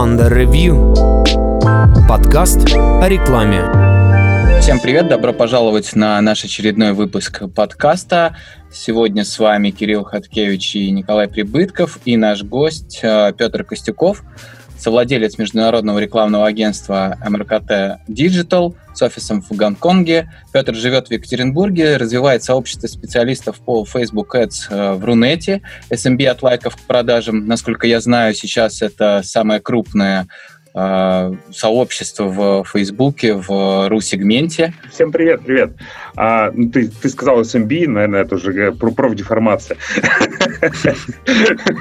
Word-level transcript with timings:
Under 0.00 0.32
Review. 0.32 0.94
Подкаст 2.08 2.74
о 2.74 3.06
рекламе. 3.06 3.60
Всем 4.58 4.80
привет, 4.80 5.08
добро 5.08 5.34
пожаловать 5.34 5.94
на 5.94 6.18
наш 6.22 6.42
очередной 6.42 6.94
выпуск 6.94 7.42
подкаста. 7.54 8.34
Сегодня 8.72 9.26
с 9.26 9.38
вами 9.38 9.68
Кирилл 9.68 10.04
Хаткевич 10.04 10.76
и 10.76 10.90
Николай 10.90 11.28
Прибытков 11.28 11.98
и 12.06 12.16
наш 12.16 12.42
гость 12.42 13.00
э, 13.02 13.34
Петр 13.36 13.62
Костюков, 13.62 14.22
совладелец 14.80 15.38
международного 15.38 15.98
рекламного 15.98 16.46
агентства 16.46 17.18
МРКТ 17.26 18.00
Digital 18.08 18.74
с 18.94 19.02
офисом 19.02 19.42
в 19.42 19.50
Гонконге. 19.52 20.30
Петр 20.52 20.74
живет 20.74 21.08
в 21.08 21.10
Екатеринбурге, 21.10 21.96
развивает 21.96 22.42
сообщество 22.42 22.86
специалистов 22.86 23.60
по 23.60 23.84
Facebook 23.84 24.34
Ads 24.34 24.52
э, 24.70 24.92
в 24.94 25.04
Рунете, 25.04 25.62
SMB 25.90 26.26
от 26.26 26.42
лайков 26.42 26.76
к 26.76 26.80
продажам. 26.80 27.46
Насколько 27.46 27.86
я 27.86 28.00
знаю, 28.00 28.34
сейчас 28.34 28.82
это 28.82 29.20
самое 29.22 29.60
крупное 29.60 30.26
сообщество 30.72 32.24
в 32.24 32.64
Фейсбуке, 32.72 33.34
в 33.34 33.88
ру-сегменте. 33.88 34.72
Всем 34.90 35.10
привет, 35.10 35.42
привет. 35.44 35.72
А, 36.16 36.50
ну, 36.52 36.70
ты, 36.70 36.88
ты 36.88 37.08
сказал 37.08 37.40
SMB, 37.40 37.88
наверное, 37.88 38.22
это 38.22 38.36
уже 38.36 38.72
про 38.72 38.90
профдеформация. 38.90 39.76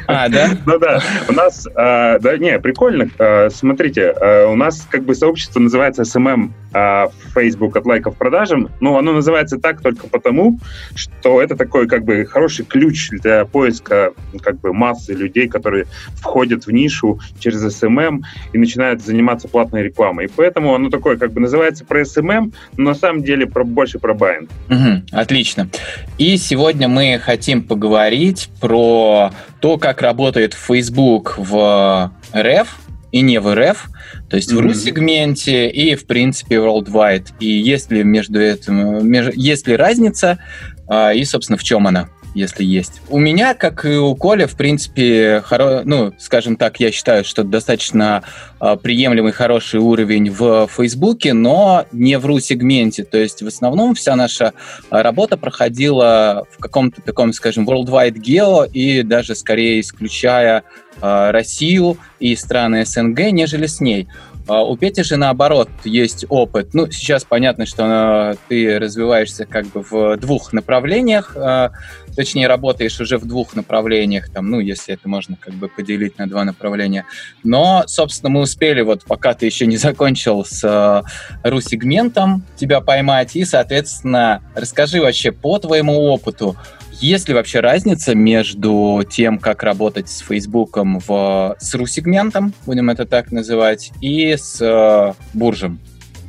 А, 0.08 0.30
да? 0.30 0.50
Ну 0.66 0.80
да, 0.80 1.02
у 1.28 1.34
нас, 1.34 1.68
а, 1.76 2.18
да, 2.20 2.38
не, 2.38 2.58
прикольно. 2.60 3.10
Смотрите, 3.52 4.14
у 4.48 4.56
нас 4.56 4.88
как 4.90 5.04
бы 5.04 5.14
сообщество 5.14 5.60
называется 5.60 6.04
SMM 6.04 6.52
Facebook 6.72 7.76
от 7.76 7.86
лайков 7.86 8.16
продажам. 8.16 8.70
Ну, 8.80 8.98
оно 8.98 9.14
называется 9.14 9.58
так 9.58 9.82
только 9.82 10.08
потому, 10.08 10.60
что 10.96 11.42
это 11.42 11.56
такой 11.56 11.88
как 11.88 12.04
бы 12.04 12.26
хороший 12.26 12.66
ключ 12.66 13.10
для 13.10 13.46
поиска 13.46 14.14
как 14.42 14.60
бы 14.60 14.74
массы 14.74 15.14
людей, 15.14 15.48
которые 15.48 15.86
входят 16.16 16.66
в 16.66 16.72
нишу 16.72 17.20
через 17.40 17.66
SMM 17.66 18.22
и 18.54 18.58
начинают 18.58 19.02
заниматься 19.02 19.48
платной 19.48 19.84
рекламой. 19.84 20.26
И 20.26 20.30
поэтому 20.34 20.76
оно 20.76 20.90
такое 20.90 21.18
как 21.18 21.32
бы 21.32 21.42
называется 21.42 21.86
про 21.86 22.02
SMM, 22.02 22.54
но 22.78 22.84
на 22.84 22.96
самом 22.96 23.24
деле 23.24 23.48
про, 23.48 23.64
больше 23.64 24.00
про 24.00 24.14
buying. 24.14 24.50
Угу, 24.70 25.18
отлично. 25.18 25.70
И 26.18 26.38
сегодня 26.38 26.88
мы 26.88 27.20
хотим 27.20 27.64
поговорить 27.64 28.50
про 28.60 29.32
то, 29.60 29.78
как 29.78 30.02
работает 30.02 30.54
Facebook 30.54 31.36
в 31.38 32.12
РФ 32.36 32.78
и 33.12 33.22
не 33.22 33.40
в 33.40 33.54
РФ, 33.54 33.90
то 34.30 34.36
есть 34.36 34.52
mm-hmm. 34.52 34.62
в 34.62 34.66
RU-сегменте 34.66 35.70
и, 35.70 35.96
в 35.96 36.06
принципе, 36.06 36.56
worldwide. 36.56 37.30
И 37.40 37.48
есть 37.48 37.92
ли 37.92 38.04
между 38.04 38.40
этим, 38.40 39.08
между, 39.08 39.32
есть 39.36 39.68
ли 39.68 39.76
разница, 39.76 40.40
а, 40.88 41.14
и, 41.14 41.24
собственно, 41.24 41.58
в 41.58 41.64
чем 41.64 41.88
она? 41.88 42.10
Если 42.34 42.64
есть. 42.64 43.02
У 43.10 43.20
меня, 43.20 43.54
как 43.54 43.86
и 43.86 43.96
у 43.96 44.16
Коля, 44.16 44.48
в 44.48 44.56
принципе, 44.56 45.42
хоро... 45.46 45.82
ну, 45.86 46.14
скажем 46.18 46.56
так, 46.56 46.80
я 46.80 46.92
считаю, 46.92 47.24
что 47.24 47.44
достаточно 47.44 48.24
э, 48.60 48.78
приемлемый, 48.82 49.32
хороший 49.32 49.80
уровень 49.80 50.30
в 50.30 50.68
Фейсбуке, 50.68 51.34
но 51.34 51.86
не 51.92 52.18
в 52.18 52.26
ру-сегменте. 52.26 53.04
То 53.04 53.18
есть 53.18 53.42
в 53.42 53.48
основном 53.48 53.96
вся 53.96 54.16
наша 54.16 54.54
работа 54.90 55.38
проходила 55.38 56.46
в 56.52 56.60
каком-то 56.60 57.02
таком, 57.02 57.34
скажем, 57.34 57.68
worldwide 57.68 58.16
geo 58.16 58.70
и 58.70 59.04
даже 59.04 59.36
скорее 59.36 59.80
исключая 59.80 60.64
э, 61.02 61.32
Россию 61.32 61.98
и 62.20 62.36
страны 62.36 62.86
СНГ, 62.86 63.32
нежели 63.32 63.66
с 63.66 63.80
ней. 63.80 64.08
А 64.50 64.64
у 64.64 64.76
Пети 64.76 65.04
же 65.04 65.16
наоборот 65.16 65.70
есть 65.84 66.26
опыт. 66.28 66.74
Ну, 66.74 66.90
сейчас 66.90 67.24
понятно, 67.24 67.68
что 67.68 68.36
ты 68.48 68.80
развиваешься 68.80 69.46
как 69.46 69.68
бы 69.68 69.86
в 69.88 70.18
двух 70.18 70.54
направлениях, 70.54 71.34
а, 71.36 71.72
точнее, 72.20 72.48
работаешь 72.48 73.00
уже 73.00 73.18
в 73.18 73.26
двух 73.26 73.56
направлениях, 73.56 74.30
там, 74.30 74.50
ну, 74.50 74.60
если 74.60 74.94
это 74.94 75.08
можно 75.08 75.38
как 75.40 75.54
бы 75.54 75.70
поделить 75.70 76.18
на 76.18 76.28
два 76.28 76.44
направления. 76.44 77.06
Но, 77.46 77.86
собственно, 77.88 78.30
мы 78.30 78.42
успели, 78.42 78.82
вот 78.82 79.06
пока 79.06 79.34
ты 79.34 79.46
еще 79.46 79.66
не 79.66 79.78
закончил 79.78 80.44
с 80.44 80.62
а, 80.66 81.06
ру-сегментом, 81.46 82.44
тебя 82.58 82.82
поймать, 82.82 83.38
и, 83.38 83.46
соответственно, 83.46 84.44
расскажи 84.54 85.00
вообще 85.00 85.32
по 85.32 85.60
твоему 85.60 85.98
опыту, 85.98 86.58
есть 87.00 87.30
ли 87.30 87.34
вообще 87.34 87.62
разница 87.62 88.14
между 88.16 89.02
тем, 89.10 89.40
как 89.40 89.64
работать 89.64 90.10
с 90.10 90.20
Фейсбуком 90.20 91.00
в, 91.00 91.56
с 91.58 91.74
ру-сегментом, 91.74 92.54
будем 92.66 92.90
это 92.90 93.06
так 93.06 93.32
называть, 93.32 93.94
и 94.02 94.36
с 94.36 94.60
э, 94.60 95.14
буржем? 95.34 95.80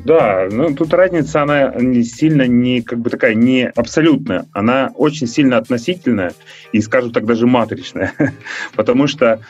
Да, 0.04 0.48
ну 0.50 0.74
тут 0.74 0.94
разница, 0.94 1.42
она 1.42 1.74
не 1.76 2.02
сильно 2.04 2.46
не 2.46 2.80
как 2.80 3.00
бы 3.00 3.10
такая 3.10 3.34
не 3.34 3.68
абсолютная, 3.68 4.46
она 4.52 4.90
очень 4.94 5.26
сильно 5.26 5.58
относительная 5.58 6.32
и, 6.72 6.80
скажу 6.80 7.10
так, 7.10 7.26
даже 7.26 7.46
матричная, 7.46 8.12
потому 8.76 9.06
что 9.06 9.40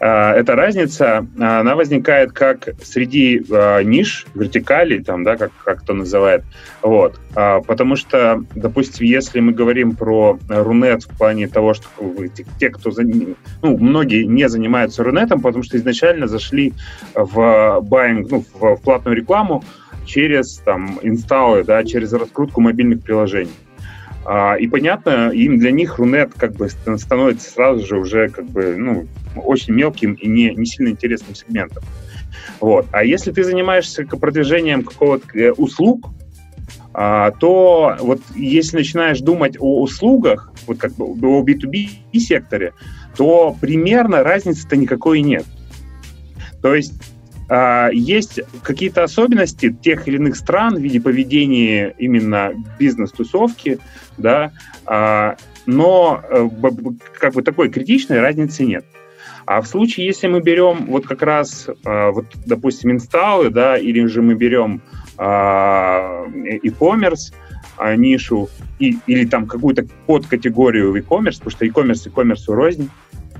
а, 0.00 0.34
эта 0.34 0.54
разница, 0.54 1.26
она 1.38 1.74
возникает 1.76 2.32
как 2.32 2.68
среди 2.82 3.42
а, 3.50 3.80
ниш, 3.82 4.26
вертикалей, 4.34 5.02
там, 5.02 5.24
да, 5.24 5.36
как, 5.36 5.52
как 5.64 5.80
кто 5.80 5.94
называет, 5.94 6.44
вот, 6.82 7.18
а, 7.34 7.60
потому 7.60 7.96
что, 7.96 8.44
допустим, 8.54 9.06
если 9.06 9.40
мы 9.40 9.52
говорим 9.52 9.96
про 9.96 10.38
Рунет 10.48 11.04
в 11.04 11.16
плане 11.16 11.48
того, 11.48 11.72
что 11.74 11.88
те, 12.58 12.70
кто, 12.70 12.90
ну, 13.62 13.78
многие 13.78 14.24
не 14.24 14.48
занимаются 14.48 15.02
Рунетом, 15.02 15.40
потому 15.40 15.64
что 15.64 15.76
изначально 15.78 16.26
зашли 16.26 16.74
в 17.14 17.80
buying, 17.82 18.26
ну, 18.30 18.44
в, 18.52 18.76
в 18.76 18.82
платную 18.82 19.16
рекламу 19.16 19.64
через, 20.04 20.58
там, 20.58 20.98
инсталлы, 21.02 21.64
да, 21.64 21.84
через 21.84 22.12
раскрутку 22.12 22.60
мобильных 22.60 23.02
приложений. 23.02 23.52
А, 24.26 24.54
и 24.54 24.66
понятно, 24.66 25.30
им 25.30 25.58
для 25.58 25.70
них 25.70 25.98
Рунет 25.98 26.32
как 26.34 26.54
бы 26.54 26.68
становится 26.68 27.50
сразу 27.50 27.84
же 27.84 27.98
уже 27.98 28.28
как 28.28 28.46
бы, 28.46 28.74
ну, 28.76 29.06
очень 29.36 29.74
мелким 29.74 30.14
и 30.14 30.26
не, 30.26 30.54
не 30.54 30.64
сильно 30.64 30.90
интересным 30.90 31.34
сегментом. 31.34 31.82
Вот. 32.60 32.86
А 32.92 33.04
если 33.04 33.32
ты 33.32 33.44
занимаешься 33.44 34.06
продвижением 34.06 34.82
какого-то 34.82 35.26
э, 35.38 35.52
услуг, 35.52 36.08
а, 36.94 37.32
то 37.32 37.96
вот 38.00 38.20
если 38.34 38.78
начинаешь 38.78 39.20
думать 39.20 39.56
о 39.58 39.82
услугах, 39.82 40.52
вот 40.66 40.78
как 40.78 40.94
бы 40.94 41.04
о 41.04 41.42
B2B 41.42 41.88
секторе, 42.20 42.72
то 43.16 43.54
примерно 43.60 44.22
разницы-то 44.22 44.76
никакой 44.76 45.20
нет. 45.20 45.44
То 46.62 46.74
есть 46.74 46.94
есть 47.92 48.40
какие-то 48.62 49.02
особенности 49.02 49.70
тех 49.70 50.08
или 50.08 50.16
иных 50.16 50.36
стран 50.36 50.76
в 50.76 50.80
виде 50.80 51.00
поведения 51.00 51.94
именно 51.98 52.52
бизнес-тусовки, 52.78 53.78
да, 54.16 54.52
а, 54.86 55.36
но 55.66 56.22
э, 56.28 56.48
как 57.18 57.34
бы 57.34 57.42
такой 57.42 57.70
критичной 57.70 58.20
разницы 58.20 58.64
нет. 58.64 58.84
А 59.46 59.60
в 59.60 59.66
случае, 59.66 60.06
если 60.06 60.26
мы 60.26 60.40
берем 60.40 60.86
вот 60.86 61.06
как 61.06 61.20
раз, 61.22 61.68
а, 61.84 62.12
вот, 62.12 62.26
допустим, 62.46 62.92
инсталлы, 62.92 63.50
да, 63.50 63.76
или 63.76 64.06
же 64.06 64.22
мы 64.22 64.34
берем 64.34 64.80
e-commerce, 65.16 67.32
нишу, 67.96 68.48
и, 68.80 68.98
или 69.06 69.24
там 69.26 69.46
какую-то 69.46 69.86
подкатегорию 70.06 70.92
e-commerce, 70.96 71.38
потому 71.38 71.50
что 71.50 71.64
e-commerce 71.64 72.08
e-commerce 72.08 72.42
рознь, 72.48 72.90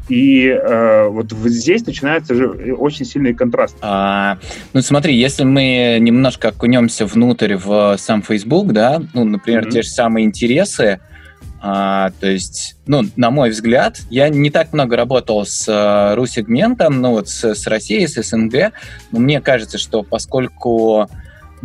и 0.08 0.48
э, 0.48 1.08
вот 1.08 1.32
здесь 1.32 1.86
начинается 1.86 2.34
же 2.34 2.74
очень 2.74 3.04
сильный 3.04 3.34
контраст. 3.34 3.76
А, 3.80 4.38
ну 4.72 4.82
смотри, 4.82 5.16
если 5.16 5.44
мы 5.44 5.98
немножко 6.00 6.48
окунемся 6.48 7.06
внутрь 7.06 7.54
в 7.56 7.96
сам 7.98 8.22
Facebook, 8.22 8.72
да, 8.72 9.02
ну, 9.14 9.24
например, 9.24 9.66
mm-hmm. 9.66 9.70
те 9.70 9.82
же 9.82 9.88
самые 9.88 10.26
интересы, 10.26 11.00
а, 11.66 12.10
то 12.20 12.26
есть, 12.26 12.76
ну, 12.86 13.04
на 13.16 13.30
мой 13.30 13.48
взгляд, 13.48 13.98
я 14.10 14.28
не 14.28 14.50
так 14.50 14.74
много 14.74 14.96
работал 14.96 15.46
с 15.46 15.66
uh, 15.66 16.14
ру-сегментом, 16.14 17.00
ну, 17.00 17.12
вот 17.12 17.30
с, 17.30 17.54
с 17.54 17.66
Россией, 17.66 18.06
с 18.06 18.22
СНГ, 18.22 18.72
но 19.12 19.18
мне 19.18 19.40
кажется, 19.40 19.78
что 19.78 20.02
поскольку 20.02 21.08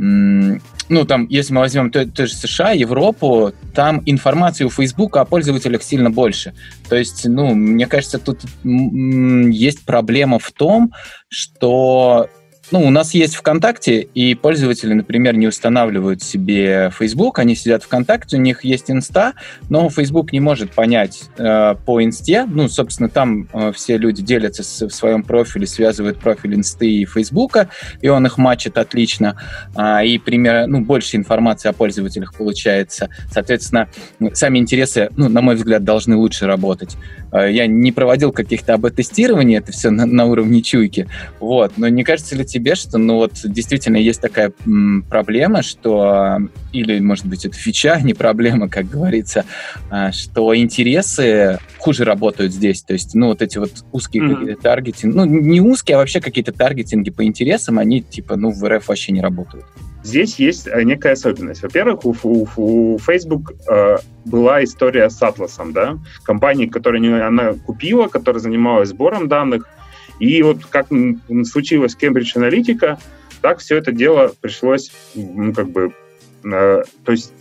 ну, 0.02 1.06
там, 1.06 1.28
если 1.30 1.54
мы 1.54 1.60
возьмем 1.60 1.92
то, 1.92 2.06
то 2.06 2.26
же 2.26 2.34
США, 2.34 2.72
Европу, 2.72 3.52
там 3.74 4.02
информации 4.06 4.64
у 4.64 4.70
Facebook 4.70 5.18
о 5.18 5.26
пользователях 5.26 5.84
сильно 5.84 6.10
больше. 6.10 6.54
То 6.88 6.96
есть, 6.96 7.26
ну, 7.28 7.54
мне 7.54 7.86
кажется, 7.86 8.18
тут 8.18 8.42
есть 8.64 9.86
проблема 9.86 10.40
в 10.40 10.52
том, 10.52 10.94
что 11.28 12.30
ну, 12.72 12.86
у 12.86 12.90
нас 12.90 13.14
есть 13.14 13.36
ВКонтакте, 13.36 14.02
и 14.02 14.36
пользователи, 14.36 14.94
например, 14.94 15.36
не 15.36 15.48
устанавливают 15.48 16.22
себе 16.22 16.92
Facebook, 16.98 17.40
они 17.40 17.56
сидят 17.56 17.84
ВКонтакте, 17.84 18.38
у 18.38 18.40
них 18.40 18.64
есть 18.64 18.92
инста, 18.92 19.34
но 19.70 19.90
Facebook 19.90 20.32
не 20.32 20.40
может 20.40 20.72
понять 20.72 21.24
э, 21.38 21.76
по 21.86 22.04
инсте, 22.04 22.46
ну, 22.46 22.68
собственно, 22.68 23.10
там 23.10 23.48
э, 23.54 23.72
все 23.74 23.98
люди 23.98 24.22
делятся 24.22 24.64
с, 24.64 24.86
в 24.86 24.92
своем 24.92 25.24
профиле, 25.24 25.66
связывают 25.66 26.20
профиль 26.20 26.56
инсты 26.56 26.90
и 26.90 27.06
Фейсбука, 27.06 27.70
и 28.02 28.08
он 28.08 28.26
их 28.26 28.38
матчит 28.38 28.78
отлично, 28.78 29.36
э, 29.76 30.06
и 30.06 30.20
пример, 30.20 30.68
ну, 30.68 30.82
больше 30.82 31.18
информации 31.18 31.70
о 31.70 31.74
пользователях 31.74 32.34
получается. 32.36 33.10
Соответственно, 33.32 33.90
сами 34.34 34.60
интересы, 34.60 35.10
ну, 35.16 35.28
на 35.30 35.42
мой 35.42 35.56
взгляд, 35.56 35.84
должны 35.84 36.16
лучше 36.16 36.46
работать. 36.46 36.98
Э, 37.32 37.52
я 37.52 37.66
не 37.68 37.92
проводил 37.92 38.32
каких-то 38.32 38.76
АБ-тестирований, 38.76 39.58
это 39.58 39.72
все 39.72 39.90
на, 39.90 40.06
на 40.06 40.26
уровне 40.26 40.62
чуйки, 40.62 41.08
вот, 41.40 41.74
но 41.78 41.88
не 41.88 42.04
кажется 42.04 42.36
ли 42.36 42.46
тебе 42.46 42.59
тебе, 42.60 42.76
что, 42.76 42.98
ну 42.98 43.16
вот, 43.16 43.32
действительно 43.44 43.98
есть 43.98 44.22
такая 44.22 44.52
м, 44.66 45.04
проблема, 45.10 45.64
что, 45.64 46.40
или, 46.74 47.00
может 47.00 47.26
быть, 47.26 47.46
это 47.46 47.56
фича, 47.56 47.94
а 47.94 48.02
не 48.02 48.14
проблема, 48.14 48.68
как 48.68 48.90
говорится, 48.90 49.46
а, 49.90 50.12
что 50.12 50.56
интересы 50.56 51.58
хуже 51.78 52.04
работают 52.04 52.54
здесь. 52.54 52.82
То 52.82 52.94
есть, 52.94 53.16
ну, 53.16 53.28
вот 53.28 53.42
эти 53.42 53.58
вот 53.58 53.72
узкие 53.92 54.24
mm-hmm. 54.24 54.36
какие-то 54.36 54.62
таргетинги, 54.62 55.16
ну, 55.16 55.26
не 55.26 55.62
узкие, 55.62 55.96
а 55.96 56.00
вообще 56.00 56.20
какие-то 56.20 56.52
таргетинги 56.52 57.10
по 57.10 57.24
интересам, 57.24 57.80
они, 57.80 58.02
типа, 58.02 58.36
ну, 58.36 58.52
в 58.52 58.68
РФ 58.68 58.88
вообще 58.88 59.14
не 59.14 59.22
работают. 59.22 59.66
Здесь 60.04 60.36
есть 60.40 60.68
э, 60.68 60.84
некая 60.84 61.14
особенность. 61.14 61.62
Во-первых, 61.62 62.06
у, 62.06 62.16
у, 62.24 62.48
у 62.56 63.00
Facebook 63.00 63.54
э, 63.70 63.98
была 64.26 64.64
история 64.64 65.10
с 65.10 65.22
Atlas, 65.22 65.72
да, 65.72 65.98
компании, 66.24 66.68
которую 66.68 67.26
она 67.26 67.54
купила, 67.54 68.08
которая 68.08 68.42
занималась 68.42 68.90
сбором 68.90 69.28
данных, 69.28 69.68
и 70.20 70.42
вот 70.44 70.66
как 70.66 70.88
случилось 71.46 71.98
Cambridge 72.00 72.36
Analytica, 72.36 73.00
так 73.42 73.60
все 73.60 73.78
это 73.78 73.92
дело 73.92 74.34
пришлось, 74.42 74.92
ну, 75.16 75.54
как 75.54 75.70
бы, 75.70 75.94
э, 76.44 76.84
то 77.06 77.12
есть 77.12 77.34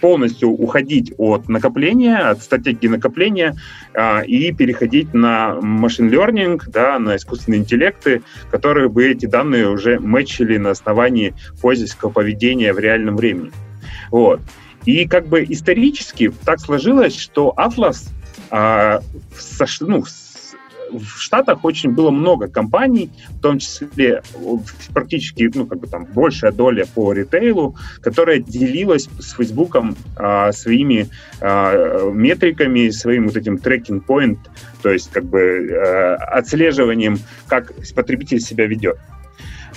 полностью 0.00 0.50
уходить 0.50 1.14
от 1.16 1.48
накопления, 1.48 2.18
от 2.18 2.42
стратегии 2.42 2.88
накопления 2.88 3.56
э, 3.94 4.26
и 4.26 4.52
переходить 4.52 5.14
на 5.14 5.60
машин 5.60 6.10
learning, 6.10 6.60
да, 6.66 6.98
на 6.98 7.16
искусственные 7.16 7.60
интеллекты, 7.60 8.22
которые 8.50 8.88
бы 8.88 9.06
эти 9.06 9.26
данные 9.26 9.68
уже 9.68 10.00
мэчили 10.00 10.56
на 10.56 10.70
основании 10.70 11.34
пользовательского 11.60 12.10
поведения 12.10 12.72
в 12.72 12.78
реальном 12.78 13.16
времени. 13.16 13.52
Вот. 14.10 14.40
И 14.84 15.06
как 15.06 15.28
бы 15.28 15.44
исторически 15.48 16.32
так 16.44 16.60
сложилось, 16.60 17.16
что 17.16 17.54
Atlas 17.56 18.08
а, 18.50 19.00
в, 19.30 19.80
ну, 19.80 20.04
в 20.90 21.20
Штатах 21.20 21.64
очень 21.64 21.90
было 21.90 22.10
много 22.10 22.48
компаний, 22.48 23.10
в 23.28 23.40
том 23.40 23.58
числе 23.58 24.22
практически, 24.92 25.50
ну, 25.54 25.66
как 25.66 25.80
бы 25.80 25.86
там 25.86 26.04
большая 26.04 26.52
доля 26.52 26.86
по 26.94 27.12
ритейлу, 27.12 27.76
которая 28.00 28.38
делилась 28.38 29.08
с 29.18 29.32
Фейсбуком 29.34 29.96
а, 30.16 30.52
своими 30.52 31.08
а, 31.40 32.10
метриками, 32.10 32.90
своим 32.90 33.28
вот 33.28 33.36
этим 33.36 33.58
трекинг 33.58 34.06
point, 34.06 34.38
то 34.82 34.90
есть 34.90 35.10
как 35.10 35.24
бы 35.24 35.70
а, 35.72 36.16
отслеживанием, 36.16 37.18
как 37.46 37.72
потребитель 37.94 38.40
себя 38.40 38.66
ведет. 38.66 38.98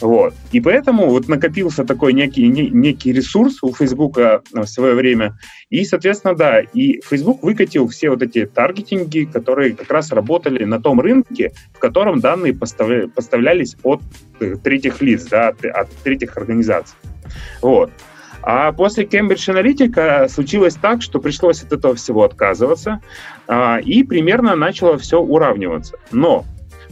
Вот. 0.01 0.33
И 0.51 0.61
поэтому 0.61 1.09
вот 1.09 1.27
накопился 1.27 1.83
такой 1.83 2.13
некий, 2.13 2.47
не, 2.47 2.69
некий 2.69 3.11
ресурс 3.11 3.63
у 3.63 3.73
Фейсбука 3.73 4.41
в 4.51 4.65
свое 4.65 4.95
время. 4.95 5.37
И, 5.69 5.83
соответственно, 5.85 6.35
да, 6.35 6.61
и 6.61 7.01
Facebook 7.01 7.43
выкатил 7.43 7.87
все 7.87 8.09
вот 8.09 8.21
эти 8.21 8.45
таргетинги, 8.45 9.29
которые 9.31 9.75
как 9.75 9.91
раз 9.91 10.11
работали 10.11 10.63
на 10.63 10.81
том 10.81 10.99
рынке, 10.99 11.51
в 11.73 11.79
котором 11.79 12.19
данные 12.19 12.53
поставля, 12.53 13.07
поставлялись 13.07 13.75
от 13.83 14.01
э, 14.39 14.55
третьих 14.63 15.01
лиц, 15.01 15.25
да, 15.25 15.49
от, 15.49 15.65
от 15.65 15.89
третьих 16.03 16.37
организаций. 16.37 16.95
Вот. 17.61 17.91
А 18.49 18.71
после 18.71 19.03
Cambridge 19.03 19.51
Analytica 19.51 20.29
случилось 20.29 20.75
так, 20.75 21.01
что 21.01 21.19
пришлось 21.19 21.63
от 21.63 21.73
этого 21.73 21.95
всего 21.95 22.23
отказываться, 22.23 23.01
а, 23.47 23.79
и 23.79 24.03
примерно 24.03 24.55
начало 24.55 24.97
все 24.97 25.19
уравниваться. 25.19 25.97
Но 26.11 26.45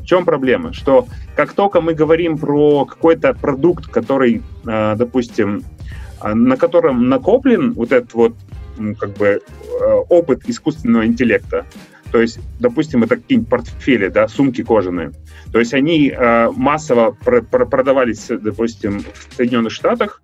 в 0.06 0.08
чем 0.08 0.24
проблема? 0.24 0.72
Что 0.72 1.08
как 1.36 1.54
только 1.54 1.82
мы 1.82 1.96
говорим 1.96 2.38
про 2.38 2.86
какой-то 2.86 3.34
продукт, 3.34 3.88
который, 3.88 4.44
э, 4.66 4.96
допустим, 4.96 5.64
э, 6.22 6.34
на 6.34 6.58
котором 6.58 7.10
накоплен 7.10 7.74
вот 7.74 7.92
этот 7.92 8.14
вот 8.14 8.36
как 9.00 9.14
бы 9.14 9.26
э, 9.26 9.94
опыт 10.10 10.44
искусственного 10.48 11.08
интеллекта, 11.08 11.66
то 12.12 12.22
есть, 12.22 12.40
допустим, 12.60 13.04
это 13.04 13.16
какие-нибудь 13.16 13.50
портфели, 13.50 14.10
да, 14.10 14.28
сумки 14.28 14.64
кожаные. 14.64 15.12
То 15.52 15.60
есть 15.60 15.74
они 15.74 16.14
массово 16.56 17.12
про- 17.12 17.42
про- 17.42 17.66
продавались, 17.66 18.28
допустим, 18.30 19.00
в 19.00 19.36
Соединенных 19.36 19.72
Штатах, 19.72 20.22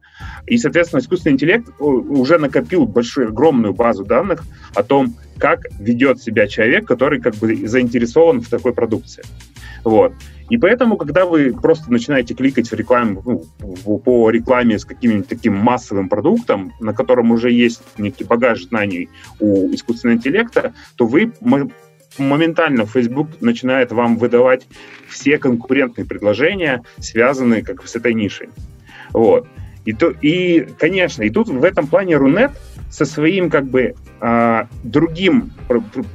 и, 0.47 0.57
соответственно, 0.57 1.00
искусственный 1.00 1.33
интеллект 1.33 1.69
уже 1.79 2.38
накопил 2.38 2.85
большую, 2.85 3.29
огромную 3.29 3.73
базу 3.73 4.03
данных 4.06 4.44
о 4.75 4.83
том, 4.83 5.15
как 5.38 5.62
ведет 5.79 6.21
себя 6.21 6.47
человек, 6.47 6.88
который 6.88 7.19
как 7.19 7.35
бы 7.35 7.68
заинтересован 7.68 8.41
в 8.41 8.50
такой 8.50 8.73
продукции. 8.73 9.23
Вот. 9.83 10.13
И 10.50 10.57
поэтому, 10.57 10.97
когда 10.97 11.25
вы 11.25 11.53
просто 11.53 11.91
начинаете 11.91 12.33
кликать 12.33 12.69
в 12.69 12.73
рекламу, 12.73 13.23
ну, 13.25 13.97
по 14.00 14.29
рекламе 14.29 14.77
с 14.77 14.85
каким-нибудь 14.85 15.27
таким 15.27 15.56
массовым 15.56 16.09
продуктом, 16.09 16.74
на 16.79 16.94
котором 16.94 17.31
уже 17.31 17.51
есть 17.51 17.81
некий 17.97 18.25
багаж 18.25 18.65
знаний 18.65 19.09
у 19.39 19.74
искусственного 19.74 20.17
интеллекта, 20.17 20.74
то 20.97 21.07
вы 21.07 21.31
моментально 22.17 22.85
Facebook 22.85 23.29
начинает 23.39 23.94
вам 23.94 24.17
выдавать 24.17 24.67
все 25.07 25.38
конкурентные 25.38 26.06
предложения, 26.06 26.83
связанные 27.00 27.63
как 27.63 27.88
с 27.88 27.95
этой 27.95 28.13
нишей. 28.13 28.50
Вот. 29.13 29.47
И, 29.85 29.93
то, 29.93 30.09
и, 30.21 30.67
конечно, 30.77 31.23
и 31.23 31.29
тут 31.29 31.49
в 31.49 31.63
этом 31.63 31.87
плане 31.87 32.17
Рунет 32.17 32.51
со 32.89 33.05
своим 33.05 33.49
как 33.49 33.65
бы 33.65 33.95
а, 34.19 34.67
другим 34.83 35.51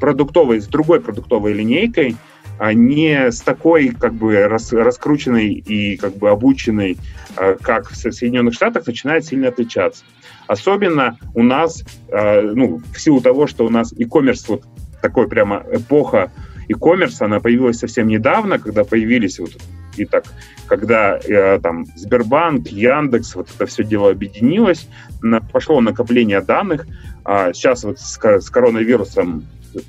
продуктовой, 0.01 0.61
с 0.61 0.67
другой 0.67 1.01
продуктовой 1.01 1.53
линейкой 1.53 2.17
а 2.59 2.73
не 2.73 3.31
с 3.31 3.43
такой 3.43 3.91
как 3.91 4.15
бы 4.15 4.49
рас, 4.49 4.73
раскрученной 4.73 5.49
и 5.53 5.99
как 5.99 6.17
бы 6.17 6.31
обученной, 6.31 6.97
а, 7.37 7.57
как 7.61 7.91
в 7.91 7.97
Соединенных 7.97 8.55
Штатах, 8.55 8.87
начинает 8.87 9.27
сильно 9.27 9.49
отличаться. 9.49 10.05
Особенно 10.47 11.19
у 11.35 11.43
нас, 11.43 11.83
ну, 12.09 12.81
в 12.95 13.01
силу 13.01 13.21
того, 13.21 13.49
что 13.49 13.67
у 13.67 13.69
нас 13.69 13.93
e-commerce, 13.93 14.45
вот 14.47 14.63
такой 15.03 15.29
прямо 15.29 15.65
эпоха 15.73 16.31
e-commerce, 16.69 17.17
она 17.21 17.41
появилась 17.41 17.79
совсем 17.79 18.07
недавно, 18.09 18.59
когда 18.59 18.85
появились 18.85 19.39
вот 19.39 19.57
и 19.97 20.05
так, 20.05 20.25
когда 20.67 21.19
э, 21.19 21.59
там 21.61 21.87
Сбербанк, 21.97 22.69
Яндекс, 22.69 23.35
вот 23.35 23.49
это 23.55 23.67
все 23.67 23.85
дело 23.85 24.11
объединилось, 24.11 24.89
на, 25.23 25.41
пошло 25.41 25.81
накопление 25.81 26.41
данных. 26.41 26.87
А 27.25 27.53
сейчас 27.53 27.85
вот 27.85 27.99
с, 27.99 28.19
с 28.19 28.51
коронавирусом 28.51 29.45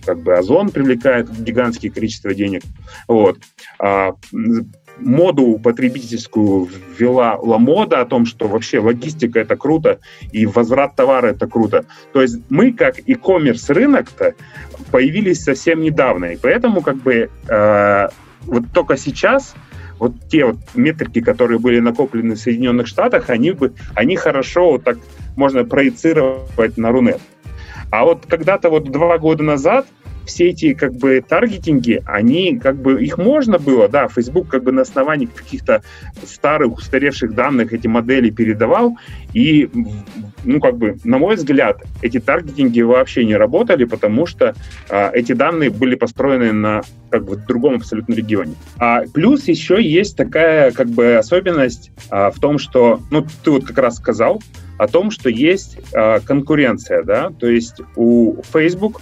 как 0.06 0.20
бы 0.20 0.38
Озон 0.38 0.70
привлекает 0.70 1.30
гигантские 1.32 1.92
количество 1.92 2.34
денег. 2.34 2.64
Вот. 3.08 3.38
А, 3.80 4.16
моду 5.00 5.60
потребительскую 5.64 6.68
ввела 6.98 7.36
Ламода 7.36 8.02
о 8.02 8.06
том, 8.06 8.26
что 8.26 8.48
вообще 8.48 8.80
логистика 8.80 9.40
это 9.40 9.56
круто 9.56 10.00
и 10.32 10.46
возврат 10.46 10.96
товара 10.96 11.28
это 11.28 11.48
круто. 11.48 11.86
То 12.14 12.22
есть 12.22 12.40
мы 12.50 12.74
как 12.74 13.00
e-commerce 13.08 13.72
рынок-то 13.72 14.34
появились 14.92 15.44
совсем 15.44 15.82
недавно, 15.82 16.26
и 16.26 16.38
поэтому 16.38 16.82
как 16.82 16.98
бы 16.98 17.30
э, 17.48 18.08
вот 18.46 18.64
только 18.74 18.98
сейчас 18.98 19.54
вот 20.00 20.14
те 20.30 20.46
вот 20.46 20.58
метрики, 20.76 21.22
которые 21.22 21.60
были 21.60 21.80
накоплены 21.80 22.36
в 22.36 22.40
Соединенных 22.40 22.88
Штатах, 22.88 23.30
они 23.30 23.52
бы, 23.52 23.74
они 23.96 24.16
хорошо 24.16 24.72
вот 24.72 24.84
так 24.84 24.98
можно 25.36 25.64
проецировать 25.66 26.78
на 26.78 26.92
Рунет. 26.92 27.20
А 27.92 28.04
вот 28.06 28.26
когда-то 28.28 28.70
вот 28.70 28.92
два 28.92 29.18
года 29.18 29.44
назад 29.44 29.88
все 30.28 30.50
эти 30.50 30.74
как 30.74 30.94
бы 30.94 31.24
таргетинги, 31.28 32.04
они 32.06 32.60
как 32.60 32.76
бы, 32.76 33.02
их 33.02 33.18
можно 33.18 33.58
было, 33.58 33.88
да, 33.88 34.10
Facebook 34.10 34.50
как 34.50 34.64
бы 34.64 34.74
на 34.74 34.82
основании 34.82 35.26
каких-то 35.26 35.82
старых, 36.26 36.78
устаревших 36.78 37.34
данных 37.34 37.72
эти 37.72 37.88
модели 37.88 38.30
передавал, 38.30 38.98
и, 39.34 39.70
ну, 40.44 40.60
как 40.60 40.78
бы, 40.78 40.98
на 41.04 41.18
мой 41.18 41.36
взгляд, 41.36 41.82
эти 42.02 42.20
таргетинги 42.20 42.82
вообще 42.82 43.26
не 43.26 43.36
работали, 43.36 43.86
потому 43.86 44.26
что 44.26 44.56
а, 44.90 45.12
эти 45.14 45.34
данные 45.34 45.70
были 45.70 45.96
построены 45.96 46.52
на 46.52 46.82
как 47.10 47.26
бы 47.26 47.38
другом 47.38 47.76
абсолютно 47.76 48.14
регионе. 48.14 48.56
А 48.78 49.04
плюс 49.14 49.48
еще 49.48 49.82
есть 49.82 50.18
такая 50.18 50.72
как 50.72 50.88
бы 50.88 51.16
особенность 51.16 51.92
а, 52.10 52.32
в 52.32 52.40
том, 52.40 52.60
что, 52.60 53.02
ну, 53.12 53.26
ты 53.44 53.52
вот 53.52 53.66
как 53.66 53.78
раз 53.78 53.98
сказал, 53.98 54.42
о 54.78 54.88
том, 54.88 55.12
что 55.12 55.30
есть 55.30 55.80
э, 55.94 56.20
конкуренция, 56.20 57.04
да, 57.04 57.32
то 57.40 57.48
есть 57.48 57.82
у 57.96 58.36
Facebook, 58.54 59.02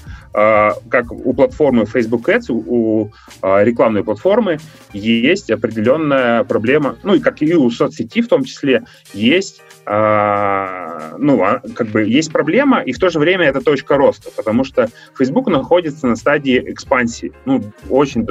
как 0.90 1.12
у 1.12 1.34
платформы 1.34 1.86
Facebook 1.86 2.28
Ads, 2.28 2.52
у, 2.52 3.12
э, 3.42 3.64
рекламной 3.64 4.04
платформы 4.04 4.60
есть 4.92 5.50
определенная 5.50 6.44
проблема, 6.44 6.98
ну 7.04 7.16
и 7.16 7.20
как 7.20 7.42
и 7.42 7.54
у 7.56 7.70
соцсети 7.70 8.22
в 8.22 8.28
том 8.28 8.44
числе, 8.44 8.84
есть 9.14 9.62
а, 9.86 11.16
ну, 11.20 11.42
а, 11.44 11.62
как 11.76 11.88
бы 11.88 12.04
есть 12.04 12.32
проблема, 12.32 12.82
и 12.82 12.92
в 12.92 13.00
то 13.00 13.10
же 13.10 13.20
время 13.20 13.46
это 13.46 13.62
точка 13.62 13.98
роста, 13.98 14.30
потому 14.36 14.64
что 14.64 14.90
Facebook 15.18 15.48
находится 15.48 16.08
на 16.08 16.16
стадии 16.16 16.62
экспансии. 16.72 17.32
Ну, 17.46 17.64
очень 17.90 18.28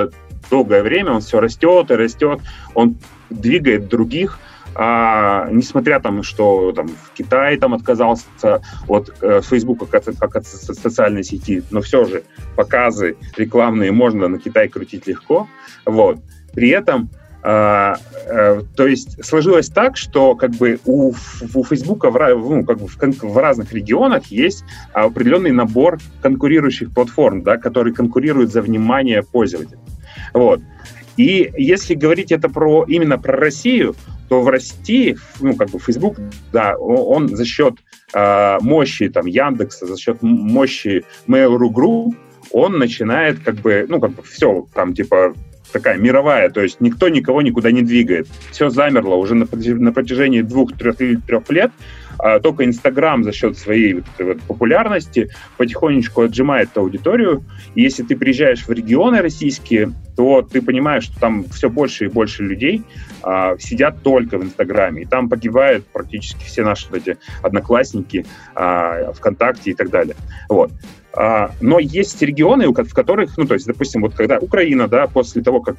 долгое 0.51 0.83
время 0.83 1.13
он 1.13 1.21
все 1.21 1.41
растет 1.41 1.91
и 1.91 1.95
растет, 1.95 2.41
он 2.75 2.97
двигает 3.31 3.89
других, 3.89 4.41
а, 4.75 5.49
несмотря 5.51 6.01
там, 6.01 6.23
что 6.23 6.73
там 6.73 6.89
в 6.89 7.13
Китае 7.15 7.59
там 7.59 7.75
отказался 7.75 8.27
от 8.89 9.15
э, 9.21 9.41
Facebook 9.43 9.89
как 9.89 10.09
от, 10.09 10.17
как 10.19 10.37
от 10.37 10.47
социальной 10.47 11.25
сети, 11.25 11.63
но 11.71 11.81
все 11.81 12.05
же 12.05 12.25
показы 12.57 13.17
рекламные 13.37 13.93
можно 13.93 14.29
на 14.29 14.39
Китай 14.39 14.69
крутить 14.69 15.07
легко, 15.07 15.49
вот. 15.87 16.19
При 16.53 16.69
этом 16.71 17.11
а, 17.47 17.99
а, 18.27 18.63
то 18.75 18.87
есть 18.87 19.23
сложилось 19.23 19.69
так, 19.69 19.99
что 19.99 20.35
как 20.35 20.53
бы 20.53 20.81
у, 20.87 21.13
у 21.55 21.65
Facebook 21.65 22.05
в, 22.05 22.19
ну, 22.39 22.65
как 22.65 22.79
бы 22.79 22.89
в, 22.89 22.97
в 22.97 23.37
разных 23.37 23.71
регионах 23.75 24.27
есть 24.27 24.65
определенный 24.95 25.53
набор 25.53 25.99
конкурирующих 26.23 26.95
платформ, 26.95 27.43
да, 27.43 27.59
которые 27.59 27.93
конкурируют 27.93 28.51
за 28.51 28.63
внимание 28.63 29.23
пользователя. 29.23 29.79
Вот. 30.33 30.63
И 31.19 31.53
если 31.59 31.95
говорить 31.95 32.33
это 32.33 32.49
про 32.49 32.85
именно 32.89 33.19
про 33.19 33.37
Россию, 33.37 33.95
то 34.29 34.41
в 34.41 34.49
России, 34.49 35.17
ну, 35.41 35.55
как 35.55 35.71
бы 35.71 35.79
Facebook, 35.79 36.17
да, 36.53 36.77
он, 36.77 37.29
за 37.29 37.45
счет 37.45 37.75
э, 38.13 38.59
мощи 38.61 39.09
там 39.09 39.27
Яндекса, 39.27 39.87
за 39.87 39.97
счет 39.97 40.23
мощи 40.23 41.05
Mail.ru 41.27 41.71
Group, 41.71 42.15
он 42.53 42.79
начинает 42.79 43.41
как 43.41 43.57
бы, 43.57 43.87
ну, 43.89 44.01
как 44.01 44.13
бы 44.13 44.23
все, 44.23 44.67
там, 44.75 44.95
типа, 44.95 45.35
такая 45.73 45.99
мировая, 45.99 46.51
то 46.51 46.63
есть 46.63 46.81
никто 46.81 47.09
никого 47.09 47.43
никуда 47.43 47.73
не 47.73 47.83
двигает. 47.83 48.29
Все 48.53 48.71
замерло 48.71 49.17
уже 49.17 49.35
на, 49.35 49.47
на 49.51 49.93
протяжении 49.93 50.41
двух-трех 50.43 50.97
трех 51.27 51.51
лет. 51.51 51.73
А 52.19 52.41
только 52.41 52.65
Инстаграм 52.65 53.25
за 53.25 53.33
счет 53.33 53.59
своей 53.59 53.95
вот, 53.95 54.05
вот, 54.19 54.41
популярности 54.43 55.31
потихонечку 55.57 56.23
отжимает 56.23 56.71
эту 56.71 56.81
аудиторию. 56.81 57.45
И 57.75 57.83
если 57.83 58.03
ты 58.03 58.17
приезжаешь 58.17 58.67
в 58.67 58.71
регионы 58.71 59.21
российские, 59.21 59.93
то 60.17 60.43
ты 60.43 60.63
понимаешь, 60.63 61.05
что 61.05 61.21
там 61.21 61.45
все 61.49 61.69
больше 61.69 62.07
и 62.07 62.09
больше 62.09 62.43
людей 62.43 62.83
а, 63.23 63.57
сидят 63.59 64.03
только 64.03 64.39
в 64.39 64.45
Инстаграме. 64.45 65.03
И 65.03 65.07
там 65.07 65.29
погибают 65.29 65.87
практически 65.87 66.45
все 66.45 66.63
наши 66.63 66.89
вот 66.91 66.99
эти 66.99 67.19
одноклассники, 67.43 68.25
а, 68.55 69.13
ВКонтакте 69.13 69.73
и 69.73 69.75
так 69.75 69.91
далее. 69.91 70.17
Вот. 70.49 70.71
А, 71.17 71.53
но 71.61 71.79
есть 71.79 72.21
регионы, 72.23 72.69
в 72.69 72.95
которых, 72.95 73.37
ну, 73.37 73.45
то 73.47 73.55
есть, 73.55 73.67
допустим, 73.67 74.03
вот 74.03 74.15
когда 74.15 74.39
Украина, 74.39 74.89
да, 74.89 75.07
после 75.07 75.43
того, 75.43 75.61
как 75.61 75.77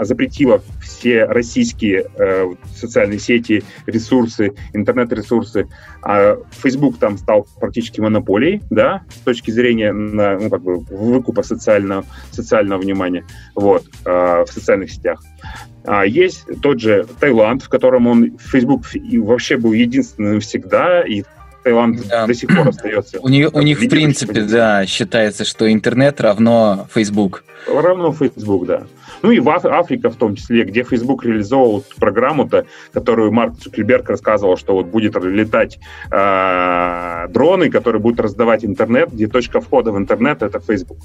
запретила 0.00 0.62
все 0.80 1.24
российские 1.24 2.06
э, 2.16 2.46
социальные 2.74 3.18
сети, 3.18 3.62
ресурсы, 3.86 4.54
интернет-ресурсы, 4.72 5.68
э, 6.06 6.36
Facebook 6.62 6.98
там 6.98 7.18
стал 7.18 7.46
практически 7.60 8.00
монополией, 8.00 8.62
да, 8.70 9.02
с 9.10 9.18
точки 9.24 9.50
зрения, 9.50 9.92
на, 9.92 10.38
ну, 10.38 10.48
как 10.48 10.62
бы, 10.62 10.78
выкупа 10.78 11.42
социального, 11.42 12.04
социального 12.30 12.80
внимания, 12.80 13.26
вот, 13.54 13.84
э, 14.06 14.44
в 14.46 14.50
социальных 14.50 14.90
сетях. 14.90 15.22
А 15.84 16.04
есть 16.04 16.44
тот 16.62 16.80
же 16.80 17.06
Таиланд, 17.20 17.62
в 17.62 17.68
котором 17.68 18.06
он, 18.06 18.38
Facebook 18.38 18.84
вообще 19.18 19.56
был 19.56 19.72
единственным 19.72 20.40
всегда, 20.40 21.02
и 21.02 21.24
Таиланд 21.68 22.08
да. 22.08 22.26
до 22.26 22.34
сих 22.34 22.48
пор 22.48 22.68
остается. 22.68 23.20
У, 23.20 23.28
нее, 23.28 23.50
у 23.52 23.60
них, 23.60 23.78
в 23.80 23.88
принципе, 23.88 24.42
да, 24.42 24.86
считается, 24.86 25.44
что 25.44 25.70
интернет 25.70 26.20
равно 26.20 26.86
Facebook. 26.94 27.44
Равно 27.66 28.12
Facebook, 28.12 28.66
да. 28.66 28.82
Ну 29.22 29.30
и 29.30 29.40
в 29.40 29.48
Африка 29.50 30.10
в 30.10 30.16
том 30.16 30.36
числе, 30.36 30.64
где 30.64 30.84
Facebook 30.84 31.24
реализовал 31.24 31.84
программу-то, 31.98 32.66
которую 32.92 33.32
Марк 33.32 33.58
Цукерберг 33.58 34.08
рассказывал, 34.08 34.56
что 34.56 34.74
вот 34.74 34.86
будет 34.86 35.16
летать 35.22 35.78
э, 36.10 37.26
дроны, 37.28 37.68
которые 37.68 38.00
будут 38.00 38.20
раздавать 38.20 38.64
интернет, 38.64 39.12
где 39.12 39.26
точка 39.26 39.60
входа 39.60 39.90
в 39.92 39.98
интернет— 39.98 40.42
это 40.42 40.60
Facebook. 40.60 40.98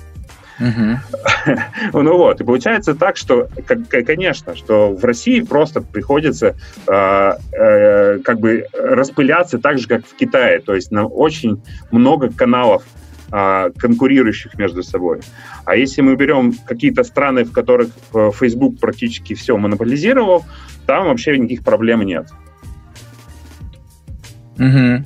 ну 1.93 2.17
вот, 2.17 2.41
и 2.41 2.43
получается 2.43 2.95
так, 2.95 3.17
что, 3.17 3.50
конечно, 3.89 4.55
что 4.55 4.93
в 4.93 5.03
России 5.03 5.41
просто 5.41 5.81
приходится 5.81 6.55
э, 6.88 7.33
э, 7.51 8.19
как 8.19 8.39
бы 8.39 8.67
распыляться 8.74 9.57
так 9.60 9.79
же, 9.79 9.88
как 9.88 10.05
в 10.05 10.15
Китае. 10.15 10.60
То 10.60 10.75
есть 10.75 10.91
нам 10.91 11.07
очень 11.12 11.62
много 11.91 12.31
каналов 12.31 12.83
э, 13.31 13.72
конкурирующих 13.77 14.57
между 14.57 14.83
собой. 14.83 15.22
А 15.65 15.75
если 15.75 16.01
мы 16.01 16.15
берем 16.15 16.53
какие-то 16.53 17.03
страны, 17.03 17.43
в 17.43 17.51
которых 17.51 17.89
э, 18.13 18.31
Facebook 18.38 18.79
практически 18.79 19.33
все 19.33 19.57
монополизировал, 19.57 20.45
там 20.86 21.07
вообще 21.07 21.38
никаких 21.38 21.63
проблем 21.63 22.01
нет. 22.01 22.27
Угу. 24.57 25.03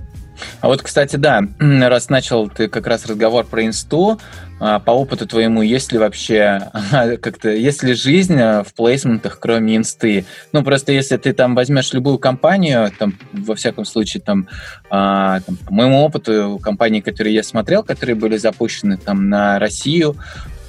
А 0.62 0.68
вот, 0.68 0.82
кстати, 0.82 1.16
да, 1.16 1.42
раз 1.60 2.10
начал 2.10 2.50
ты 2.50 2.68
как 2.68 2.88
раз 2.88 3.06
разговор 3.06 3.46
про 3.46 3.66
инсту, 3.66 4.20
а, 4.20 4.20
по 4.60 4.92
опыту 4.92 5.28
твоему, 5.28 5.62
есть 5.62 5.92
ли 5.92 6.00
вообще 6.00 6.72
как-то, 7.22 7.50
есть 7.50 7.84
ли 7.84 7.94
жизнь 7.94 8.40
а, 8.40 8.64
в 8.64 8.74
плейсментах, 8.74 9.40
кроме 9.40 9.78
инсты? 9.78 10.26
Ну, 10.52 10.64
просто 10.64 10.92
если 10.92 11.18
ты 11.18 11.34
там 11.34 11.54
возьмешь 11.54 11.94
любую 11.94 12.18
компанию, 12.18 12.92
там, 12.98 13.14
во 13.34 13.56
всяком 13.56 13.86
случае, 13.86 14.22
там, 14.22 14.48
а, 14.90 15.42
там 15.42 15.58
по 15.58 15.74
моему 15.74 16.02
опыту, 16.02 16.60
компании, 16.62 17.02
которые 17.02 17.36
я 17.36 17.44
смотрел, 17.44 17.84
которые 17.84 18.16
были 18.16 18.38
запущены 18.38 18.98
там 18.98 19.30
на 19.30 19.60
Россию, 19.60 20.16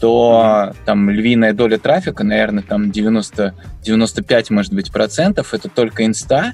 то 0.01 0.75
там 0.85 1.11
львиная 1.11 1.53
доля 1.53 1.79
трафика, 1.79 2.25
наверное, 2.25 2.63
там 2.63 2.91
90, 2.91 3.55
95, 3.83 4.51
может 4.51 4.73
быть, 4.73 4.93
процентов, 4.93 5.55
это 5.55 5.69
только 5.69 6.07
инста, 6.07 6.53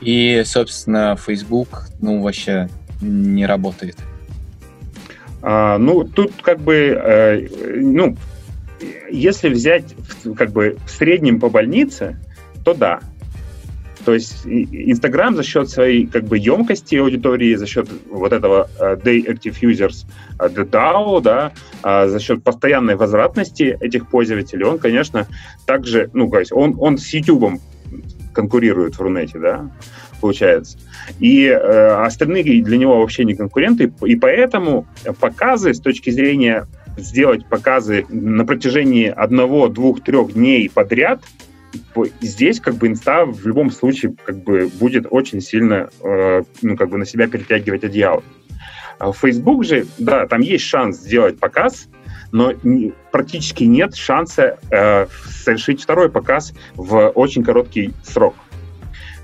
и, 0.00 0.42
собственно, 0.44 1.16
Facebook, 1.16 1.88
ну, 2.00 2.22
вообще 2.22 2.68
не 3.00 3.46
работает. 3.46 3.96
А, 5.42 5.78
ну, 5.78 6.04
тут 6.04 6.32
как 6.42 6.60
бы, 6.60 6.74
э, 6.74 7.48
ну, 7.76 8.16
если 9.10 9.48
взять 9.48 9.94
как 10.36 10.50
бы 10.50 10.76
в 10.86 10.90
среднем 10.90 11.40
по 11.40 11.48
больнице, 11.48 12.16
то 12.64 12.74
да. 12.74 13.00
То 14.04 14.14
есть 14.14 14.46
Инстаграм 14.46 15.36
за 15.36 15.42
счет 15.42 15.68
своей 15.68 16.06
как 16.06 16.24
бы 16.24 16.38
емкости 16.38 16.96
аудитории, 16.96 17.54
за 17.54 17.66
счет 17.66 17.88
вот 18.10 18.32
этого 18.32 18.68
uh, 18.80 19.00
Day 19.02 19.26
Active 19.26 19.60
Users, 19.60 20.06
э, 20.38 20.48
DAO, 20.48 21.20
да, 21.20 21.52
uh, 21.82 22.08
за 22.08 22.18
счет 22.18 22.42
постоянной 22.42 22.96
возвратности 22.96 23.76
этих 23.80 24.08
пользователей, 24.08 24.64
он, 24.64 24.78
конечно, 24.78 25.26
также, 25.66 26.10
ну, 26.14 26.30
то 26.30 26.38
есть 26.38 26.52
он, 26.52 26.76
он 26.78 26.96
с 26.96 27.12
YouTube 27.12 27.60
конкурирует 28.32 28.94
в 28.94 29.00
Рунете, 29.02 29.38
да, 29.38 29.70
получается. 30.20 30.78
И 31.18 31.46
э, 31.46 32.04
остальные 32.04 32.62
для 32.62 32.78
него 32.78 33.00
вообще 33.00 33.24
не 33.24 33.34
конкуренты, 33.34 33.92
и 34.04 34.16
поэтому 34.16 34.86
показы 35.18 35.74
с 35.74 35.80
точки 35.80 36.10
зрения 36.10 36.66
сделать 36.96 37.46
показы 37.46 38.04
на 38.08 38.44
протяжении 38.44 39.06
одного, 39.08 39.68
двух, 39.68 40.02
трех 40.02 40.34
дней 40.34 40.70
подряд, 40.70 41.22
здесь 42.20 42.60
как 42.60 42.74
бы 42.74 42.88
инста 42.88 43.24
в 43.24 43.46
любом 43.46 43.70
случае 43.70 44.14
как 44.24 44.42
бы 44.42 44.70
будет 44.80 45.06
очень 45.10 45.40
сильно 45.40 45.88
э, 46.02 46.42
ну, 46.62 46.76
как 46.76 46.90
бы 46.90 46.98
на 46.98 47.06
себя 47.06 47.28
перетягивать 47.28 47.84
одеяло. 47.84 48.22
А 48.98 49.12
Facebook 49.12 49.64
же, 49.64 49.86
да, 49.98 50.26
там 50.26 50.40
есть 50.40 50.64
шанс 50.64 50.98
сделать 50.98 51.38
показ, 51.38 51.88
но 52.32 52.52
практически 53.10 53.64
нет 53.64 53.94
шанса 53.94 54.58
э, 54.70 55.06
совершить 55.28 55.82
второй 55.82 56.10
показ 56.10 56.52
в 56.74 57.08
очень 57.10 57.42
короткий 57.42 57.92
срок. 58.02 58.34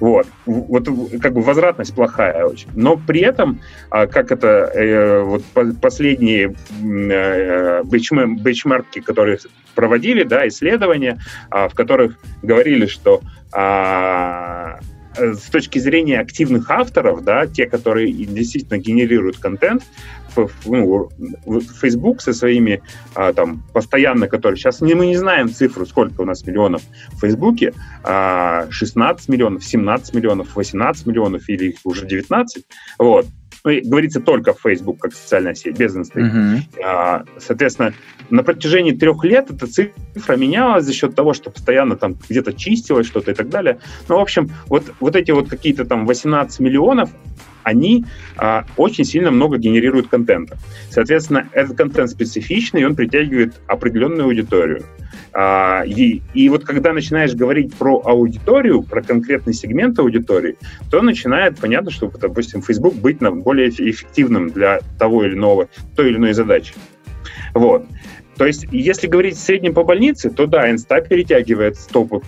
Вот. 0.00 0.26
Вот 0.44 0.88
как 1.20 1.32
бы 1.32 1.42
возвратность 1.42 1.94
плохая 1.94 2.44
очень. 2.44 2.68
Но 2.74 2.96
при 2.96 3.20
этом, 3.20 3.60
а, 3.90 4.06
как 4.06 4.30
это 4.30 4.70
э, 4.74 5.22
вот 5.22 5.42
последние 5.80 6.54
э, 6.82 7.82
бенчмарки, 7.84 9.00
которые 9.00 9.38
проводили, 9.74 10.22
да, 10.22 10.46
исследования, 10.48 11.18
а, 11.50 11.68
в 11.68 11.74
которых 11.74 12.18
говорили, 12.42 12.86
что 12.86 13.22
а, 13.52 14.80
с 15.16 15.48
точки 15.50 15.78
зрения 15.78 16.20
активных 16.20 16.70
авторов, 16.70 17.24
да, 17.24 17.46
те, 17.46 17.66
которые 17.66 18.12
действительно 18.12 18.78
генерируют 18.78 19.38
контент, 19.38 19.82
ну, 20.64 21.10
Facebook 21.80 22.20
со 22.20 22.32
своими 22.32 22.82
а, 23.14 23.32
там 23.32 23.62
постоянно, 23.72 24.28
которые 24.28 24.58
сейчас 24.58 24.80
не, 24.80 24.94
мы 24.94 25.06
не 25.06 25.16
знаем 25.16 25.52
цифру, 25.52 25.86
сколько 25.86 26.20
у 26.20 26.24
нас 26.24 26.46
миллионов 26.46 26.82
в 27.12 27.20
Фейсбуке, 27.20 27.72
а, 28.02 28.66
16 28.70 29.28
миллионов, 29.28 29.64
17 29.64 30.14
миллионов, 30.14 30.56
18 30.56 31.06
миллионов 31.06 31.48
или 31.48 31.70
их 31.70 31.76
уже 31.84 32.06
19, 32.06 32.64
вот. 32.98 33.26
Ну, 33.66 33.72
говорится 33.82 34.20
только 34.20 34.54
Facebook 34.54 35.00
как 35.00 35.12
социальная 35.12 35.54
сеть, 35.54 35.76
без 35.76 35.96
инсты. 35.96 36.20
Uh-huh. 36.20 36.84
А, 36.84 37.24
соответственно, 37.38 37.94
на 38.30 38.44
протяжении 38.44 38.92
трех 38.92 39.24
лет 39.24 39.50
эта 39.50 39.66
цифра 39.66 40.36
менялась 40.36 40.84
за 40.84 40.92
счет 40.92 41.16
того, 41.16 41.34
что 41.34 41.50
постоянно 41.50 41.96
там 41.96 42.16
где-то 42.28 42.52
чистилось 42.52 43.08
что-то 43.08 43.32
и 43.32 43.34
так 43.34 43.48
далее. 43.48 43.80
Ну, 44.08 44.18
в 44.18 44.20
общем, 44.20 44.50
вот, 44.66 44.92
вот 45.00 45.16
эти 45.16 45.32
вот 45.32 45.48
какие-то 45.48 45.84
там 45.84 46.06
18 46.06 46.60
миллионов, 46.60 47.10
они 47.66 48.04
а, 48.36 48.64
очень 48.76 49.04
сильно 49.04 49.32
много 49.32 49.58
генерируют 49.58 50.06
контента. 50.06 50.56
Соответственно, 50.88 51.48
этот 51.52 51.76
контент 51.76 52.10
специфичный, 52.10 52.82
и 52.82 52.84
он 52.84 52.94
притягивает 52.94 53.60
определенную 53.66 54.26
аудиторию. 54.26 54.84
А, 55.32 55.82
и, 55.84 56.22
и 56.32 56.48
вот 56.48 56.64
когда 56.64 56.92
начинаешь 56.92 57.34
говорить 57.34 57.74
про 57.74 58.00
аудиторию, 58.04 58.84
про 58.84 59.02
конкретный 59.02 59.52
сегмент 59.52 59.98
аудитории, 59.98 60.56
то 60.92 61.02
начинает 61.02 61.58
понятно, 61.58 61.90
что, 61.90 62.06
допустим, 62.06 62.62
Facebook 62.62 62.94
быть 62.94 63.18
более 63.18 63.70
эффективным 63.70 64.50
для 64.50 64.78
того 64.96 65.24
или 65.24 65.34
иного, 65.34 65.68
той 65.96 66.10
или 66.10 66.18
иной 66.18 66.34
задачи. 66.34 66.72
Вот. 67.52 67.84
То 68.36 68.44
есть, 68.44 68.66
если 68.70 69.06
говорить 69.06 69.36
в 69.36 69.40
среднем 69.40 69.72
по 69.72 69.82
больнице, 69.82 70.30
то 70.30 70.46
да, 70.46 70.70
инста 70.70 71.00
перетягивает 71.00 71.76
стопы. 71.76 72.20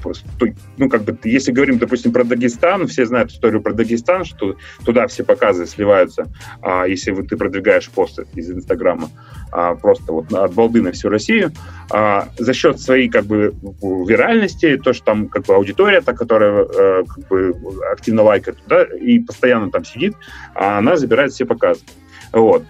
Ну, 0.79 0.88
как 0.88 1.03
бы, 1.03 1.19
если 1.25 1.53
говорим, 1.53 1.79
допустим, 1.79 2.12
про 2.12 2.25
Дагестан, 2.25 2.87
все 2.87 3.05
знают 3.05 3.31
историю 3.31 3.61
про 3.61 3.75
Дагестан, 3.75 4.25
что 4.25 4.57
туда 4.85 5.07
все 5.07 5.23
показы 5.23 5.67
сливаются, 5.67 6.27
а, 6.62 6.87
если 6.87 7.11
вот 7.11 7.29
ты 7.29 7.37
продвигаешь 7.37 7.91
посты 7.91 8.27
из 8.35 8.50
Инстаграма, 8.50 9.11
а, 9.53 9.75
просто 9.75 10.12
вот 10.12 10.33
от 10.33 10.55
балды 10.55 10.81
на 10.81 10.93
всю 10.93 11.11
Россию, 11.11 11.53
а, 11.91 12.29
за 12.38 12.55
счет 12.55 12.81
своей, 12.81 13.11
как 13.11 13.25
бы, 13.25 13.55
виральности, 13.83 14.79
то, 14.79 14.95
что 14.95 15.05
там, 15.05 15.29
как 15.29 15.45
бы, 15.45 15.55
аудитория, 15.55 16.00
та, 16.00 16.15
которая, 16.15 16.65
а, 16.65 17.05
как 17.05 17.29
бы, 17.29 17.55
активно 17.93 18.23
лайкает, 18.23 18.57
да, 18.67 18.85
и 18.85 19.19
постоянно 19.19 19.71
там 19.71 19.85
сидит, 19.85 20.15
а 20.55 20.79
она 20.79 20.97
забирает 20.97 21.33
все 21.33 21.45
показы. 21.45 21.83
Вот. 22.33 22.65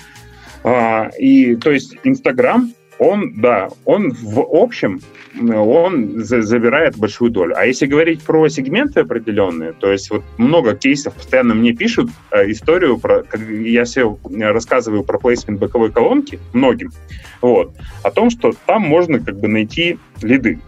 А, 0.65 1.11
и, 1.19 1.55
то 1.55 1.71
есть, 1.71 1.97
Инстаграм 2.03 2.73
он, 2.99 3.35
да, 3.41 3.69
он 3.85 4.11
в 4.11 4.41
общем, 4.41 5.01
он 5.41 6.25
забирает 6.25 6.97
большую 6.97 7.31
долю. 7.31 7.55
А 7.57 7.65
если 7.65 7.87
говорить 7.87 8.23
про 8.23 8.49
сегменты 8.49 9.01
определенные, 9.01 9.73
то 9.73 9.91
есть 9.91 10.11
вот 10.11 10.25
много 10.37 10.75
кейсов 10.75 11.15
постоянно 11.15 11.55
мне 11.55 11.73
пишут 11.73 12.11
э, 12.31 12.51
историю 12.51 12.99
про, 12.99 13.23
как 13.23 13.41
я 13.41 13.85
себе 13.85 14.17
рассказываю 14.51 15.05
про 15.05 15.19
плейсмент 15.19 15.61
боковой 15.61 15.93
колонки 15.93 16.41
многим, 16.53 16.91
вот, 17.41 17.73
о 18.03 18.11
том, 18.11 18.31
что 18.31 18.53
там 18.67 18.83
можно 18.83 19.21
как 19.21 19.39
бы 19.39 19.49
найти 19.49 19.99
лиды. 20.23 20.59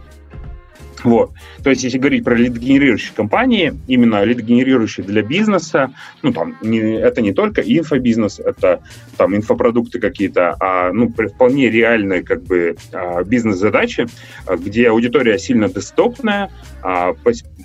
Вот. 1.05 1.33
То 1.63 1.71
есть, 1.71 1.85
если 1.85 1.99
говорить 1.99 2.25
про 2.25 2.35
лидогенерирующие 2.35 3.15
компании, 3.15 3.75
именно 3.87 4.23
лидогенерирующие 4.25 5.05
для 5.05 5.23
бизнеса, 5.23 5.93
ну, 6.23 6.33
там, 6.33 6.57
не, 6.63 6.79
это 6.79 7.23
не 7.23 7.33
только 7.33 7.63
инфобизнес, 7.63 8.39
это 8.39 8.83
там 9.17 9.37
инфопродукты 9.37 9.99
какие-то, 9.99 10.57
а, 10.61 10.93
ну, 10.93 11.09
вполне 11.09 11.71
реальные, 11.71 12.23
как 12.23 12.43
бы, 12.43 12.77
а, 12.93 13.23
бизнес-задачи, 13.25 14.07
а, 14.47 14.57
где 14.57 14.91
аудитория 14.91 15.39
сильно 15.39 15.69
десктопная, 15.69 16.51
а, 16.83 17.15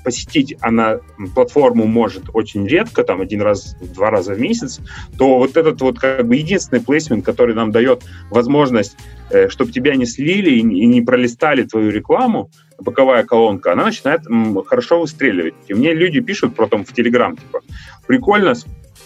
посетить 0.04 0.56
она 0.62 1.00
платформу 1.34 1.86
может 1.86 2.26
очень 2.34 2.68
редко, 2.68 3.04
там, 3.04 3.22
один 3.22 3.42
раз, 3.42 3.76
два 3.82 4.12
раза 4.12 4.34
в 4.34 4.40
месяц, 4.40 4.80
то 5.18 5.40
вот 5.40 5.58
этот 5.58 5.82
вот, 5.82 6.00
как 6.00 6.28
бы, 6.28 6.36
единственный 6.36 6.82
плейсмент, 6.82 7.26
который 7.26 7.56
нам 7.56 7.72
дает 7.72 8.04
возможность, 8.30 8.96
э, 9.32 9.50
чтобы 9.50 9.72
тебя 9.72 9.96
не 9.96 10.06
слили 10.06 10.52
и 10.52 10.62
не 10.62 11.02
пролистали 11.02 11.64
твою 11.64 11.92
рекламу, 11.92 12.52
боковая 12.80 13.24
колонка, 13.24 13.74
она 13.74 13.86
начинает 13.86 14.22
хорошо 14.68 15.02
выстреливать. 15.02 15.56
И 15.68 15.74
мне 15.74 15.94
люди 15.94 16.20
пишут 16.20 16.56
потом 16.56 16.86
в 16.86 16.94
Телеграм, 16.94 17.36
типа, 17.36 17.62
прикольно, 18.08 18.54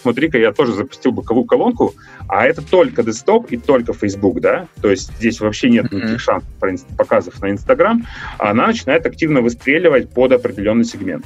смотри-ка, 0.02 0.38
я 0.38 0.52
тоже 0.52 0.72
запустил 0.72 1.12
боковую 1.12 1.44
колонку, 1.44 1.94
а 2.28 2.46
это 2.46 2.62
только 2.62 3.02
десктоп 3.02 3.50
и 3.50 3.56
только 3.56 3.92
Facebook, 3.92 4.40
да, 4.40 4.66
то 4.80 4.90
есть 4.90 5.14
здесь 5.16 5.40
вообще 5.40 5.70
нет 5.70 5.92
никаких 5.92 6.20
шансов 6.20 6.48
показов 6.96 7.40
на 7.40 7.50
Инстаграм, 7.50 8.04
она 8.38 8.66
начинает 8.66 9.06
активно 9.06 9.40
выстреливать 9.40 10.10
под 10.10 10.32
определенный 10.32 10.84
сегмент. 10.84 11.24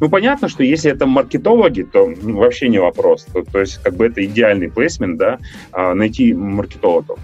Ну, 0.00 0.08
понятно, 0.08 0.48
что 0.48 0.62
если 0.62 0.92
это 0.92 1.06
маркетологи, 1.06 1.82
то 1.82 2.12
ну, 2.22 2.38
вообще 2.38 2.68
не 2.68 2.78
вопрос. 2.78 3.26
То, 3.32 3.42
то 3.42 3.58
есть, 3.58 3.82
как 3.82 3.94
бы 3.94 4.06
это 4.06 4.24
идеальный 4.24 4.70
плейсмент, 4.70 5.18
да, 5.18 5.38
а, 5.72 5.92
найти 5.94 6.32
маркетологов. 6.32 7.18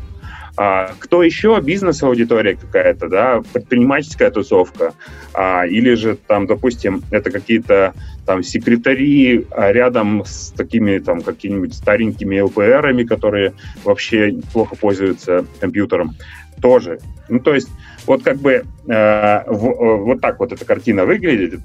А, 0.57 0.93
кто 0.99 1.23
еще? 1.23 1.61
Бизнес-аудитория 1.61 2.57
какая-то, 2.57 3.09
да, 3.09 3.43
предпринимательская 3.53 4.31
тусовка. 4.31 4.95
А, 5.33 5.67
или 5.67 5.95
же 5.95 6.17
там, 6.17 6.47
допустим, 6.47 7.03
это 7.11 7.31
какие-то 7.31 7.95
там 8.25 8.43
секретари 8.43 9.47
а, 9.51 9.73
рядом 9.73 10.25
с 10.25 10.53
такими 10.57 10.99
там 10.99 11.23
какими-нибудь 11.23 11.75
старенькими 11.75 12.41
ЛПРами, 12.41 13.03
которые 13.03 13.55
вообще 13.83 14.37
плохо 14.53 14.77
пользуются 14.77 15.45
компьютером. 15.61 16.15
Тоже. 16.63 17.01
Ну, 17.29 17.41
то 17.41 17.53
есть, 17.53 17.69
вот 18.07 18.23
как 18.23 18.39
бы 18.39 18.53
э, 18.53 18.63
в, 18.87 19.67
э, 19.67 19.97
вот 19.97 20.21
так 20.21 20.39
вот 20.39 20.53
эта 20.53 20.65
картина 20.65 21.05
выглядит, 21.05 21.61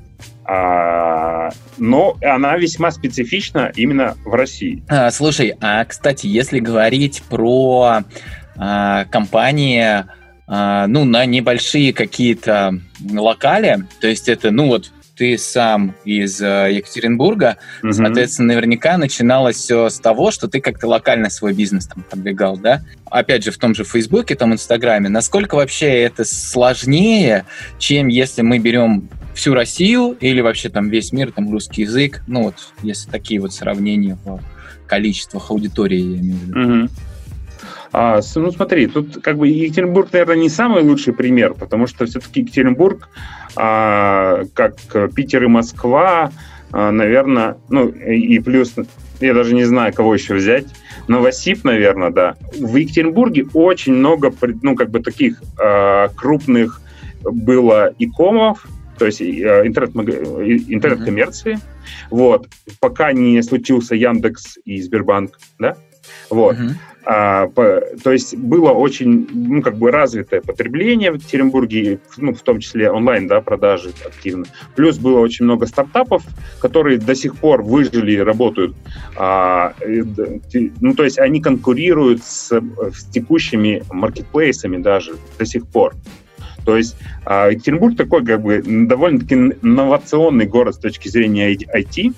а, 0.46 1.52
но 1.78 2.18
она 2.22 2.58
весьма 2.58 2.92
специфична 2.92 3.72
именно 3.76 4.16
в 4.26 4.34
России. 4.34 4.84
А, 4.88 5.12
слушай, 5.12 5.56
а 5.62 5.86
кстати, 5.86 6.28
если 6.28 6.60
говорить 6.60 7.22
про 7.30 8.04
а, 8.60 9.06
компании, 9.06 10.06
а, 10.48 10.88
ну, 10.88 11.06
на 11.06 11.26
небольшие 11.26 11.94
какие-то 11.94 12.80
локали, 13.10 13.86
то 14.02 14.08
есть 14.08 14.28
это, 14.28 14.52
ну, 14.52 14.68
вот 14.68 14.92
ты 15.16 15.38
сам 15.38 15.96
из 16.06 16.42
э, 16.42 16.70
Екатеринбурга, 16.72 17.58
mm-hmm. 17.84 17.92
соответственно, 17.92 18.54
наверняка 18.54 18.98
начиналось 18.98 19.58
все 19.58 19.90
с 19.90 20.00
того, 20.00 20.32
что 20.32 20.48
ты 20.48 20.62
как-то 20.62 20.88
локально 20.88 21.30
свой 21.30 21.54
бизнес 21.54 21.88
там 21.88 22.04
продвигал, 22.10 22.56
да? 22.56 22.84
Опять 23.12 23.44
же, 23.44 23.52
в 23.52 23.58
том 23.58 23.76
же 23.76 23.84
Фейсбуке, 23.84 24.36
там, 24.36 24.54
Инстаграме. 24.54 25.10
Насколько 25.10 25.56
вообще 25.56 25.88
это 26.04 26.24
сложнее, 26.24 27.46
чем 27.80 28.08
если 28.08 28.44
мы 28.44 28.60
берем 28.60 29.10
всю 29.36 29.54
Россию 29.54 30.16
или 30.22 30.40
вообще 30.40 30.70
там 30.70 30.90
весь 30.90 31.12
мир, 31.12 31.34
там 31.34 31.52
русский 31.52 31.82
язык, 31.82 32.24
ну 32.26 32.44
вот, 32.44 32.56
если 32.82 33.10
такие 33.10 33.42
вот 33.42 33.54
сравнения 33.54 34.18
по 34.24 34.40
количествах 34.88 35.52
аудитории, 35.52 36.00
я 36.00 36.18
имею 36.18 36.36
в 36.36 36.44
виду. 36.44 36.60
Mm-hmm. 36.60 36.90
А, 37.92 38.20
ну, 38.36 38.52
смотри, 38.52 38.88
тут 38.88 39.22
как 39.22 39.38
бы 39.38 39.48
Екатеринбург, 39.48 40.10
наверное, 40.12 40.36
не 40.36 40.50
самый 40.50 40.84
лучший 40.84 41.14
пример, 41.14 41.54
потому 41.54 41.88
что 41.88 42.06
все-таки 42.06 42.42
Екатеринбург, 42.42 43.10
а, 43.56 44.44
как 44.54 44.76
Питер 45.16 45.44
и 45.44 45.48
Москва, 45.48 46.32
а, 46.72 46.92
наверное, 46.92 47.58
ну, 47.70 47.88
и 47.88 48.40
плюс, 48.40 48.76
я 49.20 49.34
даже 49.34 49.56
не 49.56 49.64
знаю, 49.64 49.94
кого 49.94 50.14
еще 50.14 50.36
взять, 50.36 50.68
Новосиб, 51.08 51.64
наверное, 51.64 52.12
да. 52.12 52.36
В 52.60 52.76
Екатеринбурге 52.76 53.48
очень 53.54 53.94
много, 53.94 54.32
ну, 54.62 54.76
как 54.76 54.92
бы 54.92 55.00
таких 55.00 55.42
а, 55.58 56.10
крупных 56.10 56.82
было 57.24 57.94
икомов, 57.98 58.66
то 59.00 59.06
есть 59.06 59.22
э, 59.22 59.26
интернет, 59.66 59.96
интернет-коммерции. 59.96 61.54
Mm-hmm. 61.54 62.08
Вот. 62.12 62.48
Пока 62.80 63.14
не 63.14 63.42
случился 63.42 63.96
Яндекс 63.96 64.58
и 64.66 64.82
Сбербанк, 64.82 65.40
да? 65.58 65.78
Вот. 66.30 66.58
Mm-hmm. 66.58 66.72
А, 67.12 67.48
по, 67.48 67.82
то 68.04 68.12
есть 68.12 68.36
было 68.36 68.70
очень, 68.70 69.28
ну, 69.34 69.64
как 69.64 69.78
бы 69.78 69.90
развитое 69.90 70.42
потребление 70.42 71.12
в 71.12 71.16
Екатеринбурге, 71.16 72.00
ну, 72.18 72.36
в 72.36 72.42
том 72.44 72.60
числе 72.60 72.92
онлайн, 72.92 73.26
да, 73.26 73.42
продажи 73.42 73.90
активно. 74.06 74.46
Плюс 74.76 75.00
было 75.00 75.20
очень 75.20 75.46
много 75.46 75.66
стартапов, 75.66 76.22
которые 76.62 77.00
до 77.00 77.16
сих 77.16 77.36
пор 77.38 77.64
выжили 77.64 78.12
и 78.12 78.20
работают. 78.20 78.76
А, 79.16 79.74
ну, 79.84 80.94
то 80.94 81.04
есть 81.04 81.18
они 81.18 81.42
конкурируют 81.42 82.24
с, 82.24 82.52
с 82.52 83.06
текущими 83.06 83.82
маркетплейсами 83.90 84.78
даже 84.78 85.14
до 85.40 85.48
сих 85.48 85.66
пор. 85.66 85.96
То 86.64 86.78
есть 86.78 86.96
э, 87.26 87.54
Екатеринбург 87.54 87.98
такой 87.98 88.24
как 88.24 88.44
бы 88.44 88.62
довольно-таки 88.62 89.34
инновационный 89.64 90.46
город 90.46 90.76
с 90.76 90.78
точки 90.78 91.08
зрения 91.08 91.56
IT, 91.56 92.14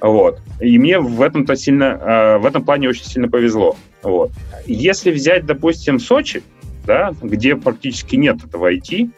вот. 0.00 0.40
И 0.60 0.76
мне 0.80 0.98
в 0.98 1.22
этом-то 1.22 1.54
сильно, 1.54 1.84
э, 1.84 2.38
в 2.38 2.46
этом 2.46 2.64
плане 2.64 2.88
очень 2.88 3.04
сильно 3.04 3.28
повезло. 3.28 3.76
Вот. 4.02 4.32
Если 4.66 5.10
взять, 5.10 5.46
допустим, 5.46 5.98
Сочи, 5.98 6.42
да, 6.86 7.12
где 7.22 7.56
практически 7.56 8.16
нет 8.16 8.44
этого 8.44 8.72
IT, 8.72 9.10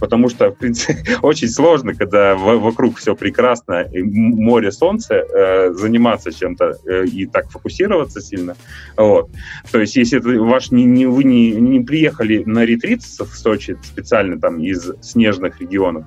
потому 0.00 0.28
что, 0.28 0.50
в 0.50 0.56
принципе, 0.56 1.02
очень 1.22 1.48
сложно, 1.48 1.94
когда 1.94 2.34
вокруг 2.36 2.98
все 2.98 3.14
прекрасно, 3.14 3.82
и 3.82 4.02
море, 4.02 4.70
солнце, 4.70 5.14
э, 5.14 5.72
заниматься 5.72 6.32
чем-то 6.32 6.76
э, 6.86 7.06
и 7.06 7.26
так 7.26 7.50
фокусироваться 7.50 8.20
сильно. 8.20 8.56
Вот. 8.96 9.30
То 9.70 9.80
есть, 9.80 9.96
если 9.96 10.18
это 10.18 10.28
ваш 10.42 10.70
не, 10.70 10.84
не, 10.84 11.06
вы 11.06 11.24
не, 11.24 11.52
не 11.52 11.80
приехали 11.80 12.42
на 12.44 12.64
ретрит 12.64 13.02
в 13.02 13.36
Сочи 13.36 13.76
специально 13.82 14.38
там 14.38 14.60
из 14.60 14.92
снежных 15.00 15.60
регионов, 15.60 16.04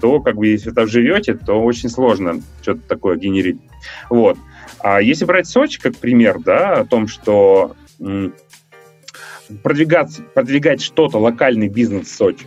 то 0.00 0.20
как 0.20 0.36
бы 0.36 0.46
если 0.46 0.70
там 0.70 0.86
живете, 0.86 1.34
то 1.34 1.62
очень 1.62 1.88
сложно 1.88 2.40
что-то 2.62 2.80
такое 2.88 3.16
генерить. 3.16 3.58
Вот. 4.10 4.36
А 4.84 5.00
если 5.00 5.24
брать 5.24 5.46
Сочи 5.46 5.80
как 5.80 5.96
пример, 5.96 6.40
да, 6.40 6.74
о 6.80 6.84
том, 6.84 7.08
что 7.08 7.74
продвигать, 9.62 10.20
продвигать 10.34 10.82
что-то, 10.82 11.16
локальный 11.16 11.68
бизнес 11.68 12.08
в 12.08 12.14
Сочи, 12.14 12.46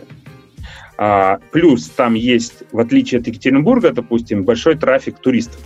а, 0.96 1.40
плюс 1.50 1.88
там 1.88 2.14
есть, 2.14 2.62
в 2.70 2.78
отличие 2.78 3.20
от 3.20 3.26
Екатеринбурга, 3.26 3.90
допустим, 3.90 4.44
большой 4.44 4.76
трафик 4.76 5.18
туристов. 5.18 5.60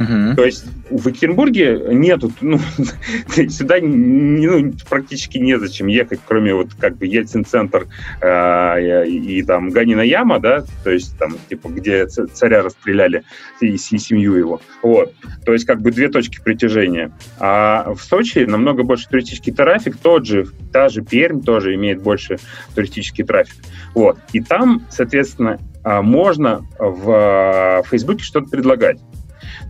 Угу. 0.00 0.34
То 0.34 0.44
есть 0.46 0.64
в 0.88 1.08
Екатеринбурге 1.08 1.78
нету, 1.90 2.32
ну, 2.40 2.58
сюда 3.48 3.76
ну, 3.82 4.72
практически 4.88 5.36
незачем 5.36 5.88
ехать, 5.88 6.20
кроме 6.26 6.54
вот 6.54 6.68
как 6.74 6.96
бы 6.96 7.06
Ельцин-центр 7.06 7.86
э, 8.22 9.06
и, 9.06 9.38
и 9.38 9.42
там 9.42 9.68
Ганина 9.68 10.00
яма, 10.00 10.40
да, 10.40 10.64
то 10.84 10.90
есть 10.90 11.18
там 11.18 11.36
типа 11.50 11.68
где 11.68 12.06
царя 12.06 12.62
расстреляли 12.62 13.24
и, 13.60 13.66
и 13.66 13.76
семью 13.76 14.36
его. 14.36 14.62
Вот. 14.82 15.12
То 15.44 15.52
есть 15.52 15.66
как 15.66 15.82
бы 15.82 15.92
две 15.92 16.08
точки 16.08 16.40
притяжения. 16.42 17.12
А 17.38 17.92
в 17.92 18.02
Сочи 18.02 18.38
намного 18.38 18.84
больше 18.84 19.06
туристический 19.06 19.52
трафик, 19.52 19.98
тот 19.98 20.24
же, 20.24 20.46
та 20.72 20.88
же 20.88 21.02
Пермь 21.02 21.42
тоже 21.42 21.74
имеет 21.74 22.00
больше 22.00 22.38
туристический 22.74 23.24
трафик. 23.24 23.62
Вот. 23.94 24.18
И 24.32 24.40
там, 24.40 24.86
соответственно, 24.88 25.58
а, 25.84 26.00
можно 26.00 26.64
в 26.78 27.82
Фейсбуке 27.90 28.24
что-то 28.24 28.48
предлагать. 28.48 28.98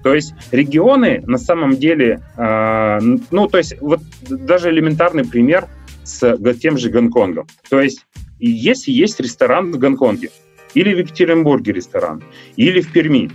То 0.03 0.15
есть 0.15 0.35
регионы 0.51 1.23
на 1.27 1.39
самом 1.39 1.77
деле, 1.77 2.21
э, 2.37 2.99
ну, 3.31 3.49
то 3.49 3.59
есть 3.59 3.81
вот 3.81 4.01
даже 4.29 4.71
элементарный 4.71 5.25
пример 5.25 5.69
с 6.05 6.37
тем 6.61 6.79
же 6.79 6.91
Гонконгом. 6.91 7.47
То 7.69 7.81
есть 7.81 8.07
если 8.39 8.91
есть 8.91 9.21
ресторан 9.21 9.71
в 9.71 9.79
Гонконге, 9.79 10.31
или 10.75 10.95
в 10.95 10.99
Екатеринбурге 10.99 11.73
ресторан, 11.73 12.23
или 12.57 12.81
в 12.81 12.93
Перми, 12.93 13.31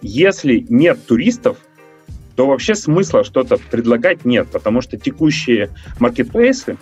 если 0.00 0.64
нет 0.68 1.04
туристов, 1.06 1.58
то 2.36 2.46
вообще 2.46 2.76
смысла 2.76 3.24
что-то 3.24 3.56
предлагать 3.56 4.24
нет, 4.24 4.46
потому 4.52 4.80
что 4.80 4.96
текущие 4.96 5.70
маркетплейсы, 5.98 6.76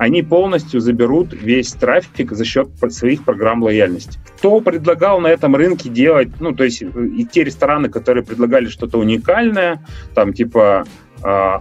они 0.00 0.22
полностью 0.22 0.80
заберут 0.80 1.34
весь 1.34 1.72
трафик 1.72 2.32
за 2.32 2.46
счет 2.46 2.70
своих 2.88 3.22
программ 3.22 3.62
лояльности. 3.62 4.18
Кто 4.38 4.62
предлагал 4.62 5.20
на 5.20 5.26
этом 5.26 5.54
рынке 5.54 5.90
делать, 5.90 6.30
ну, 6.40 6.54
то 6.54 6.64
есть 6.64 6.80
и 6.80 7.26
те 7.30 7.44
рестораны, 7.44 7.90
которые 7.90 8.24
предлагали 8.24 8.68
что-то 8.68 8.98
уникальное, 8.98 9.84
там 10.14 10.32
типа 10.32 10.86
э, 11.22 11.52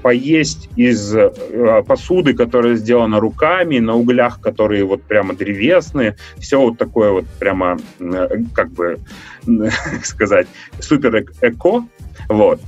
поесть 0.00 0.70
из 0.74 1.14
э, 1.14 1.82
посуды, 1.86 2.32
которая 2.32 2.76
сделана 2.76 3.20
руками, 3.20 3.78
на 3.78 3.94
углях, 3.94 4.40
которые 4.40 4.84
вот 4.84 5.02
прямо 5.02 5.34
древесные, 5.34 6.16
все 6.38 6.58
вот 6.58 6.78
такое 6.78 7.10
вот 7.10 7.26
прямо, 7.38 7.76
э, 8.00 8.28
как 8.54 8.70
бы 8.70 9.00
сказать, 10.02 10.46
супер 10.80 11.26
эко, 11.42 11.84
вот. 12.30 12.58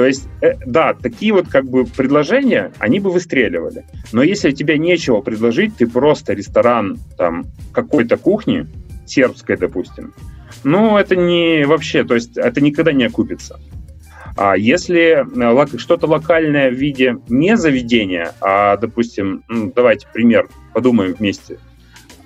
То 0.00 0.06
есть, 0.06 0.26
э, 0.40 0.54
да, 0.64 0.94
такие 0.94 1.34
вот 1.34 1.48
как 1.48 1.66
бы 1.66 1.84
предложения, 1.84 2.72
они 2.78 3.00
бы 3.00 3.10
выстреливали. 3.10 3.84
Но 4.12 4.22
если 4.22 4.50
тебе 4.50 4.78
нечего 4.78 5.20
предложить, 5.20 5.76
ты 5.76 5.86
просто 5.86 6.32
ресторан 6.32 6.98
там 7.18 7.44
какой-то 7.74 8.16
кухни, 8.16 8.66
сербской, 9.04 9.58
допустим, 9.58 10.14
ну, 10.64 10.96
это 10.96 11.16
не 11.16 11.66
вообще, 11.66 12.02
то 12.02 12.14
есть 12.14 12.38
это 12.38 12.62
никогда 12.62 12.92
не 12.92 13.04
окупится. 13.04 13.60
А 14.38 14.56
если 14.56 15.22
э, 15.22 15.78
что-то 15.78 16.06
локальное 16.06 16.70
в 16.70 16.74
виде 16.74 17.18
не 17.28 17.58
заведения, 17.58 18.32
а, 18.40 18.78
допустим, 18.78 19.44
ну, 19.48 19.70
давайте 19.76 20.06
пример, 20.10 20.48
подумаем 20.72 21.12
вместе, 21.12 21.58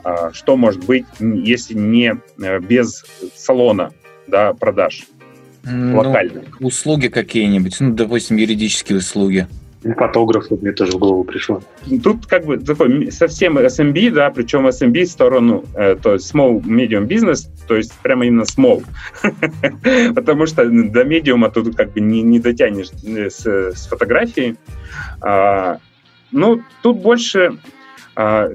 а, 0.04 0.32
что 0.32 0.56
может 0.56 0.84
быть, 0.84 1.06
если 1.18 1.74
не 1.74 2.14
э, 2.40 2.60
без 2.60 3.04
салона 3.34 3.90
да, 4.28 4.54
продаж 4.54 5.06
ну, 5.64 5.98
локально? 5.98 6.42
Услуги 6.60 7.08
какие-нибудь, 7.08 7.76
ну, 7.80 7.92
допустим, 7.92 8.36
юридические 8.36 8.98
услуги 8.98 9.46
фотографу 9.92 10.58
мне 10.60 10.72
тоже 10.72 10.92
в 10.92 10.98
голову 10.98 11.24
пришло. 11.24 11.60
Тут 12.02 12.26
как 12.26 12.46
бы 12.46 12.56
такой 12.56 13.12
совсем 13.12 13.58
SMB, 13.58 14.10
да, 14.12 14.30
причем 14.30 14.66
SMB 14.66 15.04
в 15.04 15.08
сторону, 15.08 15.64
э, 15.74 15.96
то 16.02 16.14
есть 16.14 16.34
small, 16.34 16.62
medium 16.62 17.06
business, 17.06 17.48
то 17.68 17.76
есть 17.76 17.92
прямо 18.02 18.26
именно 18.26 18.44
small. 18.44 18.84
Потому 20.14 20.46
что 20.46 20.64
до 20.64 21.04
медиума 21.04 21.50
тут 21.50 21.76
как 21.76 21.92
бы 21.92 22.00
не, 22.00 22.22
не 22.22 22.40
дотянешь 22.40 22.88
э, 23.04 23.28
с, 23.28 23.44
с 23.44 23.86
фотографией. 23.86 24.56
А, 25.20 25.78
ну, 26.32 26.62
тут 26.82 27.02
больше... 27.02 27.58
А, 28.16 28.48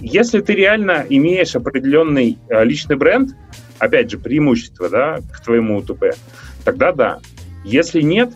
если 0.00 0.40
ты 0.40 0.54
реально 0.54 1.04
имеешь 1.08 1.56
определенный 1.56 2.38
а, 2.50 2.62
личный 2.64 2.96
бренд, 2.96 3.30
опять 3.78 4.10
же, 4.10 4.18
преимущество, 4.18 4.88
да, 4.88 5.18
к 5.32 5.42
твоему 5.42 5.78
УТП, 5.78 6.16
тогда 6.64 6.92
да. 6.92 7.20
Если 7.64 8.02
нет, 8.02 8.30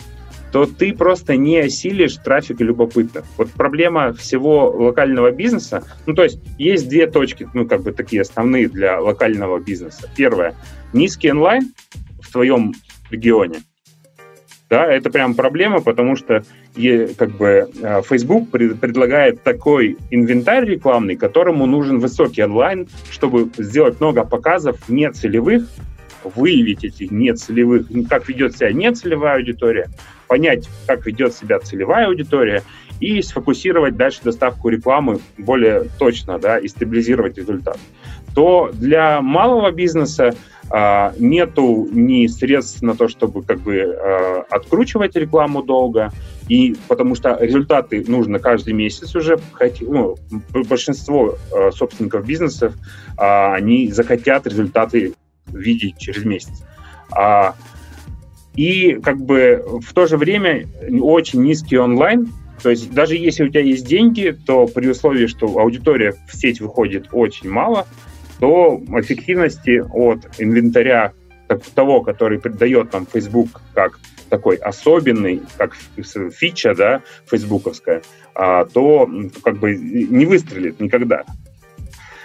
то 0.53 0.65
ты 0.65 0.95
просто 0.95 1.37
не 1.37 1.59
осилишь 1.59 2.17
трафик 2.17 2.61
любопытных. 2.61 3.25
Вот 3.37 3.51
проблема 3.51 4.13
всего 4.15 4.71
локального 4.71 5.31
бизнеса, 5.31 5.85
ну, 6.07 6.15
то 6.15 6.25
есть 6.25 6.41
есть 6.59 6.89
две 6.89 7.07
точки, 7.07 7.49
ну, 7.53 7.67
как 7.67 7.83
бы 7.83 7.93
такие 7.93 8.23
основные 8.23 8.69
для 8.69 9.01
локального 9.01 9.59
бизнеса. 9.59 10.11
Первое, 10.17 10.55
низкий 10.93 11.31
онлайн 11.31 11.73
в 12.21 12.33
твоем 12.33 12.73
регионе, 13.11 13.61
да, 14.71 14.87
это 14.87 15.11
прям 15.11 15.35
проблема, 15.35 15.81
потому 15.81 16.17
что 16.17 16.45
как 17.19 17.31
бы 17.37 17.71
а, 17.83 18.03
Facebook 18.03 18.51
предлагает 18.51 19.43
такой 19.43 19.97
инвентарь 20.11 20.65
рекламный, 20.65 21.17
которому 21.17 21.67
нужен 21.67 21.99
высокий 21.99 22.43
онлайн, 22.43 22.89
чтобы 23.11 23.51
сделать 23.59 24.01
много 24.01 24.25
показов 24.25 24.77
нецелевых, 24.89 25.65
выявить 26.23 26.85
этих 26.85 27.11
нецелевых, 27.11 27.87
как 28.09 28.29
ведет 28.29 28.57
себя 28.57 28.73
нецелевая 28.73 29.37
аудитория, 29.37 29.89
понять, 30.27 30.69
как 30.87 31.07
ведет 31.07 31.35
себя 31.35 31.59
целевая 31.59 32.07
аудитория 32.07 32.63
и 33.01 33.23
сфокусировать 33.23 33.97
дальше 33.97 34.21
доставку 34.23 34.69
рекламы 34.69 35.21
более 35.37 35.85
точно, 35.99 36.39
да, 36.39 36.59
и 36.59 36.69
стабилизировать 36.69 37.39
результат. 37.39 37.79
То 38.35 38.71
для 38.73 39.21
малого 39.21 39.71
бизнеса 39.73 40.35
нету 40.71 41.89
ни 41.91 42.27
средств 42.27 42.83
на 42.83 42.95
то, 42.95 43.09
чтобы 43.09 43.43
как 43.43 43.61
бы 43.61 43.81
а, 43.81 44.45
откручивать 44.51 45.17
рекламу 45.17 45.63
долго, 45.63 46.13
и 46.49 46.77
потому 46.89 47.15
что 47.15 47.39
результаты 47.41 48.05
нужно 48.07 48.39
каждый 48.39 48.75
месяц 48.75 49.15
уже. 49.15 49.39
Ну, 49.81 50.17
большинство 50.69 51.37
а, 51.53 51.71
собственников 51.73 52.27
бизнесов, 52.27 52.75
а, 53.17 53.55
они 53.55 53.91
захотят 53.91 54.47
результаты 54.47 55.15
видеть 55.47 55.99
через 55.99 56.25
месяц. 56.25 56.63
А 57.11 57.55
и 58.55 58.99
как 59.03 59.19
бы 59.21 59.65
в 59.81 59.95
то 59.95 60.07
же 60.07 60.17
время 60.17 60.67
очень 61.01 61.43
низкий 61.43 61.79
онлайн, 61.79 62.29
то 62.63 62.71
есть 62.71 62.93
даже 62.93 63.15
если 63.15 63.45
у 63.45 63.49
тебя 63.49 63.63
есть 63.63 63.87
деньги, 63.87 64.37
то 64.47 64.67
при 64.67 64.89
условии, 64.89 65.27
что 65.27 65.59
аудитория 65.59 66.15
в 66.27 66.35
сеть 66.35 66.61
выходит 66.61 67.09
очень 67.13 67.49
мало, 67.49 67.87
то 68.41 68.81
эффективности 68.93 69.85
от 69.93 70.27
инвентаря 70.39 71.13
того, 71.75 72.03
который 72.03 72.39
придает 72.39 72.93
нам 72.93 73.07
Facebook 73.07 73.61
как 73.75 73.99
такой 74.29 74.57
особенный, 74.57 75.43
как 75.57 75.75
фича, 75.75 76.75
да, 76.75 77.03
фейсбуковская, 77.27 78.03
а, 78.35 78.67
то 78.67 79.09
как 79.43 79.59
бы 79.59 79.75
не 79.75 80.27
выстрелит 80.27 80.81
никогда. 80.81 81.25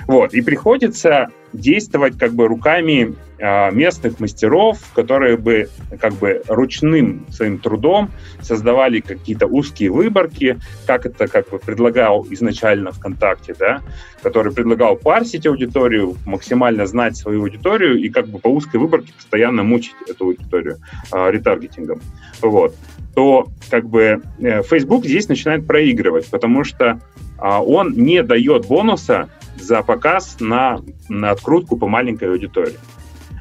Вот, 0.07 0.33
и 0.33 0.41
приходится 0.41 1.29
действовать 1.53 2.17
как 2.17 2.33
бы 2.33 2.47
руками 2.47 3.15
а, 3.39 3.69
местных 3.71 4.19
мастеров, 4.19 4.79
которые 4.95 5.37
бы 5.37 5.69
как 5.99 6.13
бы 6.13 6.41
ручным 6.47 7.25
своим 7.29 7.59
трудом 7.59 8.09
создавали 8.41 9.01
какие-то 9.01 9.47
узкие 9.47 9.91
выборки, 9.91 10.59
как 10.87 11.05
это 11.05 11.27
как 11.27 11.49
бы 11.49 11.59
предлагал 11.59 12.25
изначально 12.31 12.91
ВКонтакте, 12.91 13.53
да, 13.57 13.81
который 14.21 14.51
предлагал 14.53 14.95
парсить 14.95 15.45
аудиторию, 15.45 16.17
максимально 16.25 16.85
знать 16.85 17.15
свою 17.15 17.43
аудиторию 17.43 17.99
и 17.99 18.09
как 18.09 18.27
бы 18.27 18.39
по 18.39 18.47
узкой 18.47 18.77
выборке 18.77 19.13
постоянно 19.13 19.63
мучить 19.63 19.95
эту 20.07 20.25
аудиторию 20.25 20.77
э, 21.11 21.31
ретаргетингом. 21.31 22.01
Вот 22.41 22.75
то 23.15 23.47
как 23.69 23.87
бы 23.87 24.21
э, 24.39 24.63
Facebook 24.63 25.05
здесь 25.05 25.27
начинает 25.27 25.67
проигрывать, 25.67 26.27
потому 26.31 26.63
что 26.63 26.99
а, 27.37 27.61
он 27.61 27.93
не 27.93 28.23
дает 28.23 28.67
бонуса 28.67 29.29
за 29.63 29.81
показ 29.83 30.37
на, 30.39 30.81
на 31.09 31.31
открутку 31.31 31.77
по 31.77 31.87
маленькой 31.87 32.29
аудитории. 32.29 32.77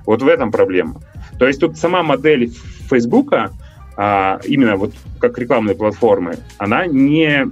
Вот 0.06 0.22
в 0.22 0.28
этом 0.28 0.50
проблема. 0.50 1.00
То 1.38 1.46
есть 1.46 1.60
тут 1.60 1.78
сама 1.78 2.02
модель 2.02 2.52
Фейсбука, 2.90 3.52
а, 3.96 4.40
именно 4.44 4.76
вот 4.76 4.92
как 5.20 5.38
рекламной 5.38 5.74
платформы, 5.74 6.38
она 6.58 6.86
не 6.86 7.50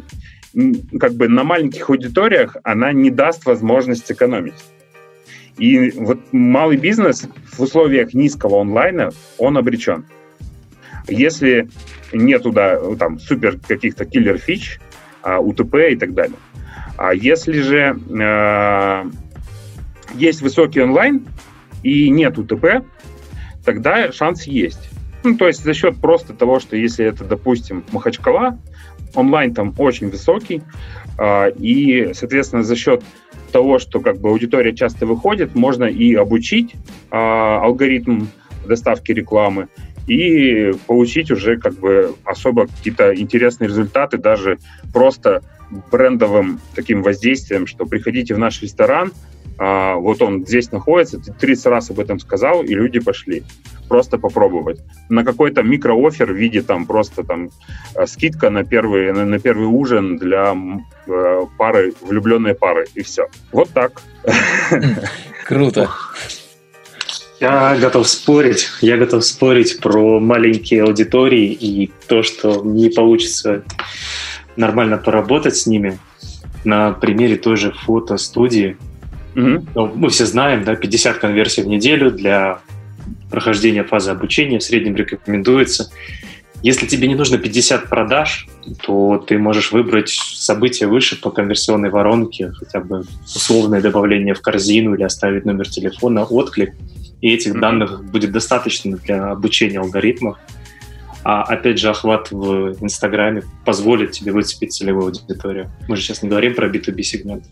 как 0.99 1.15
бы 1.15 1.29
на 1.29 1.45
маленьких 1.45 1.89
аудиториях 1.89 2.57
она 2.65 2.93
не 2.93 3.11
даст 3.11 3.47
возможность 3.47 4.11
экономить. 4.11 4.65
И 5.59 5.91
вот 5.91 6.19
малый 6.33 6.77
бизнес 6.77 7.29
в 7.53 7.61
условиях 7.61 8.15
низкого 8.15 8.61
онлайна, 8.61 9.11
он 9.39 9.59
обречен. 9.59 10.07
Если 11.07 11.69
нет 12.13 12.43
туда 12.43 12.79
там 12.97 13.19
супер 13.21 13.59
каких-то 13.59 14.05
киллер-фич, 14.05 14.81
а, 15.23 15.39
УТП 15.39 15.75
и 15.91 15.97
так 15.97 16.15
далее. 16.15 16.37
А 17.01 17.15
если 17.15 17.63
же 17.63 17.99
э, 18.11 19.05
есть 20.17 20.43
высокий 20.43 20.83
онлайн 20.83 21.27
и 21.83 22.11
нет 22.11 22.37
УТП, 22.37 22.85
тогда 23.65 24.13
шанс 24.13 24.45
есть. 24.45 24.91
Ну, 25.25 25.35
то 25.39 25.47
есть 25.47 25.65
за 25.65 25.73
счет 25.73 25.97
просто 25.97 26.35
того, 26.35 26.61
что 26.61 26.77
если 26.77 27.07
это, 27.07 27.25
допустим, 27.25 27.85
Махачкала, 27.91 28.59
онлайн 29.15 29.55
там 29.55 29.75
очень 29.79 30.11
высокий, 30.11 30.63
э, 31.19 31.53
и, 31.53 32.11
соответственно, 32.13 32.65
за 32.65 32.77
счет 32.77 33.03
того, 33.51 33.79
что 33.79 34.01
как 34.01 34.19
бы 34.19 34.29
аудитория 34.29 34.77
часто 34.77 35.07
выходит, 35.07 35.55
можно 35.55 35.85
и 35.85 36.13
обучить 36.13 36.75
э, 36.75 37.17
алгоритм 37.17 38.27
доставки 38.67 39.13
рекламы, 39.13 39.69
и 40.07 40.73
получить 40.87 41.31
уже 41.31 41.57
как 41.57 41.79
бы 41.79 42.15
особо 42.25 42.67
какие-то 42.67 43.15
интересные 43.15 43.69
результаты 43.69 44.19
даже 44.19 44.59
просто 44.93 45.43
брендовым 45.91 46.61
таким 46.75 47.03
воздействием, 47.03 47.67
что 47.67 47.87
приходите 47.87 48.35
в 48.35 48.39
наш 48.39 48.63
ресторан, 48.63 49.13
а, 49.63 49.97
вот 49.97 50.23
он 50.23 50.47
здесь 50.47 50.73
находится, 50.73 51.19
ты 51.19 51.33
30 51.33 51.67
раз 51.67 51.91
об 51.91 52.01
этом 52.01 52.19
сказал, 52.19 52.63
и 52.63 52.75
люди 52.75 52.99
пошли 52.99 53.43
просто 53.89 54.17
попробовать. 54.19 54.81
На 55.11 55.23
какой-то 55.23 55.63
микроофер 55.63 56.33
в 56.33 56.37
виде 56.37 56.63
там 56.63 56.87
просто 56.87 57.25
там 57.25 57.51
э, 57.95 58.07
скидка 58.07 58.49
на 58.49 58.65
первый, 58.65 59.13
на, 59.13 59.27
на 59.27 59.39
первый 59.39 59.67
ужин 59.67 60.17
для 60.17 60.57
э, 61.07 61.41
пары, 61.59 61.93
влюбленной 62.01 62.55
пары, 62.55 62.87
и 62.95 63.03
все. 63.03 63.27
Вот 63.53 63.69
так. 63.71 64.01
Круто. 65.45 65.91
Я 67.41 67.77
готов 67.77 68.09
спорить. 68.09 68.69
Я 68.81 68.97
готов 68.97 69.25
спорить 69.25 69.81
про 69.81 70.21
маленькие 70.21 70.85
аудитории 70.85 71.53
и 71.53 71.91
то, 72.07 72.23
что 72.23 72.63
не 72.63 72.89
получится 72.91 73.65
нормально 74.57 74.99
поработать 74.99 75.57
с 75.57 75.67
ними. 75.67 75.99
На 76.65 76.93
примере 76.93 77.37
той 77.37 77.57
же 77.57 77.73
фотостудии. 77.73 78.77
Угу. 79.35 79.67
Ну, 79.75 79.93
мы 79.95 80.11
все 80.11 80.27
знаем, 80.27 80.65
да, 80.65 80.77
50 80.77 81.19
конверсий 81.19 81.63
в 81.63 81.67
неделю 81.67 82.11
для 82.11 82.61
прохождения 83.31 83.85
фазы 83.85 84.11
обучения 84.11 84.59
в 84.59 84.63
среднем 84.63 84.97
рекомендуется. 84.97 85.91
Если 86.63 86.87
тебе 86.87 87.09
не 87.09 87.15
нужно 87.15 87.39
50 87.39 87.89
продаж, 87.89 88.47
то 88.85 89.17
ты 89.17 89.39
можешь 89.39 89.73
выбрать 89.73 90.11
события 90.11 90.87
выше 90.87 91.19
по 91.19 91.31
конверсионной 91.31 91.89
воронке, 91.89 92.53
хотя 92.53 92.81
бы 92.81 93.05
условное 93.35 93.81
добавление 93.81 94.35
в 94.35 94.43
корзину 94.43 94.95
или 94.95 95.03
оставить 95.03 95.47
номер 95.47 95.69
телефона, 95.69 96.25
отклик– 96.25 96.75
и 97.21 97.35
этих 97.35 97.55
mm-hmm. 97.55 97.61
данных 97.61 98.05
будет 98.05 98.33
достаточно 98.33 98.97
для 98.97 99.31
обучения 99.31 99.79
алгоритмов. 99.79 100.39
А 101.23 101.43
опять 101.43 101.79
же, 101.79 101.91
охват 101.91 102.31
в 102.31 102.83
Инстаграме 102.83 103.43
позволит 103.65 104.13
тебе 104.13 104.33
выцепить 104.33 104.73
целевую 104.73 105.07
аудиторию. 105.07 105.71
Мы 105.89 105.97
же 105.97 106.03
сейчас 106.03 106.23
не 106.23 106.29
говорим 106.29 106.55
про 106.55 106.69
B2B 106.69 107.03
сегмент. 107.03 107.45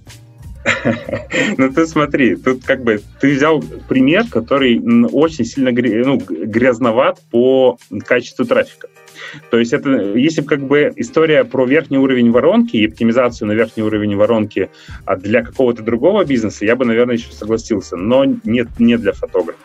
Ну 1.56 1.72
ты 1.72 1.86
смотри, 1.86 2.36
тут 2.36 2.64
как 2.64 2.82
бы 2.82 3.00
ты 3.20 3.34
взял 3.34 3.62
пример, 3.88 4.24
который 4.30 4.80
очень 5.12 5.44
сильно 5.44 5.70
ну, 5.70 6.18
грязноват 6.18 7.20
по 7.30 7.78
качеству 8.04 8.44
трафика. 8.44 8.88
То 9.50 9.58
есть 9.58 9.72
это, 9.72 9.90
если 9.90 10.42
как 10.42 10.60
бы 10.60 10.92
история 10.96 11.44
про 11.44 11.66
верхний 11.66 11.98
уровень 11.98 12.30
воронки 12.30 12.76
и 12.76 12.86
оптимизацию 12.86 13.48
на 13.48 13.52
верхний 13.52 13.82
уровень 13.82 14.16
воронки 14.16 14.70
а 15.04 15.16
для 15.16 15.42
какого-то 15.42 15.82
другого 15.82 16.24
бизнеса, 16.24 16.64
я 16.64 16.76
бы, 16.76 16.84
наверное, 16.84 17.16
еще 17.16 17.32
согласился, 17.32 17.96
но 17.96 18.24
нет, 18.24 18.68
не 18.78 18.96
для 18.96 19.12
фотографа. 19.12 19.58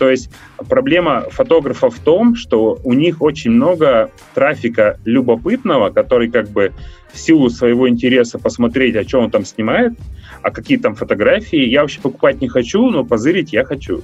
То 0.00 0.08
есть 0.08 0.30
проблема 0.70 1.26
фотографа 1.28 1.90
в 1.90 1.98
том, 1.98 2.34
что 2.34 2.80
у 2.84 2.94
них 2.94 3.20
очень 3.20 3.50
много 3.50 4.10
трафика 4.32 4.98
любопытного, 5.04 5.90
который 5.90 6.30
как 6.30 6.48
бы 6.48 6.72
в 7.12 7.18
силу 7.18 7.50
своего 7.50 7.86
интереса 7.86 8.38
посмотреть, 8.38 8.96
о 8.96 9.04
чем 9.04 9.24
он 9.24 9.30
там 9.30 9.44
снимает, 9.44 9.92
а 10.40 10.50
какие 10.50 10.78
там 10.78 10.94
фотографии, 10.94 11.68
я 11.68 11.82
вообще 11.82 12.00
покупать 12.00 12.40
не 12.40 12.48
хочу, 12.48 12.88
но 12.88 13.04
позырить 13.04 13.52
я 13.52 13.62
хочу. 13.62 14.00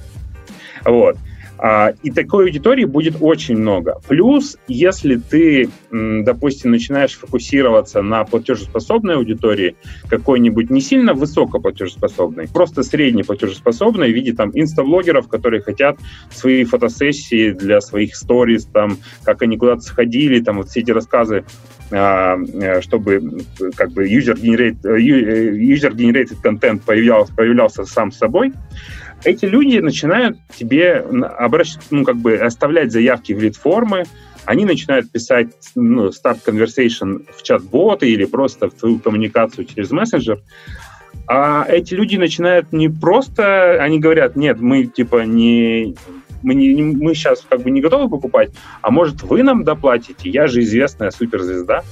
Вот. 0.85 1.17
А, 1.59 1.93
и 2.03 2.11
такой 2.11 2.45
аудитории 2.45 2.85
будет 2.85 3.15
очень 3.19 3.57
много. 3.57 3.99
Плюс, 4.07 4.57
если 4.67 5.15
ты, 5.15 5.69
допустим, 5.91 6.71
начинаешь 6.71 7.17
фокусироваться 7.17 8.01
на 8.01 8.23
платежеспособной 8.23 9.15
аудитории, 9.15 9.75
какой-нибудь 10.09 10.69
не 10.69 10.81
сильно 10.81 11.13
высокоплатежеспособной, 11.13 12.47
просто 12.47 12.83
средней 12.83 13.23
платежеспособной 13.23 14.11
в 14.11 14.15
виде 14.15 14.33
там 14.33 14.51
инстаблогеров, 14.53 15.27
которые 15.27 15.61
хотят 15.61 15.97
свои 16.31 16.63
фотосессии 16.63 17.51
для 17.51 17.81
своих 17.81 18.15
сториз, 18.15 18.65
там, 18.65 18.97
как 19.23 19.41
они 19.41 19.57
куда-то 19.57 19.81
сходили, 19.81 20.39
там, 20.41 20.57
вот 20.57 20.69
все 20.69 20.81
эти 20.81 20.91
рассказы 20.91 21.43
а, 21.89 22.35
э, 22.35 22.81
чтобы 22.81 23.21
как 23.77 23.91
бы 23.91 24.09
user-generated, 24.09 24.79
э, 24.83 24.99
э, 24.99 25.51
user-generated 25.55 26.35
контент 26.41 26.83
появлялся, 26.83 27.33
появлялся 27.33 27.85
сам 27.85 28.11
собой, 28.11 28.51
эти 29.23 29.45
люди 29.45 29.79
начинают 29.79 30.37
тебе 30.55 30.97
обращать, 30.97 31.81
ну, 31.91 32.03
как 32.03 32.17
бы 32.17 32.35
оставлять 32.35 32.91
заявки 32.91 33.33
в 33.33 33.41
лид-формы, 33.41 34.05
они 34.45 34.63
начинают 34.63 35.11
писать 35.11 35.49
ну, 35.75 36.07
start 36.07 36.39
conversation 36.45 37.25
в 37.35 37.43
чат-боты 37.43 38.09
или 38.09 38.25
просто 38.25 38.69
в 38.69 38.73
твою 38.73 38.99
коммуникацию 38.99 39.65
через 39.65 39.91
мессенджер. 39.91 40.39
А 41.27 41.65
эти 41.67 41.93
люди 41.93 42.15
начинают 42.15 42.71
не 42.71 42.87
просто, 42.87 43.83
они 43.83 43.99
говорят, 43.99 44.37
нет, 44.37 44.61
мы 44.61 44.85
типа 44.85 45.25
не, 45.25 45.95
мы, 46.41 46.55
не, 46.55 46.81
мы 46.81 47.13
сейчас 47.13 47.45
как 47.47 47.61
бы 47.61 47.71
не 47.71 47.81
готовы 47.81 48.09
покупать, 48.09 48.51
а 48.81 48.91
может 48.91 49.23
вы 49.23 49.43
нам 49.43 49.65
доплатите, 49.65 50.29
я 50.29 50.47
же 50.47 50.61
известная 50.61 51.11
суперзвезда. 51.11 51.83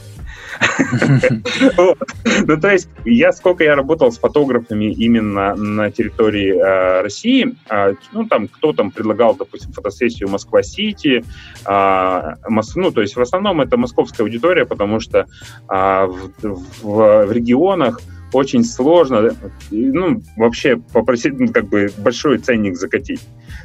Ну, 2.47 2.57
то 2.59 2.71
есть, 2.71 2.89
я 3.05 3.31
сколько 3.31 3.63
я 3.63 3.75
работал 3.75 4.11
с 4.11 4.17
фотографами 4.17 4.91
именно 4.91 5.55
на 5.55 5.91
территории 5.91 6.53
э, 6.55 7.01
России, 7.01 7.55
а, 7.69 7.93
ну, 8.11 8.25
там, 8.25 8.47
кто 8.47 8.73
там 8.73 8.91
предлагал, 8.91 9.35
допустим, 9.35 9.71
фотосессию 9.71 10.29
Москва-Сити, 10.29 11.23
а, 11.65 12.35
ну, 12.75 12.91
то 12.91 13.01
есть, 13.01 13.15
в 13.15 13.21
основном 13.21 13.61
это 13.61 13.77
московская 13.77 14.23
аудитория, 14.23 14.65
потому 14.65 14.99
что 14.99 15.25
в 15.67 17.31
регионах 17.31 17.99
очень 18.35 18.63
сложно, 18.63 19.31
ну, 19.71 20.21
вообще 20.35 20.77
попросить, 20.77 21.39
ну, 21.39 21.47
как 21.47 21.67
бы, 21.69 21.89
большой 21.97 22.37
ценник 22.37 22.75
закатить 22.75 23.21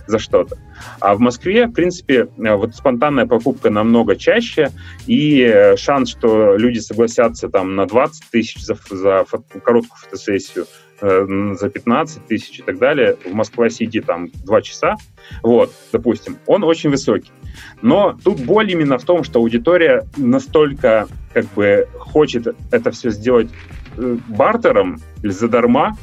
за 0.06 0.18
что-то. 0.18 0.56
А 1.00 1.14
в 1.14 1.20
Москве, 1.20 1.66
в 1.66 1.72
принципе, 1.72 2.28
э, 2.38 2.54
вот 2.54 2.74
спонтанная 2.74 3.26
покупка 3.26 3.70
намного 3.70 4.16
чаще, 4.16 4.70
и 5.06 5.42
э, 5.42 5.76
шанс, 5.76 6.10
что 6.10 6.56
люди 6.56 6.78
согласятся 6.78 7.48
там 7.48 7.74
на 7.74 7.86
20 7.86 8.30
тысяч 8.30 8.62
за, 8.62 8.76
за 8.90 9.24
фото, 9.24 9.60
короткую 9.60 9.98
фотосессию, 9.98 10.66
э, 11.00 11.54
за 11.58 11.68
15 11.68 12.26
тысяч 12.26 12.60
и 12.60 12.62
так 12.62 12.78
далее, 12.78 13.16
в 13.24 13.34
Москва-Сити 13.34 14.00
там 14.00 14.28
2 14.44 14.62
часа, 14.62 14.96
вот, 15.42 15.72
допустим, 15.92 16.38
он 16.46 16.62
очень 16.64 16.90
высокий. 16.90 17.32
Но 17.82 18.16
тут 18.22 18.40
боль 18.40 18.70
именно 18.70 18.98
в 18.98 19.04
том, 19.04 19.24
что 19.24 19.40
аудитория 19.40 20.06
настолько 20.16 21.08
как 21.32 21.46
бы 21.54 21.88
хочет 21.98 22.54
это 22.70 22.90
все 22.90 23.10
сделать 23.10 23.48
бартером 24.28 25.00
или 25.22 25.30
задарма, 25.30 25.96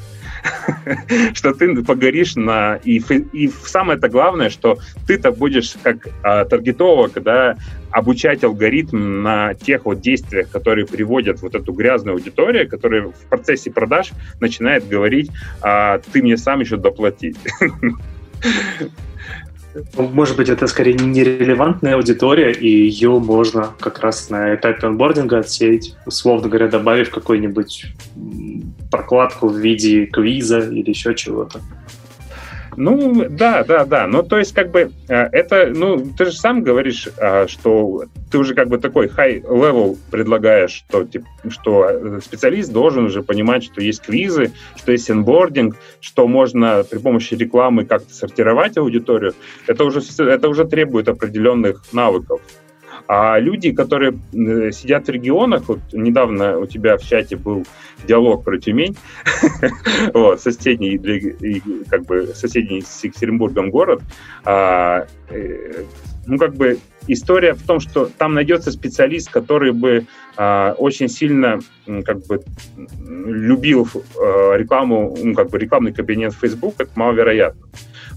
что 1.33 1.53
ты 1.53 1.83
погоришь 1.83 2.35
на... 2.35 2.75
И, 2.83 2.97
и 3.33 3.47
самое 3.65 3.97
это 3.97 4.09
главное, 4.09 4.49
что 4.49 4.77
ты-то 5.07 5.31
будешь 5.31 5.73
как 5.81 6.07
а, 6.23 6.45
таргетолог, 6.45 7.21
да, 7.21 7.57
обучать 7.91 8.43
алгоритм 8.43 9.21
на 9.21 9.53
тех 9.53 9.85
вот 9.85 10.01
действиях, 10.01 10.49
которые 10.49 10.85
приводят 10.85 11.41
вот 11.41 11.55
эту 11.55 11.73
грязную 11.73 12.15
аудиторию, 12.15 12.69
которая 12.69 13.03
в 13.03 13.29
процессе 13.29 13.71
продаж 13.71 14.11
начинает 14.39 14.87
говорить, 14.87 15.31
а, 15.61 15.99
ты 15.99 16.21
мне 16.21 16.37
сам 16.37 16.59
еще 16.59 16.77
доплати. 16.77 17.35
Может 19.97 20.37
быть, 20.37 20.49
это 20.49 20.67
скорее 20.67 20.93
нерелевантная 20.93 21.95
аудитория, 21.95 22.51
и 22.51 22.67
ее 22.67 23.19
можно 23.19 23.73
как 23.79 23.99
раз 23.99 24.29
на 24.29 24.55
этапе 24.55 24.87
онбординга 24.87 25.39
отсеять, 25.39 25.95
условно 26.05 26.49
говоря, 26.49 26.67
добавив 26.67 27.09
какой-нибудь 27.09 27.85
прокладку 28.91 29.47
в 29.47 29.57
виде 29.57 30.05
квиза 30.05 30.59
или 30.59 30.89
еще 30.89 31.13
чего-то. 31.15 31.61
Ну, 32.77 33.25
да, 33.27 33.63
да, 33.63 33.85
да. 33.85 34.05
Ну, 34.05 34.21
то 34.21 34.37
есть, 34.37 34.53
как 34.53 34.69
бы, 34.69 34.91
э, 35.09 35.15
это, 35.31 35.65
ну, 35.73 35.97
ты 36.15 36.25
же 36.25 36.33
сам 36.33 36.61
говоришь, 36.61 37.09
э, 37.17 37.47
что 37.47 38.03
ты 38.29 38.37
уже 38.37 38.53
как 38.53 38.67
бы 38.67 38.77
такой 38.77 39.07
high 39.07 39.41
level 39.41 39.97
предлагаешь, 40.11 40.83
что, 40.87 41.07
что 41.49 41.89
э, 41.89 42.19
специалист 42.23 42.71
должен 42.71 43.05
уже 43.05 43.23
понимать, 43.23 43.63
что 43.63 43.81
есть 43.81 44.03
квизы, 44.03 44.51
что 44.75 44.91
есть 44.91 45.09
инбординг, 45.09 45.75
что 45.99 46.27
можно 46.27 46.83
при 46.83 46.99
помощи 46.99 47.33
рекламы 47.33 47.83
как-то 47.83 48.13
сортировать 48.13 48.77
аудиторию. 48.77 49.33
Это 49.65 49.83
уже, 49.83 50.01
это 50.19 50.47
уже 50.47 50.63
требует 50.65 51.09
определенных 51.09 51.81
навыков. 51.93 52.41
А 53.07 53.39
люди, 53.39 53.71
которые 53.71 54.13
сидят 54.71 55.07
в 55.07 55.09
регионах, 55.09 55.63
вот 55.67 55.79
недавно 55.93 56.59
у 56.59 56.65
тебя 56.65 56.97
в 56.97 57.03
чате 57.03 57.37
был 57.37 57.65
диалог 58.05 58.43
про 58.43 58.57
Тюмень, 58.57 58.97
соседний, 60.37 60.97
как 61.89 62.05
бы 62.05 62.27
соседний 62.27 62.81
с 62.81 63.03
Екатеринбургом 63.03 63.69
город, 63.69 64.01
а, 64.43 65.07
э, 65.29 65.83
ну, 66.25 66.37
как 66.37 66.55
бы 66.55 66.79
история 67.07 67.53
в 67.53 67.63
том, 67.63 67.79
что 67.79 68.05
там 68.05 68.33
найдется 68.33 68.71
специалист, 68.71 69.31
который 69.31 69.71
бы 69.71 69.89
э, 69.89 70.05
очень 70.37 71.09
сильно 71.09 71.59
как 72.05 72.25
бы 72.27 72.43
любил 73.07 73.87
э, 73.95 74.57
рекламу, 74.57 75.17
как 75.35 75.49
бы 75.49 75.57
рекламный 75.57 75.93
кабинет 75.93 76.33
Facebook, 76.33 76.75
это 76.77 76.91
маловероятно. 76.95 77.67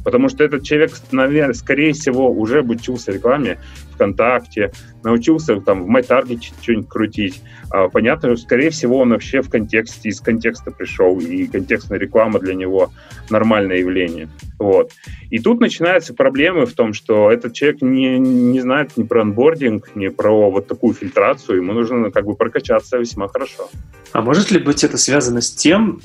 Потому 0.04 0.28
что 0.28 0.44
этот 0.44 0.62
человек, 0.62 0.92
наверное, 1.12 1.54
скорее 1.54 1.92
всего, 1.92 2.30
уже 2.30 2.60
обучился 2.60 3.12
рекламе 3.12 3.58
ВКонтакте, 3.94 4.72
научился 5.02 5.60
там 5.60 5.84
в 5.84 5.90
MyTarget 5.90 6.40
что-нибудь 6.62 6.88
крутить. 6.88 7.42
А, 7.70 7.88
понятно, 7.88 8.34
что, 8.34 8.44
скорее 8.46 8.70
всего, 8.70 8.98
он 8.98 9.10
вообще 9.10 9.42
в 9.42 9.50
контексте, 9.50 10.08
из 10.08 10.20
контекста 10.20 10.70
пришел, 10.70 11.18
и 11.20 11.46
контекстная 11.46 11.98
реклама 11.98 12.38
для 12.38 12.54
него 12.54 12.90
нормальное 13.28 13.78
явление. 13.78 14.28
Вот. 14.58 14.92
И 15.30 15.38
тут 15.38 15.60
начинаются 15.60 16.14
проблемы 16.14 16.64
в 16.66 16.72
том, 16.72 16.94
что 16.94 17.30
этот 17.30 17.52
человек 17.52 17.82
не, 17.82 18.18
не 18.18 18.60
знает 18.60 18.96
ни 18.96 19.02
про 19.02 19.22
анбординг, 19.22 19.94
ни 19.94 20.08
про 20.08 20.50
вот 20.50 20.66
такую 20.66 20.94
фильтрацию, 20.94 21.58
ему 21.58 21.72
нужно 21.72 21.98
как 22.10 22.24
бы 22.24 22.34
прокачаться 22.34 22.98
весьма 22.98 23.28
хорошо. 23.28 23.68
А 24.12 24.22
может 24.22 24.50
ли 24.50 24.58
быть 24.58 24.84
это 24.84 24.96
связано 24.98 25.40
с 25.40 25.50
тем, 25.50 26.00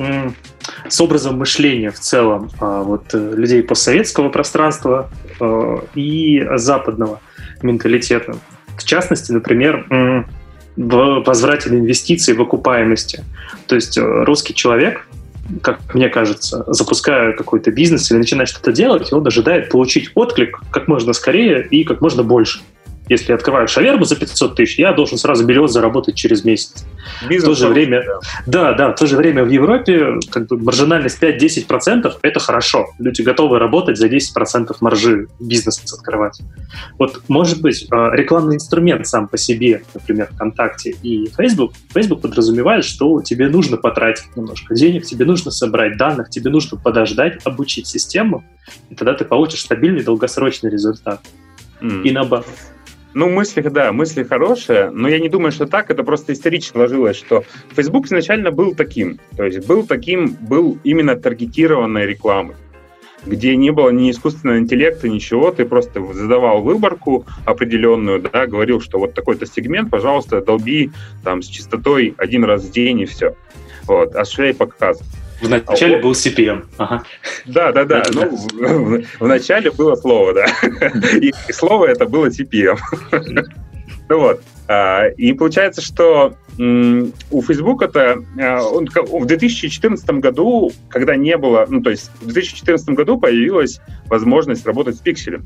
с 0.87 1.01
образом 1.01 1.37
мышления 1.37 1.91
в 1.91 1.99
целом 1.99 2.49
а, 2.59 2.83
вот, 2.83 3.13
э, 3.13 3.33
людей 3.35 3.63
постсоветского 3.63 4.29
пространства 4.29 5.09
э, 5.39 5.77
и 5.95 6.45
западного 6.55 7.19
менталитета? 7.61 8.37
В 8.77 8.83
частности, 8.83 9.31
например, 9.31 9.85
в 10.75 11.23
возврате 11.25 11.69
инвестиций 11.69 12.33
в 12.33 12.41
окупаемости. 12.41 13.23
То 13.67 13.75
есть 13.75 13.97
э, 13.97 14.01
русский 14.01 14.53
человек, 14.53 15.07
как 15.61 15.93
мне 15.93 16.09
кажется, 16.09 16.63
запуская 16.67 17.33
какой-то 17.33 17.71
бизнес 17.71 18.11
или 18.11 18.17
начинает 18.17 18.49
что-то 18.49 18.71
делать, 18.71 19.13
он 19.13 19.25
ожидает 19.25 19.69
получить 19.69 20.11
отклик 20.15 20.59
как 20.71 20.87
можно 20.87 21.13
скорее 21.13 21.65
и 21.65 21.83
как 21.83 22.01
можно 22.01 22.23
больше 22.23 22.59
если 23.09 23.29
я 23.29 23.35
открываю 23.35 23.67
шаверму 23.67 24.03
за 24.05 24.15
500 24.15 24.55
тысяч, 24.55 24.79
я 24.79 24.93
должен 24.93 25.17
сразу 25.17 25.45
берет 25.45 25.69
заработать 25.71 26.15
через 26.15 26.43
месяц. 26.43 26.85
Бизнес 27.29 27.43
в 27.43 27.47
то 27.47 27.67
же 27.67 27.67
время, 27.67 28.03
да. 28.05 28.19
да, 28.45 28.73
да, 28.73 28.91
в 28.91 28.95
то 28.95 29.05
же 29.05 29.15
время 29.17 29.43
в 29.43 29.49
Европе 29.49 30.19
как 30.31 30.47
бы 30.47 30.57
маржинальность 30.57 31.21
5-10% 31.21 32.11
это 32.21 32.39
хорошо. 32.39 32.87
Люди 32.99 33.21
готовы 33.21 33.59
работать 33.59 33.97
за 33.97 34.07
10% 34.07 34.75
маржи 34.81 35.27
бизнес 35.39 35.81
открывать. 35.93 36.39
Вот, 36.97 37.21
может 37.27 37.61
быть, 37.61 37.87
а, 37.91 38.11
рекламный 38.11 38.55
инструмент 38.55 39.07
сам 39.07 39.27
по 39.27 39.37
себе, 39.37 39.83
например, 39.93 40.29
ВКонтакте 40.33 40.95
и 41.01 41.29
Facebook, 41.37 41.73
Facebook 41.93 42.21
подразумевает, 42.21 42.85
что 42.85 43.21
тебе 43.21 43.49
нужно 43.49 43.77
потратить 43.77 44.35
немножко 44.35 44.73
денег, 44.73 45.05
тебе 45.05 45.25
нужно 45.25 45.51
собрать 45.51 45.97
данных, 45.97 46.29
тебе 46.29 46.49
нужно 46.49 46.77
подождать, 46.77 47.39
обучить 47.45 47.87
систему, 47.87 48.43
и 48.89 48.95
тогда 48.95 49.13
ты 49.13 49.25
получишь 49.25 49.61
стабильный 49.61 50.03
долгосрочный 50.03 50.69
результат. 50.69 51.21
Mm. 51.81 52.03
И 52.03 52.11
наоборот. 52.11 52.45
Ну, 53.15 53.29
мысли, 53.29 53.61
да, 53.61 53.93
мысли 53.93 54.23
хорошие, 54.23 54.89
но 54.89 55.07
я 55.07 55.19
не 55.19 55.29
думаю, 55.29 55.53
что 55.53 55.65
так, 55.65 55.89
это 55.89 56.03
просто 56.03 56.33
исторически 56.33 56.73
сложилось, 56.73 57.15
что 57.15 57.45
Facebook 57.73 58.07
изначально 58.07 58.51
был 58.51 58.75
таким, 58.75 59.19
то 59.37 59.45
есть 59.45 59.65
был 59.65 59.87
таким, 59.87 60.35
был 60.41 60.77
именно 60.83 61.15
таргетированной 61.15 62.05
рекламой 62.05 62.55
где 63.25 63.55
не 63.55 63.71
было 63.71 63.89
ни 63.89 64.11
искусственного 64.11 64.59
интеллекта, 64.59 65.09
ничего, 65.09 65.49
ты 65.49 65.65
просто 65.65 66.05
задавал 66.13 66.61
выборку 66.61 67.25
определенную, 67.45 68.21
да, 68.21 68.45
говорил, 68.45 68.81
что 68.81 68.99
вот 68.99 69.15
такой-то 69.15 69.47
сегмент, 69.47 69.89
пожалуйста, 69.89 70.41
долби 70.41 70.91
там 71.23 71.41
с 71.41 71.47
частотой 71.47 72.13
один 72.17 72.43
раз 72.43 72.65
в 72.65 72.71
день 72.71 72.99
и 72.99 73.05
все. 73.05 73.35
Вот, 73.87 74.13
осуществляй 74.13 74.53
показ. 74.53 74.99
Начале 74.99 75.24
а, 75.97 76.01
был 76.01 76.11
CPM. 76.11 76.65
Ага. 76.77 77.03
Да, 77.45 77.71
да, 77.71 77.85
да. 77.85 78.03
Ну, 78.13 78.35
в, 78.35 79.03
в 79.19 79.27
начале 79.27 79.71
было 79.71 79.95
слово, 79.95 80.33
да. 80.33 80.45
И, 81.13 81.31
и 81.47 81.51
слово 81.51 81.85
это 81.85 82.05
было 82.05 82.27
CPM. 82.27 82.77
ну 84.09 84.19
вот. 84.19 84.41
А, 84.67 85.07
и 85.09 85.33
получается, 85.33 85.81
что 85.81 86.35
у 86.57 87.41
Facebook 87.41 87.81
это 87.81 88.23
а, 88.39 88.63
он, 88.63 88.87
в 88.87 89.25
2014 89.25 90.09
году, 90.11 90.71
когда 90.89 91.15
не 91.15 91.37
было, 91.37 91.65
ну 91.69 91.81
то 91.81 91.89
есть 91.89 92.09
в 92.21 92.27
2014 92.31 92.89
году 92.89 93.19
появилась 93.19 93.79
возможность 94.07 94.65
работать 94.65 94.95
с 94.95 94.99
пикселем. 94.99 95.45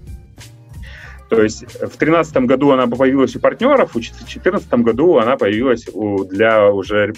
То 1.29 1.43
есть 1.43 1.63
в 1.75 1.97
2013 1.97 2.37
году 2.37 2.71
она 2.71 2.87
появилась 2.87 3.35
у 3.35 3.39
партнеров, 3.39 3.91
в 3.91 3.93
2014 3.93 4.71
году 4.75 5.17
она 5.17 5.37
появилась 5.37 5.87
у, 5.93 6.23
для 6.23 6.71
уже 6.71 7.13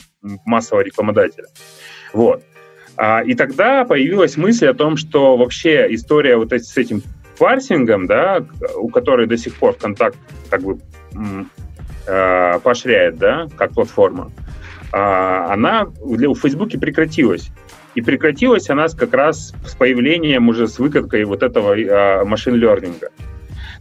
массового 0.46 0.84
рекламодателя. 0.84 1.48
Вот. 2.14 2.44
А, 3.04 3.24
и 3.24 3.34
тогда 3.34 3.84
появилась 3.84 4.38
мысль 4.38 4.68
о 4.68 4.76
том, 4.76 4.96
что 4.96 5.36
вообще 5.36 5.88
история 5.90 6.38
вот 6.38 6.54
с 6.54 6.78
этим 6.78 7.02
парсингом, 7.40 8.06
да, 8.06 8.46
у 8.76 8.90
которой 8.90 9.26
до 9.26 9.38
сих 9.38 9.56
пор 9.56 9.74
контакт 9.74 10.20
как 10.52 10.62
бы 10.62 10.78
э, 12.06 12.60
поощряет, 12.64 13.18
да, 13.18 13.48
как 13.58 13.72
платформа, 13.72 14.32
э, 14.94 14.98
она 14.98 15.88
для, 16.06 16.30
у 16.30 16.36
Фейсбуке 16.36 16.78
прекратилась. 16.78 17.50
И 17.96 18.02
прекратилась 18.02 18.70
она 18.70 18.88
как 18.90 19.16
раз 19.16 19.56
с 19.66 19.74
появлением 19.74 20.48
уже 20.50 20.68
с 20.68 20.78
выкаткой 20.78 21.24
вот 21.24 21.42
этого 21.42 21.76
э, 21.76 22.24
машин-лернинга. 22.24 23.10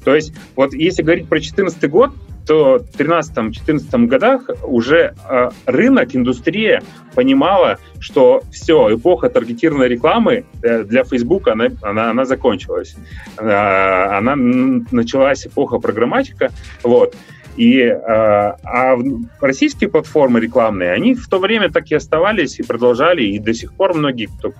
То 0.02 0.14
есть 0.14 0.32
вот 0.56 0.72
если 0.72 1.02
говорить 1.02 1.28
про 1.28 1.36
2014 1.36 1.90
год, 1.90 2.10
то 2.50 2.80
в 2.80 3.00
2013-2014 3.00 4.06
годах 4.06 4.50
уже 4.64 5.14
э, 5.28 5.50
рынок, 5.66 6.16
индустрия 6.16 6.82
понимала, 7.14 7.78
что 8.00 8.42
все, 8.50 8.92
эпоха 8.92 9.30
таргетированной 9.30 9.86
рекламы 9.86 10.44
э, 10.60 10.82
для 10.82 11.04
Facebook, 11.04 11.46
она, 11.46 11.68
она, 11.80 12.10
она 12.10 12.24
закончилась. 12.24 12.96
Э, 13.38 14.16
она 14.18 14.34
началась 14.34 15.46
эпоха 15.46 15.78
программатика, 15.78 16.50
вот. 16.82 17.14
И, 17.56 17.80
э, 17.80 17.96
а 18.06 18.96
российские 19.40 19.90
платформы 19.90 20.40
рекламные, 20.40 20.92
они 20.92 21.14
в 21.14 21.28
то 21.28 21.38
время 21.38 21.70
так 21.70 21.90
и 21.90 21.94
оставались 21.94 22.58
и 22.58 22.62
продолжали, 22.62 23.22
и 23.22 23.38
до 23.38 23.52
сих 23.52 23.74
пор 23.74 23.94
многие, 23.94 24.26
кто, 24.26 24.52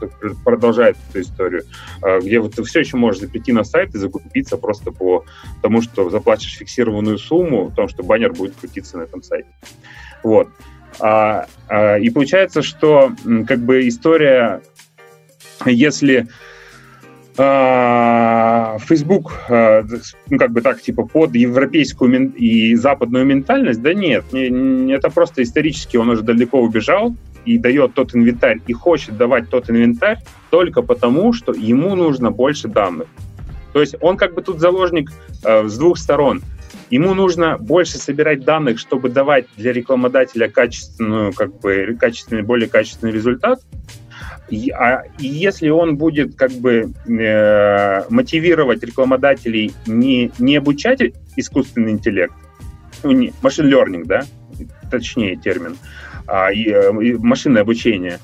продолжает 0.45 0.97
эту 1.09 1.21
историю, 1.23 1.63
э, 2.03 2.21
где 2.21 2.41
вот 2.41 2.57
ты 2.57 2.63
все 2.65 2.81
еще 2.81 2.97
можешь 2.97 3.29
прийти 3.31 3.53
на 3.53 3.65
сайт 3.65 3.95
и 3.95 3.99
закупиться 3.99 4.57
просто 4.57 4.91
по 4.91 5.25
тому, 5.63 5.83
что 5.83 6.11
заплатишь 6.11 6.57
фиксированную 6.59 7.19
сумму, 7.19 7.69
о 7.69 7.71
том, 7.71 7.89
что 7.89 8.03
баннер 8.03 8.33
будет 8.33 8.57
крутиться 8.57 8.99
на 8.99 9.03
этом 9.03 9.23
сайте. 9.23 9.49
Вот. 10.23 10.49
А, 10.99 11.47
а, 11.69 11.97
и 11.97 12.11
получается, 12.11 12.63
что 12.63 13.13
как 13.47 13.61
бы 13.61 13.87
история, 13.87 14.63
если 15.65 16.27
а, 16.27 16.50
Facebook, 17.41 19.33
а, 19.49 19.83
ну, 20.29 20.39
как 20.39 20.51
бы 20.53 20.61
так, 20.61 20.81
типа, 20.81 21.07
под 21.07 21.35
европейскую 21.35 22.33
и 22.35 22.75
западную 22.75 23.25
ментальность, 23.25 23.81
да 23.83 23.95
нет, 23.95 24.25
не, 24.33 24.93
это 24.93 25.11
просто 25.11 25.43
исторически 25.43 25.97
он 25.97 26.11
уже 26.11 26.23
далеко 26.23 26.61
убежал 26.61 27.15
и 27.45 27.59
дает 27.59 27.95
тот 27.95 28.15
инвентарь, 28.15 28.61
и 28.67 28.73
хочет 28.73 29.17
давать 29.17 29.49
тот 29.49 29.71
инвентарь 29.71 30.19
только 30.51 30.83
потому, 30.83 31.33
что 31.33 31.53
ему 31.53 31.95
нужно 31.95 32.31
больше 32.31 32.69
данных. 32.69 33.09
То 33.73 33.81
есть 33.81 33.95
он 34.01 34.17
как 34.17 34.35
бы 34.35 34.43
тут 34.43 34.61
заложник 34.61 35.11
э, 35.45 35.67
с 35.67 35.79
двух 35.79 35.97
сторон. 35.99 36.43
Ему 36.91 37.15
нужно 37.15 37.57
больше 37.57 37.99
собирать 37.99 38.45
данных, 38.45 38.79
чтобы 38.81 39.09
давать 39.09 39.47
для 39.57 39.73
рекламодателя 39.73 40.49
качественную, 40.49 41.33
как 41.33 41.59
бы, 41.61 41.97
качественный, 41.99 42.43
более 42.43 42.69
качественный 42.69 43.13
результат, 43.13 43.61
а, 44.71 45.05
если 45.19 45.69
он 45.69 45.97
будет 45.97 46.35
как 46.35 46.51
бы 46.53 46.93
э, 47.07 48.03
мотивировать 48.11 48.83
рекламодателей 48.83 49.73
не, 49.87 50.33
не 50.39 50.57
обучать 50.57 51.01
искусственный 51.37 51.93
интеллект, 51.93 52.35
ну, 53.03 53.13
не, 53.13 53.33
машин 53.43 53.73
learning, 53.73 54.05
да, 54.07 54.25
точнее 54.91 55.37
термин, 55.37 55.77
а, 56.27 56.53
и, 56.53 56.69
э, 56.69 56.91
и 57.03 57.15
машинное 57.15 57.63
обучение, 57.63 58.19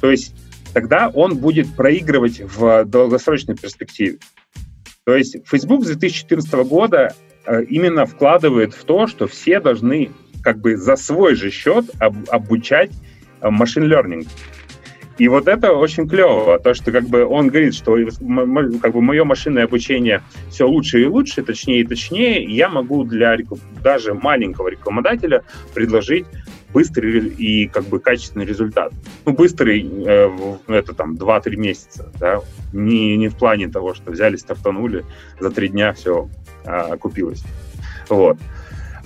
то 0.00 0.10
есть 0.10 0.34
тогда 0.72 1.08
он 1.08 1.38
будет 1.38 1.74
проигрывать 1.74 2.40
в 2.40 2.84
долгосрочной 2.84 3.56
перспективе. 3.56 4.18
То 5.04 5.16
есть 5.16 5.36
Facebook 5.46 5.84
с 5.84 5.88
2014 5.88 6.52
года 6.68 7.14
э, 7.46 7.64
именно 7.64 8.06
вкладывает 8.06 8.74
в 8.74 8.84
то, 8.84 9.06
что 9.06 9.26
все 9.26 9.60
должны 9.60 10.10
как 10.42 10.58
бы 10.58 10.76
за 10.76 10.96
свой 10.96 11.34
же 11.34 11.50
счет 11.50 11.86
об, 11.98 12.16
обучать 12.28 12.90
машин 13.42 13.84
э, 13.84 13.94
learning. 13.94 14.28
И 15.20 15.28
вот 15.28 15.48
это 15.48 15.74
очень 15.74 16.08
клево, 16.08 16.58
то, 16.58 16.72
что 16.72 16.92
как 16.92 17.04
бы 17.04 17.26
он 17.26 17.48
говорит, 17.48 17.74
что 17.74 17.94
как 18.80 18.94
бы 18.94 19.02
мое 19.02 19.22
машинное 19.22 19.64
обучение 19.64 20.22
все 20.48 20.66
лучше 20.66 21.02
и 21.02 21.04
лучше, 21.04 21.42
точнее 21.42 21.80
и 21.82 21.84
точнее, 21.84 22.42
и 22.42 22.54
я 22.54 22.70
могу 22.70 23.04
для 23.04 23.36
даже 23.84 24.14
маленького 24.14 24.68
рекламодателя 24.68 25.44
предложить 25.74 26.24
быстрый 26.72 27.28
и 27.28 27.66
как 27.68 27.84
бы 27.84 28.00
качественный 28.00 28.46
результат. 28.46 28.94
Ну, 29.26 29.34
быстрый, 29.34 29.86
э, 30.06 30.30
это 30.68 30.94
там 30.94 31.16
2-3 31.16 31.56
месяца, 31.56 32.10
да, 32.18 32.40
не, 32.72 33.18
не 33.18 33.28
в 33.28 33.36
плане 33.36 33.68
того, 33.68 33.92
что 33.92 34.12
взяли, 34.12 34.36
стартанули, 34.36 35.04
за 35.38 35.50
три 35.50 35.68
дня 35.68 35.92
все 35.92 36.30
э, 36.64 36.96
купилось. 36.96 37.44
Вот 38.08 38.38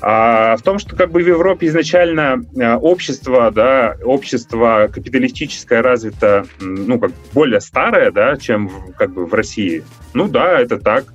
а 0.07 0.57
в 0.59 0.63
том, 0.63 0.79
что 0.79 0.97
как 0.97 1.11
бы 1.13 1.23
в 1.23 1.27
Европе 1.27 1.67
изначально 1.69 2.45
э, 2.55 2.75
общество, 2.75 3.51
да, 3.51 3.97
общество 4.05 4.91
капиталистическое 4.93 5.81
развито, 5.81 6.45
ну, 6.61 6.99
как 6.99 7.13
более 7.33 7.63
старое, 7.63 8.11
да, 8.11 8.37
чем 8.37 8.71
как 8.99 9.15
бы 9.15 9.25
в 9.25 9.33
России. 9.33 9.83
Ну 10.13 10.29
да, 10.29 10.61
это 10.61 10.77
так. 10.77 11.07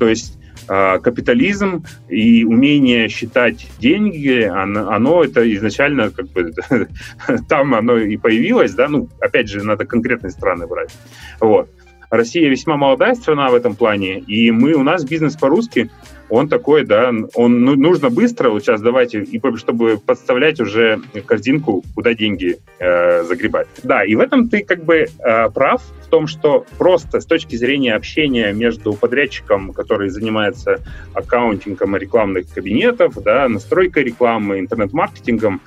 То 0.00 0.08
есть 0.08 0.36
а, 0.66 0.98
капитализм 0.98 1.84
и 2.08 2.44
умение 2.44 3.08
считать 3.08 3.68
деньги, 3.78 4.42
оно, 4.42 4.90
оно 4.90 5.22
это 5.22 5.48
изначально 5.54 6.10
как 6.10 6.26
бы 6.30 6.52
там 7.48 7.74
оно 7.76 7.98
и 7.98 8.16
появилось, 8.16 8.74
да, 8.74 8.88
ну, 8.88 9.08
опять 9.20 9.48
же, 9.48 9.62
надо 9.62 9.84
конкретные 9.84 10.32
страны 10.32 10.66
брать. 10.66 10.90
Вот. 11.38 11.70
Россия 12.10 12.48
весьма 12.48 12.76
молодая 12.76 13.14
страна 13.14 13.48
в 13.50 13.54
этом 13.54 13.76
плане, 13.76 14.18
и 14.18 14.50
мы, 14.50 14.72
у 14.72 14.82
нас 14.82 15.04
бизнес 15.04 15.36
по-русски, 15.36 15.90
он 16.30 16.48
такой, 16.48 16.84
да, 16.84 17.12
он 17.34 17.64
ну, 17.64 17.76
нужно 17.76 18.10
быстро, 18.10 18.50
вот 18.50 18.62
сейчас 18.62 18.80
давайте, 18.80 19.22
и 19.22 19.40
чтобы 19.56 19.98
подставлять 19.98 20.60
уже 20.60 21.00
корзинку, 21.26 21.84
куда 21.94 22.14
деньги 22.14 22.56
э, 22.78 23.22
загребать. 23.24 23.66
Да, 23.82 24.04
и 24.04 24.14
в 24.14 24.20
этом 24.20 24.48
ты 24.48 24.64
как 24.64 24.84
бы 24.84 25.06
э, 25.06 25.50
прав 25.50 25.82
в 26.02 26.08
том, 26.08 26.26
что 26.26 26.64
просто 26.78 27.20
с 27.20 27.26
точки 27.26 27.56
зрения 27.56 27.94
общения 27.94 28.52
между 28.52 28.94
подрядчиком, 28.94 29.72
который 29.72 30.08
занимается 30.08 30.80
аккаунтингом 31.12 31.96
рекламных 31.96 32.52
кабинетов, 32.52 33.22
да, 33.22 33.48
настройкой 33.48 34.04
рекламы, 34.04 34.60
интернет-маркетингом, 34.60 35.60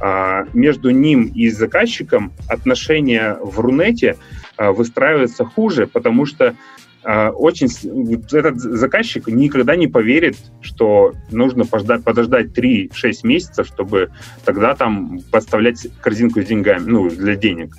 э, 0.00 0.44
между 0.52 0.90
ним 0.90 1.32
и 1.34 1.48
заказчиком 1.48 2.32
отношения 2.48 3.36
в 3.40 3.58
Рунете 3.58 4.16
э, 4.56 4.70
выстраиваются 4.70 5.44
хуже, 5.44 5.86
потому 5.86 6.24
что 6.26 6.54
а, 7.04 7.30
очень 7.30 7.68
этот 8.32 8.58
заказчик 8.58 9.28
никогда 9.28 9.76
не 9.76 9.86
поверит, 9.86 10.36
что 10.62 11.12
нужно 11.30 11.66
подождать, 11.66 12.02
подождать 12.02 12.46
3-6 12.58 12.90
месяцев, 13.24 13.66
чтобы 13.66 14.10
тогда 14.44 14.74
там 14.74 15.20
подставлять 15.30 15.86
корзинку 16.00 16.42
с 16.42 16.46
деньгами, 16.46 16.84
ну, 16.86 17.10
для 17.10 17.36
денег. 17.36 17.76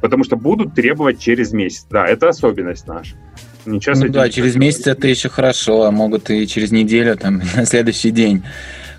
Потому 0.00 0.22
что 0.22 0.36
будут 0.36 0.74
требовать 0.74 1.18
через 1.18 1.52
месяц. 1.52 1.86
Да, 1.90 2.06
это 2.06 2.28
особенность 2.28 2.86
наша. 2.86 3.16
Ничего 3.64 3.96
ну, 3.96 4.08
да, 4.10 4.28
через 4.30 4.54
месяц 4.54 4.86
это 4.86 5.08
еще 5.08 5.28
хорошо, 5.28 5.82
а 5.82 5.90
могут 5.90 6.30
и 6.30 6.46
через 6.46 6.70
неделю, 6.70 7.16
там, 7.16 7.42
на 7.56 7.66
следующий 7.66 8.12
день. 8.12 8.44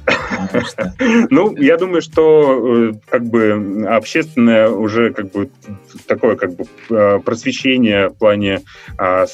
Ну, 1.29 1.55
я 1.57 1.77
думаю, 1.77 2.01
что 2.01 2.89
э, 2.89 2.93
как 3.09 3.25
бы 3.25 3.85
общественное 3.89 4.69
уже 4.69 5.13
как 5.13 5.31
бы 5.31 5.49
такое 6.07 6.35
как 6.35 6.55
бы 6.55 6.65
э, 6.89 7.19
просвещение 7.19 8.09
в 8.09 8.15
плане 8.15 8.61
а, 8.97 9.25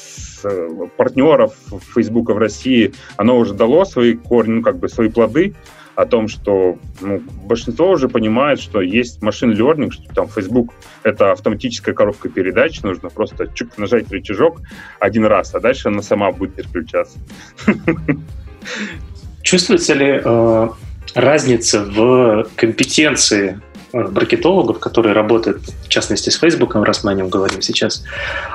партнеров 0.96 1.54
Фейсбука 1.94 2.34
в 2.34 2.38
России, 2.38 2.92
оно 3.16 3.38
уже 3.38 3.54
дало 3.54 3.84
свои 3.84 4.14
корни, 4.14 4.54
ну, 4.54 4.62
как 4.62 4.78
бы 4.78 4.88
свои 4.88 5.08
плоды 5.08 5.54
о 5.94 6.06
том, 6.06 6.26
что 6.26 6.78
ну, 7.00 7.22
большинство 7.44 7.90
уже 7.90 8.08
понимает, 8.08 8.60
что 8.60 8.80
есть 8.80 9.22
машин 9.22 9.52
learning, 9.52 9.92
что 9.92 10.12
там 10.12 10.28
Facebook— 10.28 10.72
это 11.04 11.32
автоматическая 11.32 11.94
коробка 11.94 12.28
передач, 12.28 12.82
нужно 12.82 13.10
просто 13.10 13.46
чук 13.54 13.78
нажать 13.78 14.10
рычажок 14.10 14.60
один 14.98 15.24
раз, 15.24 15.54
а 15.54 15.60
дальше 15.60 15.88
она 15.88 16.02
сама 16.02 16.32
будет 16.32 16.54
переключаться. 16.54 17.18
Чувствуется 19.44 19.92
ли 19.92 20.20
э, 20.24 20.68
разница 21.14 21.84
в 21.84 22.46
компетенции 22.56 23.60
э, 23.92 23.98
маркетологов, 23.98 24.78
которые 24.78 25.12
работают, 25.12 25.62
в 25.84 25.88
частности, 25.88 26.30
с 26.30 26.38
Фейсбуком, 26.38 26.82
раз 26.82 27.04
мы 27.04 27.10
о 27.10 27.14
нем 27.14 27.28
говорим 27.28 27.60
сейчас, 27.60 28.04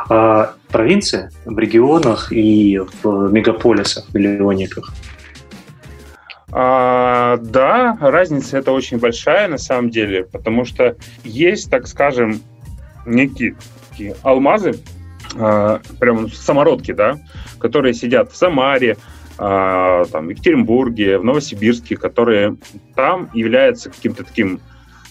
э, 0.09 0.13
в 0.13 0.55
провинции, 0.71 1.29
в 1.45 1.57
регионах 1.59 2.31
и 2.31 2.79
в 3.03 3.31
мегаполисах, 3.31 4.11
миллионниках? 4.15 4.91
А, 6.51 7.37
да, 7.37 7.95
разница 8.01 8.57
это 8.57 8.71
очень 8.71 8.97
большая 8.97 9.47
на 9.47 9.59
самом 9.59 9.91
деле, 9.91 10.23
потому 10.23 10.65
что 10.65 10.95
есть, 11.23 11.69
так 11.69 11.87
скажем, 11.87 12.41
некие 13.05 13.55
алмазы, 14.23 14.79
а, 15.37 15.79
прям 15.99 16.31
самородки, 16.31 16.91
да, 16.91 17.19
которые 17.59 17.93
сидят 17.93 18.31
в 18.31 18.35
Самаре, 18.35 18.97
а, 19.41 20.03
там, 20.11 20.27
в 20.27 20.29
Екатеринбурге, 20.31 21.17
в 21.17 21.23
Новосибирске, 21.23 21.95
которые 21.95 22.57
там 22.93 23.29
являются 23.33 23.89
каким-то 23.89 24.25
таким 24.25 24.59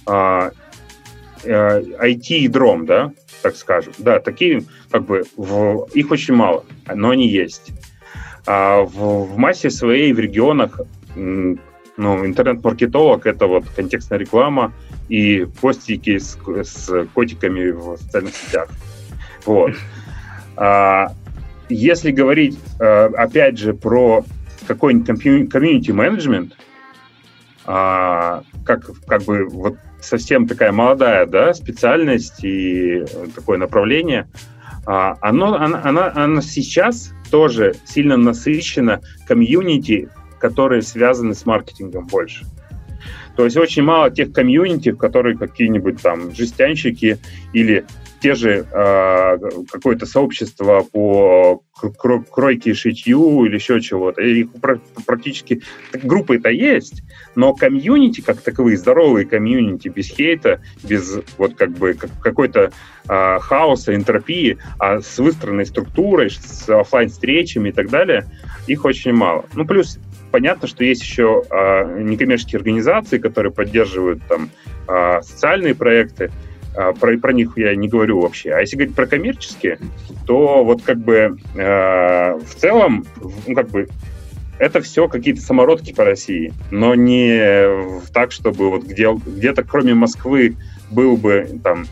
а, 0.07 0.51
IT-ядром, 1.45 2.83
э, 2.83 2.87
да, 2.87 3.13
так 3.41 3.57
скажем. 3.57 3.95
Да, 3.97 4.21
такие, 4.21 4.65
как 4.91 5.07
бы, 5.07 5.25
в, 5.37 5.89
их 5.95 6.11
очень 6.11 6.35
мало, 6.35 6.67
но 6.95 7.09
они 7.09 7.27
есть. 7.27 7.71
А 8.47 8.83
в, 8.83 9.33
в 9.33 9.39
массе 9.39 9.71
своей 9.71 10.13
в 10.13 10.19
регионах 10.19 10.79
ну, 11.15 12.27
интернет-маркетолог— 12.27 13.25
это 13.27 13.47
вот 13.47 13.65
контекстная 13.75 14.19
реклама 14.19 14.75
и 15.09 15.47
постики 15.61 16.19
с, 16.19 16.37
с 16.65 17.07
котиками 17.15 17.71
в 17.71 17.97
социальных 17.97 18.35
сетях. 18.35 18.69
Вот. 19.47 19.73
А, 20.57 21.13
если 21.69 22.11
говорить, 22.11 22.59
а, 22.81 23.11
опять 23.17 23.59
же, 23.59 23.75
про 23.75 24.25
какой-нибудь 24.67 25.51
комьюнити 25.51 25.91
менеджмент, 25.91 26.57
а, 27.65 28.43
как, 28.65 28.91
как 29.07 29.23
бы 29.25 29.47
вот 29.47 29.77
совсем 30.01 30.47
такая 30.47 30.73
молодая 30.73 31.27
да, 31.27 31.53
специальность 31.55 32.45
и 32.45 33.05
такое 33.35 33.59
направление, 33.59 34.29
а, 34.87 35.17
оно, 35.21 35.55
оно, 35.55 35.81
оно, 35.83 36.11
оно 36.15 36.41
сейчас 36.41 37.13
тоже 37.31 37.75
сильно 37.85 38.17
насыщено 38.17 39.01
комьюнити 39.27 40.09
которые 40.39 40.83
связаны 40.83 41.35
с 41.35 41.45
маркетингом 41.45 42.07
больше. 42.07 42.47
То 43.37 43.45
есть 43.45 43.57
очень 43.57 43.83
мало 43.83 44.11
тех 44.11 44.33
комьюнити, 44.33 44.91
в 44.91 44.97
которые 44.97 45.37
какие-нибудь 45.37 46.03
там 46.03 46.35
жестянщики 46.35 47.19
или 47.53 47.85
те 48.21 48.35
же 48.35 48.67
э, 48.71 49.39
какое-то 49.71 50.07
сообщество 50.07 50.83
по 50.83 51.63
кройке 52.31 52.71
и 52.71 52.75
шитью 52.75 53.45
или 53.45 53.55
еще 53.55 53.81
чего-то. 53.81 54.21
Их 54.23 54.49
практически 55.07 55.63
группы-то 55.93 56.49
есть, 56.49 57.03
но 57.37 57.55
комьюнити 57.55 58.21
как 58.21 58.41
таковые, 58.41 58.77
здоровые 58.77 59.27
комьюнити 59.27 59.89
без 59.89 60.09
хейта, 60.09 60.61
без 60.83 61.21
вот 61.37 61.55
как 61.55 61.71
бы 61.71 61.95
какой-то 61.95 62.73
э, 63.09 63.39
хаоса, 63.41 63.95
энтропии, 63.95 64.59
а 64.79 65.01
с 65.01 65.19
выстроенной 65.19 65.67
структурой, 65.67 66.31
с 66.31 66.69
офлайн 66.69 67.09
встречами 67.09 67.69
и 67.69 67.73
так 67.73 67.89
далее, 67.91 68.27
их 68.67 68.85
очень 68.85 69.13
мало. 69.13 69.47
Ну, 69.55 69.65
плюс 69.65 69.99
понятно, 70.31 70.69
что 70.69 70.85
есть 70.85 71.03
еще 71.03 71.45
э, 71.51 72.01
некоммерческие 72.03 72.59
организации, 72.59 73.19
которые 73.19 73.53
поддерживают 73.53 74.21
там 74.29 74.51
э, 74.89 75.23
социальные 75.23 75.75
проекты. 75.75 76.31
Э, 76.79 76.93
про, 76.93 77.19
про 77.19 77.33
них 77.33 77.55
я 77.57 77.75
не 77.75 77.89
говорю 77.89 78.21
вообще. 78.21 78.53
А 78.53 78.61
если 78.61 78.77
говорить 78.77 78.95
про 78.95 79.07
коммерческие, 79.07 79.81
то 80.27 80.63
вот 80.63 80.83
как 80.83 80.99
бы 80.99 81.37
э, 81.57 82.39
в 82.39 82.55
целом, 82.55 83.05
ну, 83.49 83.55
как 83.57 83.69
бы 83.71 83.89
это 84.61 84.81
все 84.81 85.09
какие-то 85.09 85.41
самородки 85.41 85.93
по 85.93 86.05
России, 86.05 86.53
но 86.71 86.95
не 86.95 88.01
так, 88.13 88.31
чтобы 88.31 88.71
вот 88.71 88.85
где, 88.85 89.13
где-то 89.13 89.65
кроме 89.65 89.95
Москвы 89.95 90.57
был 90.93 91.17
бы 91.17 91.61
там 91.65 91.87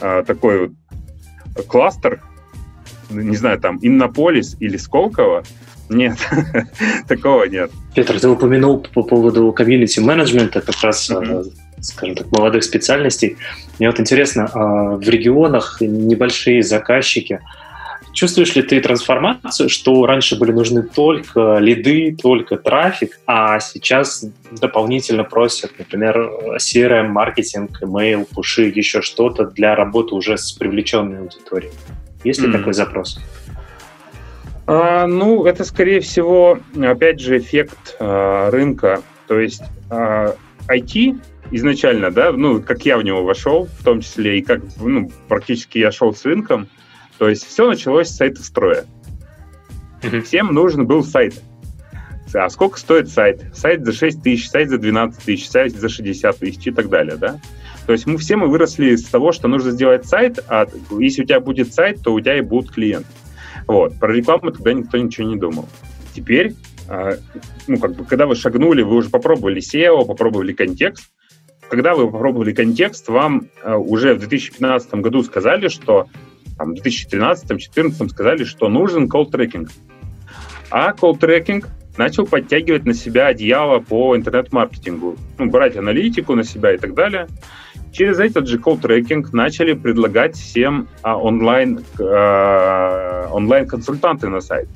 э, 0.00 0.24
такой 0.26 0.68
вот 0.68 1.66
кластер, 1.66 2.22
не 3.10 3.36
знаю, 3.36 3.60
там 3.60 3.78
Иннополис 3.82 4.56
или 4.60 4.78
Сколково, 4.78 5.42
нет, 5.90 6.16
такого 7.06 7.44
нет. 7.44 7.70
Петр, 7.94 8.18
ты 8.18 8.30
упомянул 8.30 8.80
по 8.80 9.02
поводу 9.02 9.52
комьюнити-менеджмента, 9.52 10.62
как 10.62 10.80
раз, 10.82 11.10
mm-hmm. 11.10 11.52
Скажем 11.82 12.16
так, 12.16 12.26
молодых 12.32 12.64
специальностей. 12.64 13.36
Мне 13.78 13.90
вот 13.90 14.00
интересно, 14.00 14.48
а, 14.52 14.96
в 14.96 15.08
регионах 15.08 15.78
небольшие 15.80 16.62
заказчики, 16.62 17.40
чувствуешь 18.12 18.54
ли 18.54 18.62
ты 18.62 18.80
трансформацию, 18.80 19.68
что 19.68 20.06
раньше 20.06 20.38
были 20.38 20.52
нужны 20.52 20.82
только 20.82 21.58
лиды, 21.58 22.16
только 22.20 22.56
трафик, 22.56 23.20
а 23.26 23.58
сейчас 23.60 24.24
дополнительно 24.50 25.24
просят, 25.24 25.72
например, 25.78 26.30
CRM, 26.56 27.08
маркетинг, 27.08 27.82
email, 27.82 28.26
пуши, 28.32 28.72
еще 28.74 29.02
что-то 29.02 29.46
для 29.46 29.74
работы 29.74 30.14
уже 30.14 30.38
с 30.38 30.52
привлеченной 30.52 31.20
аудиторией? 31.20 31.72
Есть 32.24 32.40
ли 32.40 32.48
mm-hmm. 32.48 32.52
такой 32.52 32.74
запрос? 32.74 33.18
А, 34.66 35.06
ну, 35.06 35.44
это, 35.44 35.64
скорее 35.64 36.00
всего, 36.00 36.60
опять 36.80 37.20
же, 37.20 37.38
эффект 37.38 37.96
а, 37.98 38.50
рынка. 38.50 39.02
То 39.26 39.40
есть 39.40 39.62
а, 39.90 40.34
IT 40.68 41.18
изначально, 41.52 42.10
да, 42.10 42.32
ну, 42.32 42.60
как 42.60 42.84
я 42.84 42.96
в 42.98 43.04
него 43.04 43.22
вошел, 43.22 43.68
в 43.78 43.84
том 43.84 44.00
числе, 44.00 44.38
и 44.38 44.42
как, 44.42 44.62
ну, 44.80 45.10
практически 45.28 45.78
я 45.78 45.92
шел 45.92 46.14
с 46.14 46.24
рынком, 46.24 46.68
то 47.18 47.28
есть 47.28 47.46
все 47.46 47.68
началось 47.68 48.08
с 48.08 48.16
сайта 48.16 48.42
строя. 48.42 48.84
Всем 50.24 50.52
нужен 50.52 50.86
был 50.86 51.04
сайт. 51.04 51.40
А 52.34 52.48
сколько 52.48 52.78
стоит 52.78 53.08
сайт? 53.08 53.44
Сайт 53.54 53.84
за 53.84 53.92
6 53.92 54.22
тысяч, 54.22 54.48
сайт 54.48 54.70
за 54.70 54.78
12 54.78 55.22
тысяч, 55.22 55.48
сайт 55.48 55.72
за 55.72 55.88
60 55.88 56.38
тысяч 56.38 56.66
и 56.66 56.70
так 56.70 56.88
далее, 56.88 57.16
да? 57.16 57.38
То 57.86 57.92
есть 57.92 58.06
мы 58.06 58.16
все 58.16 58.36
мы 58.36 58.48
выросли 58.48 58.94
с 58.96 59.04
того, 59.04 59.32
что 59.32 59.48
нужно 59.48 59.70
сделать 59.70 60.06
сайт, 60.06 60.38
а 60.48 60.66
если 60.98 61.22
у 61.22 61.26
тебя 61.26 61.40
будет 61.40 61.74
сайт, 61.74 62.00
то 62.02 62.14
у 62.14 62.20
тебя 62.20 62.38
и 62.38 62.40
будут 62.40 62.72
клиенты. 62.72 63.08
Вот. 63.66 63.98
Про 63.98 64.12
рекламу 64.12 64.50
тогда 64.50 64.72
никто 64.72 64.96
ничего 64.96 65.28
не 65.28 65.36
думал. 65.36 65.68
Теперь, 66.14 66.54
а, 66.88 67.16
ну, 67.66 67.78
как 67.78 67.94
бы, 67.94 68.04
когда 68.04 68.26
вы 68.26 68.34
шагнули, 68.34 68.82
вы 68.82 68.96
уже 68.96 69.10
попробовали 69.10 69.60
SEO, 69.60 70.06
попробовали 70.06 70.52
контекст. 70.52 71.11
Когда 71.72 71.94
вы 71.94 72.10
попробовали 72.10 72.52
контекст, 72.52 73.08
вам 73.08 73.46
а, 73.62 73.78
уже 73.78 74.12
в 74.12 74.18
2015 74.18 74.92
году 74.96 75.22
сказали, 75.22 75.68
что 75.68 76.06
там, 76.58 76.74
в 76.74 76.82
2013-2014 76.82 78.10
сказали, 78.10 78.44
что 78.44 78.68
нужен 78.68 79.06
tracking. 79.06 79.70
А 80.70 80.92
tracking 80.92 81.64
начал 81.96 82.26
подтягивать 82.26 82.84
на 82.84 82.92
себя 82.92 83.28
одеяло 83.28 83.78
по 83.78 84.14
интернет-маркетингу, 84.14 85.16
ну, 85.38 85.46
брать 85.46 85.74
аналитику 85.78 86.34
на 86.34 86.44
себя 86.44 86.74
и 86.74 86.76
так 86.76 86.92
далее. 86.92 87.26
Через 87.90 88.18
этот 88.18 88.48
же 88.48 88.58
call 88.58 88.78
трекинг 88.78 89.32
начали 89.32 89.72
предлагать 89.72 90.36
всем 90.36 90.88
а, 91.00 91.16
онлайн, 91.16 91.82
а, 91.98 93.30
онлайн-консультанты 93.32 94.28
на 94.28 94.42
сайт. 94.42 94.68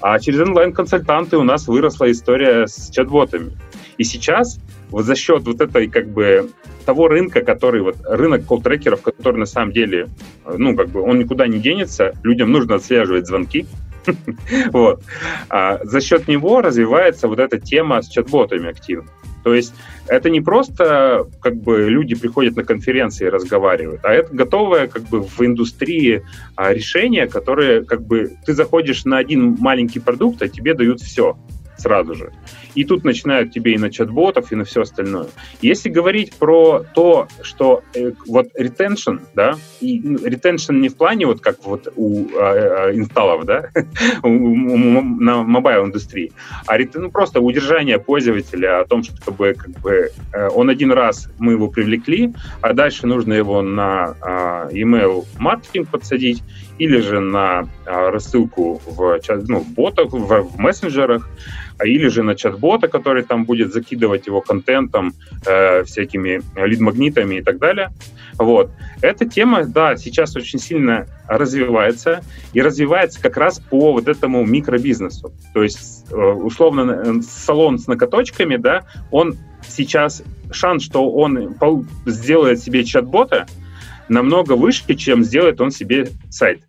А 0.00 0.18
через 0.18 0.40
онлайн-консультанты 0.40 1.36
у 1.36 1.44
нас 1.44 1.68
выросла 1.68 2.10
история 2.10 2.66
с 2.66 2.90
чат-ботами. 2.90 3.52
И 3.96 4.02
сейчас 4.02 4.58
вот 4.92 5.04
за 5.04 5.16
счет 5.16 5.42
вот 5.44 5.60
этой 5.60 5.88
как 5.88 6.08
бы 6.08 6.50
того 6.84 7.08
рынка, 7.08 7.40
который 7.40 7.82
вот 7.82 7.96
рынок 8.04 8.44
колл-трекеров, 8.44 9.02
который 9.02 9.38
на 9.38 9.46
самом 9.46 9.72
деле, 9.72 10.08
ну 10.46 10.76
как 10.76 10.90
бы 10.90 11.00
он 11.00 11.18
никуда 11.18 11.46
не 11.46 11.58
денется, 11.58 12.12
людям 12.22 12.52
нужно 12.52 12.76
отслеживать 12.76 13.26
звонки, 13.26 13.66
вот. 14.72 15.02
А 15.48 15.80
за 15.84 16.00
счет 16.00 16.28
него 16.28 16.60
развивается 16.60 17.28
вот 17.28 17.38
эта 17.38 17.58
тема 17.58 18.02
с 18.02 18.08
чат-ботами 18.08 18.68
активно. 18.68 19.08
То 19.44 19.54
есть 19.54 19.74
это 20.06 20.30
не 20.30 20.40
просто 20.40 21.26
как 21.40 21.56
бы 21.56 21.90
люди 21.90 22.14
приходят 22.14 22.54
на 22.54 22.64
конференции 22.64 23.26
и 23.26 23.30
разговаривают, 23.30 24.04
а 24.04 24.12
это 24.12 24.32
готовое 24.32 24.86
как 24.86 25.02
бы 25.02 25.22
в 25.22 25.40
индустрии 25.40 26.22
а, 26.54 26.72
решение, 26.72 27.26
которое 27.26 27.82
как 27.82 28.02
бы 28.02 28.30
ты 28.46 28.54
заходишь 28.54 29.04
на 29.04 29.18
один 29.18 29.56
маленький 29.58 29.98
продукт, 29.98 30.42
а 30.42 30.48
тебе 30.48 30.74
дают 30.74 31.00
все 31.00 31.36
сразу 31.82 32.14
же. 32.14 32.32
И 32.74 32.84
тут 32.84 33.04
начинают 33.04 33.52
тебе 33.52 33.74
и 33.74 33.78
на 33.78 33.90
чат-ботов, 33.90 34.52
и 34.52 34.56
на 34.56 34.64
все 34.64 34.82
остальное. 34.82 35.26
Если 35.60 35.88
говорить 35.88 36.34
про 36.34 36.84
то, 36.94 37.28
что 37.42 37.82
э, 37.94 38.12
вот 38.26 38.46
retention, 38.58 39.20
да, 39.34 39.56
и 39.80 40.00
ну, 40.02 40.18
retention 40.18 40.74
не 40.74 40.88
в 40.88 40.96
плане 40.96 41.26
вот 41.26 41.40
как 41.40 41.64
вот 41.64 41.92
у 41.96 42.26
э 42.28 42.92
инсталлов, 42.94 43.44
да, 43.44 43.68
на 44.22 45.42
mobile 45.42 45.84
индустрии, 45.84 46.32
а 46.66 46.78
ну, 46.94 47.10
просто 47.10 47.40
удержание 47.40 47.98
пользователя 47.98 48.80
о 48.80 48.84
том, 48.84 49.02
чтобы 49.02 49.54
как 49.54 49.70
бы 49.80 50.10
э, 50.32 50.48
он 50.48 50.70
один 50.70 50.92
раз 50.92 51.28
мы 51.38 51.52
его 51.52 51.68
привлекли, 51.68 52.32
а 52.60 52.72
дальше 52.72 53.06
нужно 53.06 53.34
его 53.34 53.62
на 53.62 54.14
э, 54.22 54.74
email 54.74 55.24
маркетинг 55.38 55.88
подсадить 55.90 56.42
или 56.78 56.98
же 56.98 57.20
на 57.20 57.68
э, 57.86 58.08
рассылку 58.10 58.80
в, 58.86 59.20
ну, 59.48 59.60
в 59.60 59.68
ботах, 59.72 60.12
в, 60.12 60.42
в 60.42 60.58
мессенджерах, 60.58 61.28
а 61.78 61.86
или 61.86 62.08
же 62.08 62.22
на 62.22 62.34
чат-бота, 62.34 62.88
который 62.88 63.22
там 63.22 63.44
будет 63.44 63.72
закидывать 63.72 64.26
его 64.26 64.40
контентом, 64.40 65.14
э, 65.46 65.84
всякими 65.84 66.40
лид-магнитами 66.56 67.36
и 67.36 67.42
так 67.42 67.58
далее. 67.58 67.90
Вот. 68.38 68.70
Эта 69.00 69.28
тема, 69.28 69.64
да, 69.64 69.96
сейчас 69.96 70.36
очень 70.36 70.58
сильно 70.58 71.06
развивается, 71.28 72.22
и 72.52 72.62
развивается 72.62 73.20
как 73.20 73.36
раз 73.36 73.58
по 73.58 73.92
вот 73.92 74.08
этому 74.08 74.44
микробизнесу. 74.44 75.32
То 75.54 75.62
есть, 75.62 76.06
э, 76.10 76.14
условно, 76.14 77.02
э, 77.04 77.20
салон 77.22 77.78
с 77.78 77.86
ноготочками, 77.86 78.56
да, 78.56 78.84
он 79.10 79.36
сейчас, 79.66 80.22
шанс, 80.50 80.84
что 80.84 81.10
он 81.10 81.56
сделает 82.06 82.60
себе 82.60 82.84
чат-бота, 82.84 83.46
намного 84.08 84.52
выше, 84.52 84.94
чем 84.94 85.22
сделает 85.22 85.60
он 85.60 85.70
себе 85.70 86.08
сайт. 86.30 86.62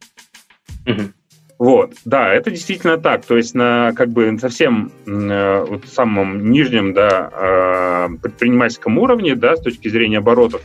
Mm-hmm. 0.86 1.12
Вот, 1.60 1.94
да, 2.04 2.34
это 2.34 2.52
действительно 2.52 2.98
так. 2.98 3.26
То 3.26 3.38
есть 3.38 3.54
на 3.56 3.94
как 3.96 4.10
бы 4.10 4.38
совсем 4.40 4.92
э, 5.06 5.66
вот 5.66 5.86
самом 5.86 6.50
нижнем, 6.52 6.94
да, 6.94 7.30
э, 7.32 8.18
предпринимательском 8.22 8.98
уровне, 8.98 9.36
да, 9.36 9.56
с 9.56 9.62
точки 9.62 9.88
зрения 9.88 10.18
оборотов, 10.18 10.62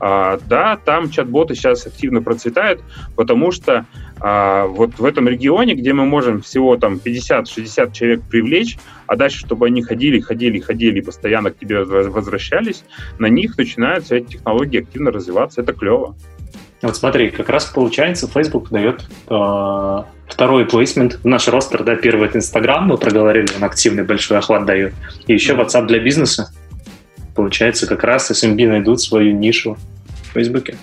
э, 0.00 0.38
да, 0.48 0.76
там 0.84 1.10
чат-боты 1.10 1.54
сейчас 1.54 1.86
активно 1.86 2.22
процветают, 2.22 2.80
потому 3.16 3.52
что 3.52 3.86
э, 4.20 4.66
вот 4.68 4.98
в 4.98 5.04
этом 5.04 5.28
регионе, 5.28 5.74
где 5.74 5.92
мы 5.92 6.06
можем 6.06 6.42
всего 6.42 6.76
там 6.76 7.00
50-60 7.04 7.92
человек 7.92 8.22
привлечь, 8.22 8.78
а 9.06 9.16
дальше, 9.16 9.40
чтобы 9.40 9.66
они 9.66 9.82
ходили, 9.82 10.20
ходили, 10.20 10.60
ходили, 10.60 11.00
постоянно 11.00 11.50
к 11.50 11.58
тебе 11.58 11.84
возвращались, 11.84 12.84
на 13.18 13.26
них 13.26 13.56
начинают 13.58 14.10
эти 14.10 14.32
технологии 14.32 14.80
активно 14.80 15.10
развиваться. 15.10 15.60
Это 15.62 15.72
клево. 15.72 16.14
Вот 16.82 16.96
смотри, 16.96 17.30
как 17.30 17.48
раз 17.50 17.66
получается, 17.66 18.26
Facebook 18.26 18.70
дает 18.70 19.04
э, 19.28 20.02
второй 20.26 20.64
плейсмент 20.64 21.18
в 21.22 21.26
наш 21.26 21.46
ростер, 21.48 21.84
да, 21.84 21.94
первый 21.94 22.28
это 22.28 22.38
Instagram, 22.38 22.86
мы 22.86 22.96
проговорили, 22.96 23.48
он 23.56 23.64
активный 23.64 24.02
большой 24.02 24.38
охват 24.38 24.64
дает, 24.64 24.94
и 25.26 25.34
еще 25.34 25.54
WhatsApp 25.54 25.86
для 25.86 25.98
бизнеса. 25.98 26.50
Получается, 27.40 27.86
как 27.86 28.04
раз 28.04 28.30
SMB 28.30 28.68
найдут 28.68 29.00
свою 29.00 29.32
нишу 29.32 29.78
в 30.24 30.34
Фейсбуке. 30.34 30.76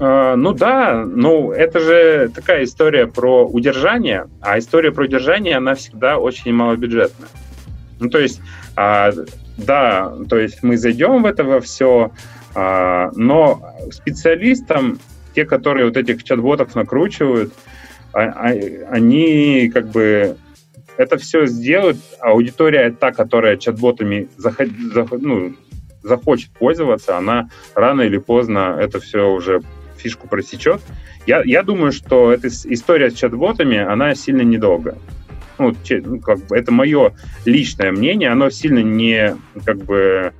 Uh, 0.00 0.34
ну 0.34 0.52
да, 0.52 1.04
ну 1.06 1.52
это 1.52 1.78
же 1.78 2.32
такая 2.34 2.64
история 2.64 3.06
про 3.06 3.46
удержание, 3.46 4.26
а 4.40 4.58
история 4.58 4.90
про 4.90 5.04
удержание, 5.04 5.58
она 5.58 5.76
всегда 5.76 6.18
очень 6.18 6.52
малобюджетная. 6.52 7.28
Ну 8.00 8.10
то 8.10 8.18
есть, 8.18 8.40
uh, 8.76 9.30
да, 9.56 10.12
то 10.28 10.36
есть 10.36 10.64
мы 10.64 10.76
зайдем 10.76 11.22
в 11.22 11.26
это 11.26 11.44
во 11.44 11.60
все, 11.60 12.10
uh, 12.56 13.12
но 13.14 13.62
специалистам, 13.92 14.98
те, 15.32 15.44
которые 15.44 15.86
вот 15.86 15.96
этих 15.96 16.24
чат-ботов 16.24 16.74
накручивают, 16.74 17.52
а, 18.12 18.22
а, 18.22 18.48
они 18.90 19.70
как 19.72 19.90
бы 19.90 20.36
это 20.96 21.16
все 21.18 21.46
сделают, 21.46 21.98
аудитория 22.20 22.90
та, 22.90 23.12
которая 23.12 23.56
чат-ботами 23.56 24.28
заход, 24.36 24.68
заход, 24.92 25.22
ну, 25.22 25.54
захочет 26.02 26.50
пользоваться, 26.50 27.16
она 27.16 27.48
рано 27.74 28.02
или 28.02 28.18
поздно 28.18 28.76
это 28.80 29.00
все 29.00 29.30
уже 29.30 29.62
фишку 29.96 30.28
просечет. 30.28 30.80
Я, 31.26 31.42
я 31.44 31.62
думаю, 31.62 31.92
что 31.92 32.32
эта 32.32 32.48
история 32.48 33.10
с 33.10 33.14
чат-ботами, 33.14 33.78
она 33.78 34.14
сильно 34.14 34.42
недолго. 34.42 34.98
Ну, 35.58 35.74
ну, 36.04 36.20
как 36.20 36.38
бы, 36.46 36.56
это 36.56 36.72
мое 36.72 37.12
личное 37.44 37.92
мнение, 37.92 38.30
оно 38.30 38.50
сильно 38.50 38.80
не, 38.80 39.36
как 39.64 39.78
бы, 39.78 40.32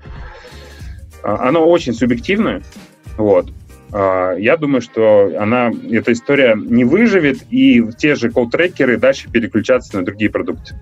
а, 1.23 1.49
оно 1.49 1.65
очень 1.65 1.93
субъективное, 1.93 2.63
вот. 3.17 3.51
А, 3.93 4.35
я 4.35 4.57
думаю, 4.57 4.81
что 4.81 5.33
она, 5.39 5.71
эта 5.91 6.13
история 6.13 6.57
не 6.57 6.85
выживет, 6.85 7.43
и 7.51 7.83
те 7.99 8.15
же 8.15 8.31
колл-трекеры 8.31 8.97
дальше 8.97 9.31
переключатся 9.31 9.99
на 9.99 10.05
другие 10.05 10.31
продукты. 10.31 10.75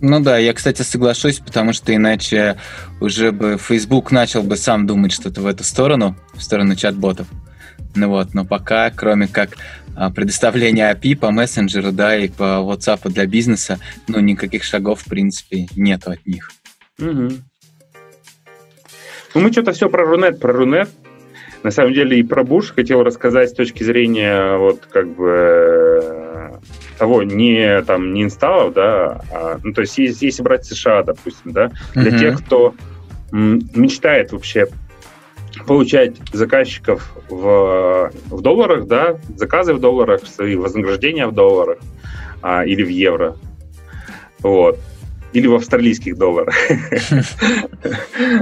Ну 0.00 0.20
да, 0.20 0.36
я, 0.36 0.52
кстати, 0.52 0.82
соглашусь, 0.82 1.38
потому 1.38 1.72
что 1.72 1.94
иначе 1.94 2.58
уже 3.00 3.32
бы 3.32 3.56
Facebook 3.56 4.12
начал 4.12 4.42
бы 4.42 4.56
сам 4.56 4.86
думать 4.86 5.12
что-то 5.12 5.40
в 5.40 5.46
эту 5.46 5.64
сторону, 5.64 6.16
в 6.34 6.42
сторону 6.42 6.76
чат-ботов. 6.76 7.26
Ну 7.94 8.08
вот, 8.08 8.34
но 8.34 8.44
пока, 8.44 8.90
кроме 8.90 9.28
как 9.28 9.56
а, 9.96 10.10
предоставления 10.10 10.92
API 10.92 11.16
по 11.16 11.30
мессенджеру, 11.30 11.92
да, 11.92 12.16
и 12.16 12.28
по 12.28 12.60
WhatsApp 12.60 13.08
для 13.10 13.24
бизнеса, 13.26 13.78
ну, 14.08 14.20
никаких 14.20 14.64
шагов, 14.64 15.00
в 15.00 15.04
принципе, 15.06 15.68
нету 15.76 16.10
от 16.10 16.26
них. 16.26 16.50
Угу. 16.98 17.28
Ну, 19.34 19.40
мы 19.40 19.52
что-то 19.52 19.72
все 19.72 19.88
про 19.88 20.04
Рунет, 20.04 20.38
про 20.38 20.52
Рунет. 20.52 20.90
На 21.64 21.70
самом 21.70 21.94
деле 21.94 22.18
и 22.18 22.22
про 22.22 22.44
Буш 22.44 22.74
хотел 22.74 23.02
рассказать 23.02 23.48
с 23.48 23.54
точки 23.54 23.82
зрения 23.82 24.58
вот 24.58 24.86
как 24.90 25.08
бы 25.08 26.60
того 26.98 27.22
не 27.22 27.80
там 27.82 28.12
не 28.12 28.22
инсталлов, 28.22 28.74
да, 28.74 29.22
а, 29.32 29.58
ну 29.64 29.72
то 29.72 29.80
есть 29.80 29.96
если, 29.96 30.26
если 30.26 30.42
брать 30.42 30.66
США, 30.66 31.02
допустим, 31.02 31.52
да, 31.52 31.72
для 31.94 32.10
uh-huh. 32.10 32.18
тех, 32.18 32.44
кто 32.44 32.74
мечтает 33.32 34.32
вообще 34.32 34.68
получать 35.66 36.16
заказчиков 36.34 37.16
в, 37.30 38.12
в 38.26 38.40
долларах, 38.42 38.86
да, 38.86 39.18
заказы 39.34 39.72
в 39.72 39.80
долларах, 39.80 40.26
свои 40.26 40.56
вознаграждения 40.56 41.26
в 41.26 41.32
долларах 41.32 41.78
а, 42.42 42.66
или 42.66 42.82
в 42.82 42.88
евро, 42.88 43.36
вот 44.40 44.78
или 45.34 45.46
в 45.48 45.54
австралийских 45.54 46.16
долларах. 46.16 46.54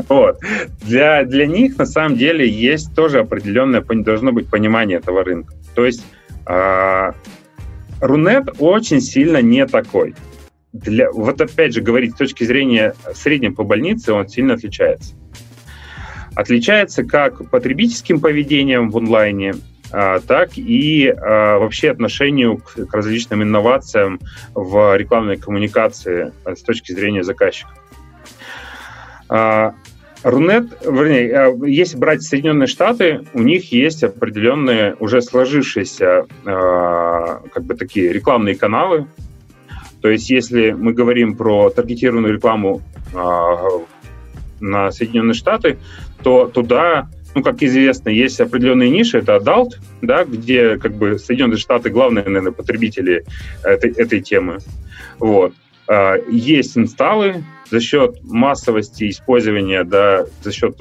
Вот. 0.09 0.39
Для, 0.83 1.25
для 1.25 1.47
них, 1.47 1.77
на 1.77 1.87
самом 1.87 2.17
деле, 2.17 2.49
есть 2.49 2.95
тоже 2.95 3.19
определенное, 3.19 3.81
должно 3.81 4.31
быть 4.31 4.49
понимание 4.49 4.99
этого 4.99 5.25
рынка. 5.25 5.55
То 5.75 5.85
есть 5.85 6.05
а, 6.47 7.15
Рунет 8.01 8.51
очень 8.59 9.01
сильно 9.01 9.43
не 9.43 9.67
такой. 9.67 10.15
Для, 10.73 11.11
вот 11.11 11.41
опять 11.41 11.75
же 11.75 11.81
говорить 11.81 12.13
с 12.13 12.19
точки 12.19 12.45
зрения 12.45 12.95
среднем 13.15 13.55
по 13.55 13.65
больнице, 13.65 14.13
он 14.13 14.29
сильно 14.29 14.55
отличается. 14.55 15.15
Отличается 16.35 17.05
как 17.05 17.51
потребительским 17.51 18.21
поведением 18.21 18.91
в 18.91 18.97
онлайне, 18.97 19.55
так 19.93 20.57
и 20.57 21.09
а, 21.09 21.59
вообще 21.59 21.91
отношению 21.91 22.57
к, 22.57 22.87
к 22.87 22.95
различным 22.95 23.43
инновациям 23.43 24.21
в 24.55 24.97
рекламной 24.97 25.37
коммуникации 25.37 26.33
а, 26.45 26.57
с 26.57 26.63
точки 26.63 26.93
зрения 26.93 27.23
заказчика. 27.23 27.71
Рунет, 30.25 30.67
вернее, 30.83 31.59
если 31.69 31.97
брать 31.97 32.23
Соединенные 32.23 32.69
Штаты, 32.69 33.25
у 33.33 33.43
них 33.43 33.73
есть 33.73 34.05
определенные 34.05 34.95
уже 35.01 35.21
сложившиеся 35.21 36.27
как 36.45 37.65
бы 37.65 37.75
такие 37.75 38.13
рекламные 38.13 38.55
каналы. 38.55 39.09
То 40.01 40.09
есть, 40.09 40.31
если 40.31 40.71
мы 40.71 40.93
говорим 40.93 41.35
про 41.35 41.71
таргетированную 41.71 42.35
рекламу 42.35 42.83
на 44.61 44.93
Соединенные 44.93 45.35
Штаты, 45.35 45.79
то 46.23 46.47
туда 46.47 47.09
ну, 47.35 47.43
как 47.43 47.63
известно, 47.63 48.11
есть 48.11 48.41
определенные 48.41 48.91
ниши, 48.91 49.19
это 49.19 49.37
adult, 49.37 49.79
да, 50.03 50.25
где 50.25 50.77
как 50.79 50.95
бы 50.95 51.19
Соединенные 51.19 51.57
Штаты 51.57 51.91
главные, 51.91 52.25
наверное, 52.25 52.53
потребители 52.53 53.25
этой, 53.63 53.93
этой 53.93 54.21
темы. 54.21 54.59
Вот. 55.19 55.55
А, 55.89 56.17
есть 56.31 56.77
инсталлы 56.77 57.45
за 57.71 57.81
счет 57.81 58.19
массовости 58.23 59.09
использования, 59.09 59.85
да, 59.85 60.27
за 60.43 60.53
счет 60.53 60.79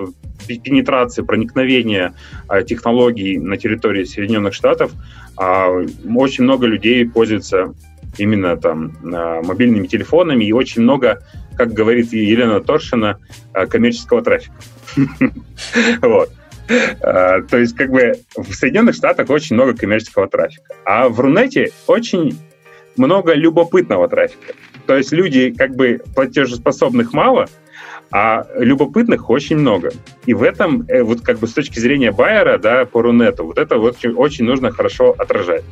пенетрации, 0.47 1.21
проникновения 1.21 2.13
а, 2.47 2.63
технологий 2.63 3.37
на 3.37 3.57
территории 3.57 4.03
Соединенных 4.03 4.53
Штатов. 4.53 4.91
А, 5.37 5.69
очень 6.15 6.43
много 6.43 6.67
людей 6.67 7.07
пользуются 7.07 7.73
именно 8.17 8.57
там 8.57 8.93
мобильными 9.01 9.87
телефонами 9.87 10.43
и 10.43 10.51
очень 10.51 10.81
много, 10.81 11.23
как 11.55 11.71
говорит 11.71 12.11
Елена 12.11 12.59
Торшина, 12.59 13.19
коммерческого 13.69 14.21
трафика. 14.21 14.55
Вот. 16.01 16.29
А, 17.01 17.41
то 17.41 17.57
есть, 17.57 17.75
как 17.75 17.89
бы 17.89 18.13
в 18.35 18.53
Соединенных 18.53 18.95
Штатах 18.95 19.29
очень 19.29 19.55
много 19.55 19.75
коммерческого 19.75 20.27
трафика, 20.27 20.75
а 20.85 21.09
в 21.09 21.19
Рунете 21.19 21.71
очень 21.87 22.37
много 22.97 23.33
любопытного 23.33 24.07
трафика. 24.07 24.53
То 24.85 24.97
есть 24.97 25.11
люди 25.11 25.51
как 25.51 25.75
бы 25.75 26.01
платежеспособных 26.15 27.13
мало, 27.13 27.47
а 28.11 28.45
любопытных 28.57 29.29
очень 29.29 29.57
много. 29.57 29.91
И 30.25 30.33
в 30.33 30.43
этом, 30.43 30.85
э, 30.87 31.01
вот 31.01 31.21
как 31.21 31.39
бы 31.39 31.47
с 31.47 31.53
точки 31.53 31.79
зрения 31.79 32.11
байера, 32.11 32.57
да, 32.57 32.85
по 32.85 33.01
Рунету, 33.01 33.45
вот 33.45 33.57
это 33.57 33.77
вот 33.77 33.95
очень, 33.97 34.11
очень 34.11 34.45
нужно 34.45 34.71
хорошо 34.71 35.15
отражать. 35.17 35.63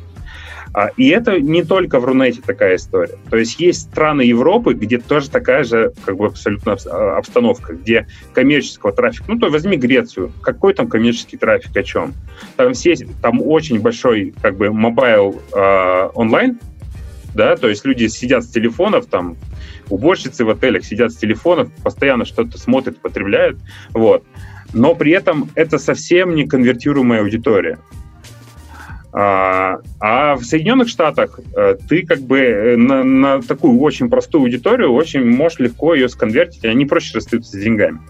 А, 0.72 0.88
и 0.96 1.08
это 1.08 1.40
не 1.40 1.64
только 1.64 1.98
в 1.98 2.04
Рунете 2.04 2.40
такая 2.44 2.76
история. 2.76 3.14
То 3.28 3.36
есть 3.36 3.58
есть 3.58 3.82
страны 3.82 4.22
Европы, 4.22 4.74
где 4.74 4.98
тоже 4.98 5.28
такая 5.28 5.64
же 5.64 5.92
как 6.04 6.16
бы 6.16 6.26
абсолютно 6.26 6.76
а, 6.86 7.18
обстановка, 7.18 7.74
где 7.74 8.06
коммерческого 8.32 8.92
трафика, 8.92 9.24
ну 9.28 9.38
то 9.38 9.50
возьми 9.50 9.76
Грецию, 9.76 10.32
какой 10.42 10.74
там 10.74 10.88
коммерческий 10.88 11.36
трафик, 11.36 11.76
о 11.76 11.82
чем? 11.82 12.14
Там 12.56 12.74
все, 12.74 12.94
там 13.20 13.42
очень 13.42 13.80
большой 13.80 14.32
как 14.40 14.56
бы 14.56 14.72
mobile 14.72 15.42
э, 15.52 16.10
онлайн, 16.14 16.58
да, 17.34 17.56
то 17.56 17.68
есть 17.68 17.84
люди 17.84 18.06
сидят 18.06 18.44
с 18.44 18.48
телефонов, 18.48 19.06
там 19.06 19.36
уборщицы 19.88 20.44
в 20.44 20.50
отелях 20.50 20.84
сидят 20.84 21.12
с 21.12 21.16
телефонов, 21.16 21.70
постоянно 21.82 22.24
что-то 22.24 22.58
смотрят, 22.58 22.98
потребляют, 23.00 23.58
вот. 23.90 24.24
Но 24.72 24.94
при 24.94 25.12
этом 25.12 25.50
это 25.54 25.78
совсем 25.78 26.34
не 26.34 26.46
конвертируемая 26.46 27.22
аудитория. 27.22 27.78
А, 29.12 29.78
а 29.98 30.36
в 30.36 30.44
Соединенных 30.44 30.88
Штатах 30.88 31.40
э, 31.56 31.76
ты 31.88 32.06
как 32.06 32.20
бы 32.20 32.38
э, 32.38 32.76
на, 32.76 33.02
на 33.02 33.42
такую 33.42 33.78
очень 33.80 34.08
простую 34.08 34.42
аудиторию 34.42 34.92
очень 34.92 35.24
можешь 35.24 35.58
легко 35.58 35.94
ее 35.94 36.08
сконвертить, 36.08 36.62
и 36.62 36.68
они 36.68 36.86
проще 36.86 37.16
расстаются 37.16 37.56
с 37.56 37.60
деньгами. 37.60 38.00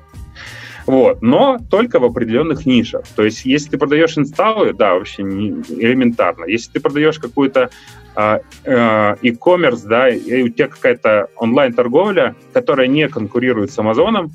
Вот. 0.87 1.23
Но 1.23 1.59
только 1.71 2.01
в 2.01 2.05
определенных 2.05 2.67
нишах. 2.67 3.05
То 3.15 3.23
есть, 3.23 3.45
если 3.45 3.71
ты 3.71 3.79
продаешь 3.79 4.19
инсталлы, 4.19 4.73
да, 4.73 4.95
вообще 4.95 5.23
не, 5.23 5.63
элементарно. 5.69 6.45
Если 6.47 6.73
ты 6.73 6.81
продаешь 6.81 7.19
какую-то 7.19 7.71
а, 8.17 8.41
э, 8.65 9.17
e-commerce, 9.23 9.87
да, 9.87 10.09
и 10.09 10.43
у 10.43 10.49
тебя 10.49 10.69
какая-то 10.69 11.29
онлайн-торговля, 11.37 12.35
которая 12.53 12.89
не 12.89 13.09
конкурирует 13.09 13.71
с 13.71 13.79
Амазоном, 13.79 14.33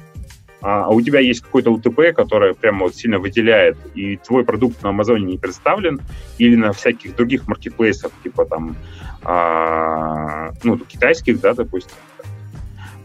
а, 0.66 0.86
а 0.86 0.90
у 0.90 1.00
тебя 1.00 1.20
есть 1.20 1.42
какой-то 1.42 1.70
УТП, 1.70 2.12
который 2.16 2.56
прямо 2.56 2.86
вот 2.86 2.96
сильно 2.96 3.20
выделяет, 3.20 3.78
и 3.94 4.18
твой 4.18 4.44
продукт 4.44 4.82
на 4.82 4.90
Амазоне 4.90 5.24
не 5.24 5.38
представлен, 5.38 6.02
или 6.40 6.56
на 6.56 6.74
всяких 6.74 7.16
других 7.16 7.48
маркетплейсах, 7.48 8.12
типа 8.24 8.46
там, 8.46 8.76
а, 9.22 10.50
ну, 10.64 10.80
китайских, 10.80 11.40
да, 11.40 11.54
допустим, 11.54 11.96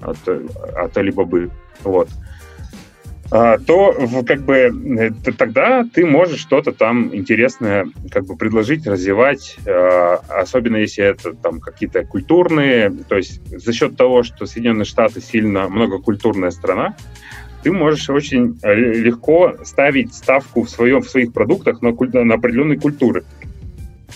от, 0.00 0.16
от 0.26 0.96
Alibaba, 0.96 1.50
вот, 1.84 2.08
а, 3.30 3.58
то 3.58 3.94
как 4.26 4.40
бы 4.40 5.12
тогда 5.38 5.84
ты 5.84 6.04
можешь 6.04 6.40
что-то 6.40 6.72
там 6.72 7.14
интересное 7.14 7.88
как 8.11 8.24
бы 8.24 8.36
предложить, 8.36 8.86
развивать, 8.86 9.58
а, 9.66 10.20
особенно 10.30 10.76
если 10.76 11.04
это 11.04 11.34
там 11.34 11.61
какие-то 11.61 12.04
культурные, 12.04 12.90
то 13.08 13.16
есть 13.16 13.40
за 13.46 13.72
счет 13.72 13.96
того, 13.96 14.22
что 14.24 14.46
Соединенные 14.46 14.84
Штаты 14.84 15.20
сильно 15.20 15.68
многокультурная 15.68 16.50
страна, 16.50 16.96
ты 17.62 17.72
можешь 17.72 18.08
очень 18.11 18.58
э, 18.62 18.74
легко 18.74 19.56
ставить 19.64 20.14
ставку 20.14 20.62
в, 20.62 20.70
своем, 20.70 21.02
в 21.02 21.08
своих 21.08 21.32
продуктах 21.32 21.82
на, 21.82 21.92
на 21.92 22.34
определенные 22.34 22.78
культуры 22.78 23.24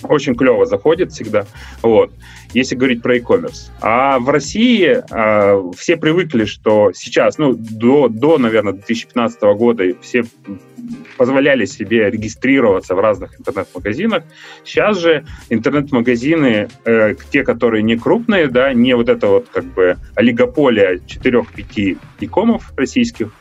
очень 0.03 0.34
клево 0.34 0.66
заходит 0.66 1.12
всегда, 1.12 1.47
вот, 1.82 2.12
если 2.53 2.74
говорить 2.74 3.03
про 3.03 3.16
e-commerce. 3.16 3.70
А 3.80 4.18
в 4.18 4.28
России 4.28 5.03
э, 5.11 5.72
все 5.76 5.97
привыкли, 5.97 6.45
что 6.45 6.92
сейчас, 6.95 7.38
ну, 7.38 7.55
до, 7.55 8.09
до, 8.09 8.38
наверное, 8.38 8.74
2015 8.74 9.40
года 9.57 9.84
все 10.01 10.24
позволяли 11.17 11.65
себе 11.65 12.11
регистрироваться 12.11 12.95
в 12.95 13.01
разных 13.01 13.39
интернет-магазинах. 13.39 14.25
Сейчас 14.65 14.99
же 14.99 15.25
интернет-магазины, 15.51 16.69
э, 16.85 17.15
те, 17.31 17.43
которые 17.43 17.83
не 17.83 17.97
крупные, 17.97 18.49
да, 18.49 18.73
не 18.73 18.95
вот 18.95 19.09
это 19.09 19.29
вот 19.29 19.49
как 19.53 19.65
бы 19.65 19.97
олигополия 20.15 21.01
4-5 21.07 21.99
икомов 22.21 22.73
российских, 22.77 23.33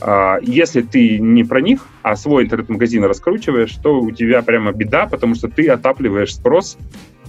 а, 0.00 0.38
если 0.42 0.82
ты 0.82 1.18
не 1.18 1.44
про 1.44 1.60
них, 1.60 1.86
а 2.02 2.16
свой 2.16 2.44
интернет-магазин 2.44 3.04
раскручиваешь, 3.04 3.74
то 3.82 4.00
у 4.00 4.10
тебя 4.12 4.42
прямо 4.42 4.72
беда, 4.72 5.06
потому 5.06 5.34
что 5.34 5.48
ты 5.48 5.68
отапливаешь 5.68 6.34
спрос 6.34 6.78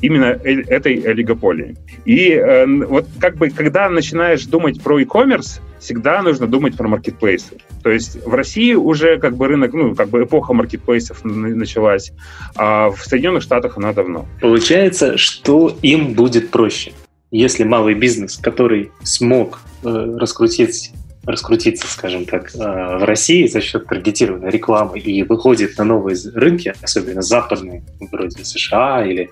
именно 0.01 0.37
э, 0.43 0.61
этой 0.67 0.95
олигополии. 1.01 1.77
И 2.05 2.31
э, 2.31 2.65
вот 2.85 3.07
как 3.19 3.37
бы, 3.37 3.49
когда 3.49 3.89
начинаешь 3.89 4.45
думать 4.45 4.81
про 4.81 4.99
e-commerce, 4.99 5.61
всегда 5.79 6.21
нужно 6.21 6.47
думать 6.47 6.75
про 6.75 6.87
маркетплейсы. 6.87 7.57
То 7.83 7.89
есть 7.89 8.23
в 8.25 8.33
России 8.33 8.73
уже 8.73 9.17
как 9.17 9.35
бы 9.35 9.47
рынок, 9.47 9.73
ну, 9.73 9.95
как 9.95 10.09
бы 10.09 10.23
эпоха 10.23 10.53
маркетплейсов 10.53 11.23
началась, 11.23 12.11
а 12.55 12.89
в 12.89 13.01
Соединенных 13.03 13.43
Штатах 13.43 13.77
она 13.77 13.93
давно. 13.93 14.25
Получается, 14.41 15.17
что 15.17 15.77
им 15.81 16.13
будет 16.13 16.49
проще, 16.51 16.91
если 17.31 17.63
малый 17.63 17.93
бизнес, 17.93 18.37
который 18.37 18.91
смог 19.03 19.61
э, 19.83 19.87
раскрутить 20.17 20.91
раскрутиться, 21.25 21.85
скажем 21.87 22.25
так, 22.25 22.49
э, 22.55 22.57
в 22.57 23.03
России 23.05 23.45
за 23.47 23.61
счет 23.61 23.85
таргетированной 23.85 24.49
рекламы 24.49 24.99
и 24.99 25.21
выходит 25.23 25.77
на 25.77 25.83
новые 25.83 26.17
рынки, 26.33 26.73
особенно 26.81 27.21
западные, 27.21 27.83
вроде 28.11 28.43
США 28.43 29.05
или 29.05 29.29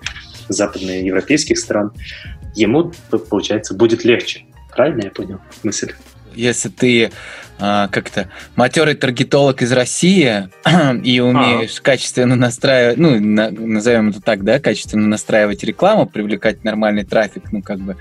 западные 0.48 1.06
европейских 1.06 1.58
стран, 1.58 1.92
ему, 2.54 2.92
получается, 3.30 3.74
будет 3.74 4.04
легче. 4.04 4.44
Правильно 4.74 5.04
я 5.04 5.10
понял 5.10 5.40
мысль? 5.62 5.92
Если 6.34 6.68
ты 6.68 7.10
а, 7.60 7.88
как-то 7.88 8.28
матерый 8.54 8.94
таргетолог 8.94 9.62
из 9.62 9.72
России 9.72 10.48
и 11.02 11.18
умеешь 11.18 11.78
а. 11.80 11.82
качественно 11.82 12.36
настраивать, 12.36 12.98
ну, 12.98 13.18
на, 13.18 13.50
назовем 13.50 14.10
это 14.10 14.20
так, 14.20 14.44
да, 14.44 14.60
качественно 14.60 15.08
настраивать 15.08 15.64
рекламу, 15.64 16.06
привлекать 16.06 16.62
нормальный 16.62 17.04
трафик, 17.04 17.50
ну, 17.50 17.60
как 17.60 17.80
бы, 17.80 17.96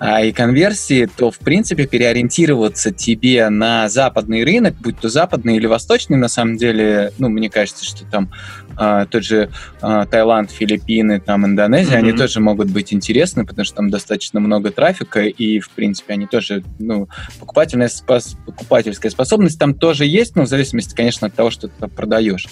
а, 0.00 0.24
и 0.24 0.32
конверсии, 0.32 1.08
то, 1.16 1.30
в 1.30 1.38
принципе, 1.38 1.86
переориентироваться 1.86 2.90
тебе 2.90 3.48
на 3.50 3.88
западный 3.88 4.42
рынок, 4.44 4.74
будь 4.80 4.98
то 4.98 5.08
западный 5.08 5.56
или 5.56 5.66
восточный, 5.66 6.16
на 6.16 6.28
самом 6.28 6.56
деле, 6.56 7.12
ну, 7.18 7.28
мне 7.28 7.48
кажется, 7.48 7.84
что 7.84 8.04
там 8.04 8.32
а, 8.78 9.06
тот 9.06 9.24
же 9.24 9.50
а, 9.80 10.06
Таиланд, 10.06 10.50
Филиппины, 10.50 11.20
там, 11.20 11.44
Индонезия, 11.44 11.96
mm-hmm. 11.96 11.98
они 11.98 12.12
тоже 12.12 12.40
могут 12.40 12.70
быть 12.70 12.92
интересны, 12.92 13.44
потому 13.44 13.64
что 13.64 13.76
там 13.76 13.90
достаточно 13.90 14.40
много 14.40 14.70
трафика, 14.70 15.20
и, 15.24 15.60
в 15.60 15.70
принципе, 15.70 16.14
они 16.14 16.26
тоже, 16.26 16.62
ну, 16.78 17.08
покупательная 17.38 17.90
покупатель 18.06 18.38
покупательская 18.78 19.10
способность 19.10 19.58
там 19.58 19.74
тоже 19.74 20.04
есть, 20.04 20.36
но 20.36 20.42
в 20.44 20.48
зависимости, 20.48 20.94
конечно, 20.94 21.26
от 21.26 21.34
того, 21.34 21.50
что 21.50 21.68
ты 21.68 21.88
продаешь. 21.88 22.46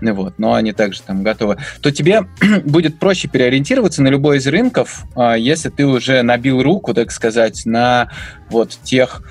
Ну 0.00 0.14
вот, 0.14 0.38
но 0.38 0.54
они 0.54 0.72
также 0.72 1.02
там 1.02 1.22
готовы. 1.22 1.58
То 1.80 1.90
тебе 1.90 2.26
будет 2.64 2.98
проще 2.98 3.28
переориентироваться 3.28 4.02
на 4.02 4.08
любой 4.08 4.38
из 4.38 4.46
рынков, 4.46 5.04
а, 5.14 5.34
если 5.34 5.68
ты 5.68 5.86
уже 5.86 6.22
набил 6.22 6.62
руку, 6.62 6.94
так 6.94 7.10
сказать, 7.10 7.66
на 7.66 8.10
вот 8.48 8.78
тех 8.82 9.22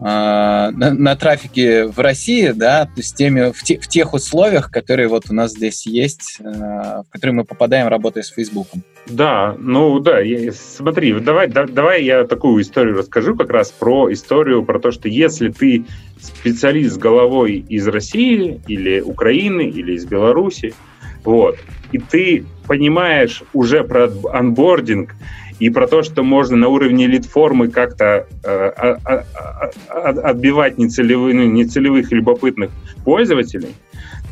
на, 0.00 0.70
на 0.70 1.16
трафике 1.16 1.86
в 1.86 1.98
России, 1.98 2.48
да, 2.48 2.84
то 2.84 2.92
есть 2.96 3.16
теми, 3.16 3.52
в, 3.52 3.62
те, 3.64 3.78
в 3.78 3.88
тех 3.88 4.14
условиях, 4.14 4.70
которые 4.70 5.08
вот 5.08 5.24
у 5.28 5.34
нас 5.34 5.52
здесь 5.52 5.86
есть, 5.86 6.38
а, 6.40 7.02
в 7.02 7.10
которые 7.10 7.34
мы 7.34 7.44
попадаем, 7.44 7.88
работая 7.88 8.22
с 8.22 8.28
Фейсбуком. 8.28 8.82
Да, 9.06 9.56
ну 9.58 9.98
да, 9.98 10.18
смотри, 10.52 11.18
давай, 11.18 11.48
да, 11.48 11.66
давай 11.66 12.04
я 12.04 12.24
такую 12.24 12.62
историю 12.62 12.98
расскажу 12.98 13.34
как 13.34 13.50
раз 13.50 13.70
про 13.72 14.12
историю, 14.12 14.64
про 14.64 14.78
то, 14.78 14.90
что 14.92 15.08
если 15.08 15.48
ты 15.48 15.84
специалист 16.20 16.94
с 16.94 16.98
головой 16.98 17.64
из 17.68 17.88
России 17.88 18.60
или 18.68 19.00
Украины 19.00 19.62
или 19.62 19.94
из 19.94 20.04
Беларуси, 20.04 20.74
вот, 21.24 21.58
и 21.90 21.98
ты 21.98 22.44
понимаешь 22.66 23.42
уже 23.52 23.82
про 23.82 24.10
анбординг, 24.32 25.14
и 25.58 25.70
про 25.70 25.86
то, 25.86 26.02
что 26.02 26.22
можно 26.22 26.56
на 26.56 26.68
уровне 26.68 27.06
лид-формы 27.06 27.68
как-то 27.68 28.26
э, 28.44 28.48
а, 28.48 28.98
а, 29.04 29.24
а, 29.88 30.08
отбивать 30.30 30.78
нецелевых, 30.78 31.34
ну, 31.34 31.44
нецелевых 31.44 32.12
любопытных 32.12 32.70
пользователей, 33.04 33.74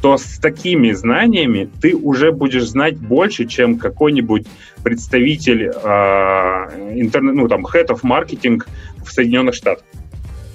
то 0.03 0.19
с 0.19 0.39
такими 0.39 0.93
знаниями 0.93 1.69
ты 1.81 1.95
уже 1.97 2.31
будешь 2.31 2.69
знать 2.69 2.97
больше, 2.97 3.47
чем 3.47 3.79
какой-нибудь 3.79 4.47
представитель 4.85 5.73
э, 5.73 7.01
интернет, 7.01 7.35
ну 7.35 7.49
там 7.49 7.67
head 7.67 7.89
of 7.89 8.03
marketing 8.03 8.63
в 9.05 9.11
Соединенных 9.11 9.55
Штатах. 9.55 9.85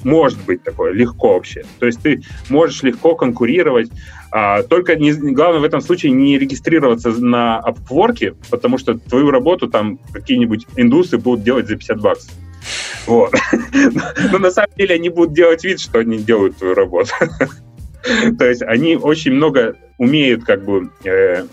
Может 0.04 0.40
быть 0.46 0.64
такое, 0.64 0.94
легко 0.94 1.34
вообще. 1.34 1.64
То 1.80 1.86
есть 1.86 2.02
ты 2.02 2.22
можешь 2.50 2.82
легко 2.82 3.16
конкурировать. 3.16 3.92
А, 4.32 4.64
только 4.64 4.96
не, 4.96 5.12
главное 5.12 5.60
в 5.60 5.66
этом 5.66 5.82
случае 5.82 6.14
не 6.14 6.40
регистрироваться 6.40 7.10
на 7.10 7.62
Upwork, 7.66 8.36
потому 8.50 8.78
что 8.78 8.98
твою 8.98 9.30
работу 9.30 9.68
там 9.68 10.00
какие-нибудь 10.14 10.68
индусы 10.78 11.18
будут 11.18 11.44
делать 11.44 11.68
за 11.68 11.76
50 11.76 12.00
баксов. 12.00 12.34
Вот. 13.08 13.34
Но 14.32 14.38
на 14.38 14.52
самом 14.52 14.72
деле 14.78 14.96
они 14.96 15.10
будут 15.10 15.34
делать 15.34 15.64
вид, 15.64 15.82
что 15.82 16.00
они 16.00 16.20
делают 16.20 16.58
твою 16.58 16.76
работу. 16.76 17.12
То 18.40 18.46
есть 18.46 18.62
они 18.62 18.96
очень 18.96 19.34
много 19.34 19.76
умеют 19.98 20.46
как 20.46 20.64
бы 20.64 20.90
э, 21.04 21.46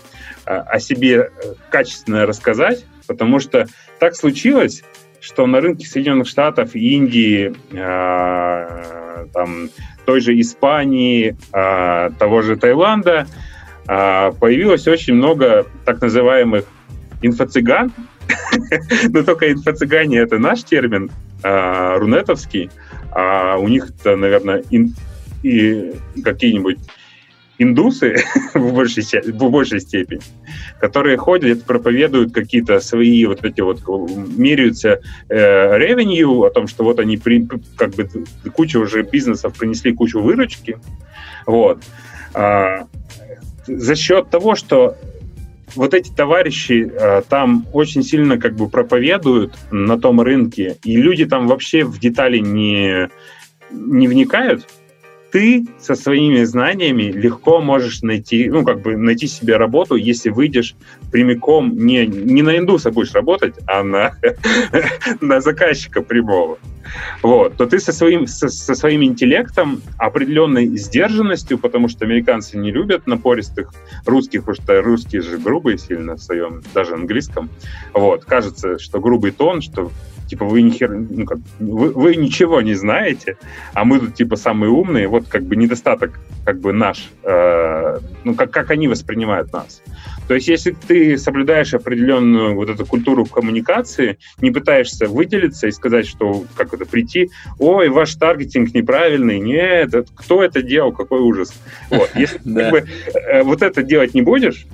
о 0.45 0.79
себе 0.79 1.31
качественно 1.69 2.25
рассказать, 2.25 2.85
потому 3.07 3.39
что 3.39 3.67
так 3.99 4.15
случилось, 4.15 4.83
что 5.19 5.45
на 5.45 5.61
рынке 5.61 5.85
Соединенных 5.85 6.27
Штатов, 6.27 6.75
Индии, 6.75 7.53
э, 7.71 9.25
там, 9.33 9.69
той 10.09 10.21
же 10.21 10.41
Испании, 10.41 11.35
э, 11.53 12.09
того 12.17 12.41
же 12.41 12.55
Таиланда 12.55 13.27
э, 13.87 14.31
появилось 14.39 14.87
очень 14.87 15.13
много 15.13 15.67
так 15.85 16.01
называемых 16.01 16.65
инфо-цыган. 17.21 17.91
Но 19.09 19.21
только 19.21 19.51
инфо-цыгане— 19.51 20.17
это 20.17 20.39
наш 20.39 20.63
термин, 20.63 21.11
э, 21.43 21.97
рунетовский, 21.99 22.71
а 23.11 23.57
у 23.57 23.67
них-то, 23.67 24.15
наверное, 24.15 24.63
и 25.43 25.93
какие-нибудь 26.23 26.79
индусы 27.59 28.15
в 28.55 28.73
большей, 28.73 29.03
в 29.21 29.49
большей 29.49 29.81
степени, 29.81 30.21
которые 30.79 31.17
ходят, 31.17 31.65
проповедуют 31.65 32.33
какие-то 32.33 32.79
свои 32.79 33.25
вот 33.25 33.43
эти 33.45 33.61
вот, 33.61 33.81
меряются 34.37 35.01
э, 35.27 35.77
revenue, 35.77 36.47
о 36.47 36.49
том, 36.49 36.67
что 36.67 36.83
вот 36.83 36.99
они 36.99 37.17
при, 37.17 37.47
как 37.77 37.91
бы 37.91 38.09
куча 38.53 38.77
уже 38.77 39.03
бизнесов 39.03 39.57
принесли 39.57 39.93
кучу 39.93 40.19
выручки, 40.21 40.77
вот. 41.45 41.83
А, 42.33 42.87
за 43.67 43.95
счет 43.95 44.29
того, 44.29 44.55
что 44.55 44.95
вот 45.75 45.93
эти 45.93 46.09
товарищи 46.09 46.91
а, 46.99 47.21
там 47.21 47.67
очень 47.73 48.03
сильно 48.03 48.37
как 48.37 48.55
бы 48.55 48.69
проповедуют 48.69 49.53
на 49.69 49.99
том 49.99 50.21
рынке, 50.21 50.77
и 50.83 50.95
люди 50.95 51.25
там 51.25 51.47
вообще 51.47 51.83
в 51.83 51.99
детали 51.99 52.37
не, 52.39 53.09
не 53.71 54.07
вникают, 54.07 54.65
ты 55.31 55.65
со 55.79 55.95
своими 55.95 56.43
знаниями 56.43 57.03
легко 57.03 57.61
можешь 57.61 58.01
найти, 58.01 58.49
ну, 58.49 58.63
как 58.63 58.81
бы 58.81 58.97
найти 58.97 59.27
себе 59.27 59.57
работу, 59.57 59.95
если 59.95 60.29
выйдешь 60.29 60.75
прямиком 61.11 61.77
не, 61.77 62.05
не 62.05 62.41
на 62.41 62.57
индуса 62.57 62.91
будешь 62.91 63.13
работать, 63.13 63.55
а 63.67 63.83
на, 63.83 64.15
на 65.21 65.41
заказчика 65.41 66.01
прямого. 66.01 66.57
Вот, 67.21 67.55
то 67.57 67.65
ты 67.67 67.79
со 67.79 67.91
своим, 67.91 68.25
со, 68.25 68.49
со 68.49 68.73
своим 68.73 69.03
интеллектом, 69.03 69.81
определенной 69.97 70.65
сдержанностью, 70.77 71.59
потому 71.59 71.87
что 71.87 72.05
американцы 72.05 72.57
не 72.57 72.71
любят 72.71 73.05
напористых 73.05 73.71
русских, 74.05 74.45
потому 74.45 74.63
что 74.63 74.81
русские 74.81 75.21
же 75.21 75.37
грубые 75.37 75.77
сильно 75.77 76.15
в 76.15 76.19
своем, 76.19 76.63
даже 76.73 76.95
английском. 76.95 77.49
Вот, 77.93 78.25
кажется, 78.25 78.79
что 78.79 78.99
грубый 78.99 79.31
тон, 79.31 79.61
что 79.61 79.91
типа 80.29 80.45
вы 80.45 80.61
ни 80.61 80.69
хер, 80.69 80.91
ну, 80.91 81.25
как, 81.25 81.39
вы, 81.59 81.89
вы 81.89 82.15
ничего 82.15 82.61
не 82.61 82.75
знаете, 82.75 83.37
а 83.73 83.83
мы 83.83 83.99
тут 83.99 84.15
типа 84.15 84.35
самые 84.35 84.69
умные, 84.69 85.07
вот 85.07 85.27
как 85.27 85.43
бы 85.43 85.55
недостаток 85.55 86.19
как 86.45 86.59
бы 86.59 86.71
наш, 86.71 87.09
э, 87.23 87.99
ну 88.23 88.35
как, 88.35 88.51
как 88.51 88.71
они 88.71 88.87
воспринимают 88.87 89.51
нас. 89.51 89.81
То 90.27 90.35
есть 90.35 90.47
если 90.47 90.71
ты 90.71 91.17
соблюдаешь 91.17 91.73
определенную 91.73 92.55
вот 92.55 92.69
эту 92.69 92.85
культуру 92.85 93.25
коммуникации, 93.25 94.19
не 94.41 94.51
пытаешься 94.51 95.07
выделиться 95.07 95.67
и 95.67 95.71
сказать, 95.71 96.07
что 96.07 96.43
как 96.55 96.73
это 96.73 96.85
прийти, 96.85 97.29
ой, 97.57 97.89
ваш 97.89 98.15
таргетинг 98.15 98.73
неправильный, 98.73 99.39
нет, 99.39 99.93
кто 100.15 100.43
это 100.43 100.61
делал, 100.61 100.91
какой 100.91 101.21
ужас. 101.21 101.53
Вот, 101.89 102.09
если 102.15 102.39
э, 103.13 103.43
вот 103.43 103.63
это 103.63 103.81
делать 103.81 104.13
не 104.13 104.21
будешь, 104.21 104.67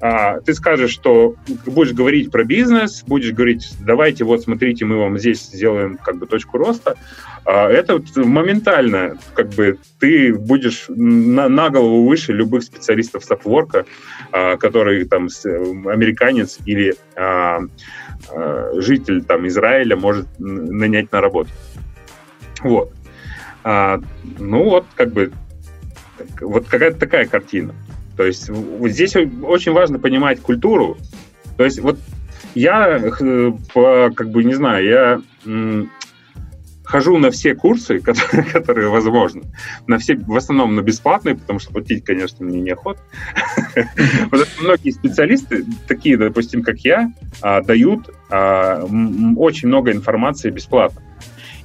а, 0.00 0.40
ты 0.40 0.54
скажешь, 0.54 0.92
что 0.92 1.34
будешь 1.66 1.92
говорить 1.92 2.30
про 2.30 2.44
бизнес, 2.44 3.04
будешь 3.06 3.32
говорить, 3.32 3.70
давайте, 3.80 4.24
вот 4.24 4.42
смотрите, 4.42 4.84
мы 4.84 4.98
вам 4.98 5.18
здесь 5.18 5.42
сделаем 5.42 5.98
как 5.98 6.16
бы 6.16 6.26
точку 6.26 6.58
роста, 6.58 6.96
а, 7.44 7.68
это 7.68 8.02
моментально, 8.16 9.18
как 9.34 9.50
бы 9.50 9.78
ты 9.98 10.34
будешь 10.34 10.86
на, 10.88 11.48
на 11.48 11.68
голову 11.68 12.08
выше 12.08 12.32
любых 12.32 12.62
специалистов 12.62 13.24
с 13.24 13.30
а, 14.32 14.56
который 14.56 15.04
там 15.04 15.28
американец 15.86 16.58
или 16.64 16.94
а, 17.16 17.60
а, 18.30 18.70
житель 18.76 19.22
там 19.22 19.46
Израиля 19.48 19.96
может 19.96 20.26
нанять 20.38 21.12
на 21.12 21.20
работу. 21.20 21.50
Вот. 22.62 22.92
А, 23.64 24.00
ну 24.38 24.64
вот, 24.64 24.86
как 24.94 25.12
бы, 25.12 25.32
вот 26.40 26.66
какая-то 26.68 26.98
такая 26.98 27.26
картина. 27.26 27.74
То 28.20 28.26
есть 28.26 28.50
здесь 28.52 29.16
очень 29.16 29.72
важно 29.72 29.98
понимать 29.98 30.40
культуру. 30.40 30.98
То 31.56 31.64
есть 31.64 31.80
вот 31.80 31.98
я, 32.54 32.98
как 32.98 34.30
бы, 34.30 34.44
не 34.44 34.52
знаю, 34.52 34.84
я 34.84 35.22
хожу 36.84 37.16
на 37.16 37.30
все 37.30 37.54
курсы, 37.54 37.98
которые, 38.00 38.44
которые 38.44 38.90
возможны. 38.90 39.44
На 39.86 39.96
все, 39.96 40.16
в 40.16 40.36
основном 40.36 40.76
на 40.76 40.82
бесплатные, 40.82 41.34
потому 41.34 41.60
что 41.60 41.72
платить, 41.72 42.04
конечно, 42.04 42.44
мне 42.44 42.60
неохота. 42.60 43.00
Многие 44.60 44.90
специалисты, 44.90 45.64
такие, 45.88 46.18
допустим, 46.18 46.62
как 46.62 46.80
я, 46.80 47.10
а, 47.40 47.62
дают 47.62 48.10
а, 48.28 48.84
очень 49.36 49.68
много 49.68 49.92
информации 49.92 50.50
бесплатно. 50.50 51.00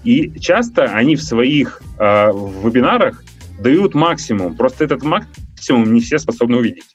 И 0.06 0.40
часто 0.40 0.86
они 0.86 1.18
в 1.18 1.22
своих 1.22 1.82
а, 2.00 2.32
вебинарах 2.32 3.26
дают 3.60 3.94
максимум. 3.94 4.56
Просто 4.56 4.86
этот 4.86 5.04
максимум 5.04 5.45
максимум 5.56 5.94
не 5.94 6.02
все 6.02 6.20
способны 6.20 6.58
увидеть. 6.58 6.94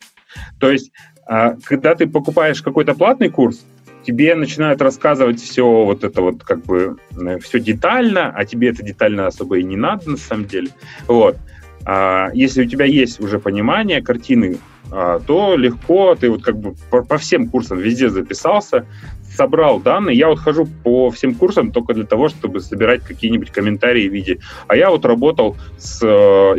То 0.59 0.71
есть, 0.71 0.93
а, 1.27 1.57
когда 1.65 1.95
ты 1.95 2.07
покупаешь 2.07 2.63
какой-то 2.63 2.95
платный 2.95 3.31
курс, 3.31 3.65
тебе 4.07 4.35
начинают 4.35 4.81
рассказывать 4.81 5.41
все 5.41 5.65
вот 5.85 6.05
это 6.05 6.23
вот 6.23 6.43
как 6.43 6.65
бы 6.65 6.97
э, 7.21 7.39
все 7.41 7.61
детально, 7.61 8.33
а 8.35 8.45
тебе 8.45 8.71
это 8.71 8.83
детально 8.83 9.27
особо 9.27 9.59
и 9.59 9.63
не 9.63 9.77
надо 9.77 10.11
на 10.11 10.17
самом 10.17 10.47
деле. 10.47 10.69
Вот. 11.07 11.37
А 11.85 12.31
если 12.33 12.65
у 12.65 12.69
тебя 12.69 12.85
есть 12.85 13.21
уже 13.21 13.39
понимание 13.39 14.03
картины, 14.03 14.59
а, 14.93 15.21
то 15.21 15.57
легко 15.57 16.15
ты 16.15 16.31
вот 16.31 16.43
как 16.43 16.59
бы 16.59 16.75
по, 16.91 17.03
по 17.03 17.19
всем 17.19 17.49
курсам 17.49 17.79
везде 17.79 18.09
записался, 18.09 18.87
собрал 19.35 19.81
данные. 19.81 20.17
Я 20.17 20.29
вот 20.29 20.39
хожу 20.39 20.67
по 20.67 21.11
всем 21.11 21.35
курсам 21.35 21.73
только 21.73 21.95
для 21.95 22.05
того, 22.05 22.29
чтобы 22.29 22.61
собирать 22.61 23.03
какие-нибудь 23.03 23.51
комментарии 23.51 24.09
в 24.09 24.13
виде. 24.13 24.39
А 24.67 24.77
я 24.77 24.91
вот 24.91 25.05
работал 25.05 25.57
с 25.79 26.01
э, 26.03 26.07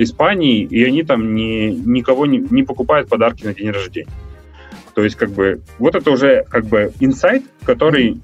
Испанией, 0.01 0.63
и 0.65 0.83
они 0.83 1.03
там 1.03 1.35
не, 1.35 1.71
никого 1.71 2.25
не, 2.25 2.37
не 2.37 2.63
покупают 2.63 3.09
подарки 3.09 3.43
на 3.45 3.53
день 3.53 3.71
рождения. 3.71 4.11
То 4.93 5.03
есть, 5.03 5.15
как 5.15 5.31
бы, 5.31 5.61
вот 5.79 5.95
это 5.95 6.11
уже 6.11 6.45
как 6.49 6.65
бы 6.65 6.91
инсайт, 6.99 7.43
который 7.63 8.19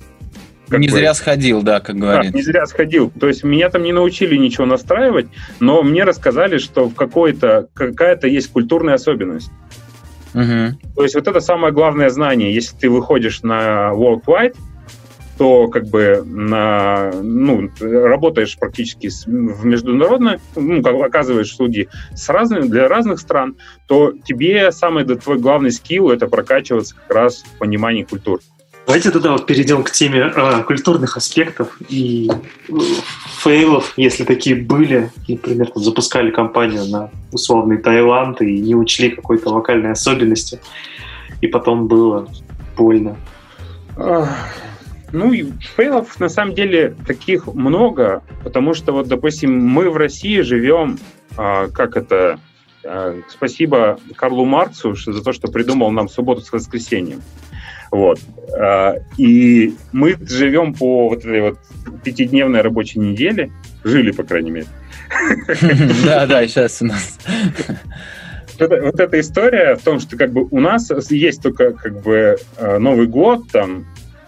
как 0.69 0.79
не 0.79 0.87
бы, 0.87 0.93
зря 0.93 1.13
сходил, 1.13 1.61
да, 1.61 1.79
как 1.79 1.95
говорится. 1.95 2.31
Да, 2.31 2.37
не 2.37 2.43
зря 2.43 2.65
сходил. 2.65 3.09
То 3.17 3.27
есть 3.27 3.43
меня 3.43 3.69
там 3.69 3.83
не 3.83 3.93
научили 3.93 4.35
ничего 4.35 4.65
настраивать, 4.65 5.27
но 5.59 5.81
мне 5.81 6.03
рассказали, 6.03 6.57
что 6.57 6.89
в 6.89 6.95
какой-то 6.95 7.69
какая-то 7.73 8.27
есть 8.27 8.51
культурная 8.51 8.95
особенность. 8.95 9.49
Угу. 10.37 10.93
То 10.95 11.03
есть 11.03 11.15
вот 11.15 11.27
это 11.27 11.39
самое 11.39 11.73
главное 11.73 12.09
знание. 12.09 12.53
Если 12.53 12.77
ты 12.77 12.89
выходишь 12.89 13.41
на 13.43 13.91
worldwide, 13.93 14.55
то 15.37 15.67
как 15.67 15.87
бы 15.87 16.23
на, 16.25 17.11
ну, 17.21 17.69
работаешь 17.79 18.57
практически 18.57 19.09
с, 19.09 19.25
в 19.25 19.65
международной, 19.65 20.39
ну, 20.55 20.81
оказываешь 21.03 21.51
услуги 21.51 21.89
с 22.15 22.27
разными, 22.29 22.67
для 22.67 22.87
разных 22.87 23.19
стран, 23.19 23.55
то 23.87 24.13
тебе 24.25 24.71
самый 24.71 25.03
да, 25.05 25.15
твой 25.15 25.37
главный 25.37 25.71
скилл— 25.71 26.09
это 26.11 26.27
прокачиваться 26.27 26.95
как 26.95 27.15
раз 27.15 27.43
в 27.43 27.59
понимании 27.59 28.03
культур. 28.03 28.39
Давайте 28.87 29.11
тогда 29.11 29.33
вот 29.33 29.45
перейдем 29.45 29.83
к 29.83 29.91
теме 29.91 30.31
э, 30.33 30.63
культурных 30.63 31.17
аспектов 31.17 31.77
и 31.89 32.31
фейлов, 33.37 33.93
если 33.97 34.23
такие 34.23 34.55
были. 34.55 35.11
Например, 35.27 35.69
там, 35.69 35.83
запускали 35.83 36.31
компанию 36.31 36.85
на 36.85 37.11
условный 37.31 37.77
Таиланд 37.77 38.41
и 38.41 38.59
не 38.59 38.75
учли 38.75 39.09
какой-то 39.09 39.49
локальной 39.49 39.91
особенности, 39.91 40.59
и 41.41 41.47
потом 41.47 41.87
было 41.87 42.27
больно. 42.75 43.15
Ну, 45.13 45.33
фейлов 45.75 46.19
на 46.19 46.29
самом 46.29 46.53
деле 46.53 46.95
таких 47.05 47.47
много, 47.47 48.21
потому 48.43 48.73
что 48.73 48.91
вот, 48.91 49.07
допустим, 49.07 49.57
мы 49.57 49.89
в 49.89 49.95
России 49.95 50.41
живем, 50.41 50.99
э, 51.37 51.69
как 51.73 51.95
это, 51.95 52.39
э, 52.83 53.21
спасибо 53.29 53.99
Карлу 54.17 54.43
Марцу 54.43 54.95
за 54.95 55.23
то, 55.23 55.31
что 55.31 55.47
придумал 55.47 55.91
нам 55.91 56.09
субботу 56.09 56.41
с 56.41 56.51
воскресеньем. 56.51 57.21
Вот. 57.91 58.19
А, 58.59 58.95
и 59.17 59.75
мы 59.91 60.15
живем 60.21 60.73
по 60.73 61.09
вот 61.09 61.19
этой 61.19 61.41
вот 61.41 61.59
пятидневной 62.03 62.61
рабочей 62.61 62.99
неделе, 62.99 63.51
жили, 63.83 64.11
по 64.11 64.23
крайней 64.23 64.51
мере. 64.51 64.67
Да, 66.05 66.25
да, 66.25 66.45
сейчас 66.47 66.81
у 66.81 66.85
нас. 66.85 67.17
Вот, 68.59 68.71
вот 68.81 68.99
эта 68.99 69.19
история 69.19 69.75
в 69.75 69.83
том, 69.83 69.99
что 69.99 70.17
как 70.17 70.31
бы 70.31 70.47
у 70.49 70.59
нас 70.59 70.91
есть 71.09 71.41
только 71.41 71.73
как 71.73 72.01
бы 72.01 72.37
а, 72.57 72.79
Новый 72.79 73.07
год, 73.07 73.49
там 73.51 73.85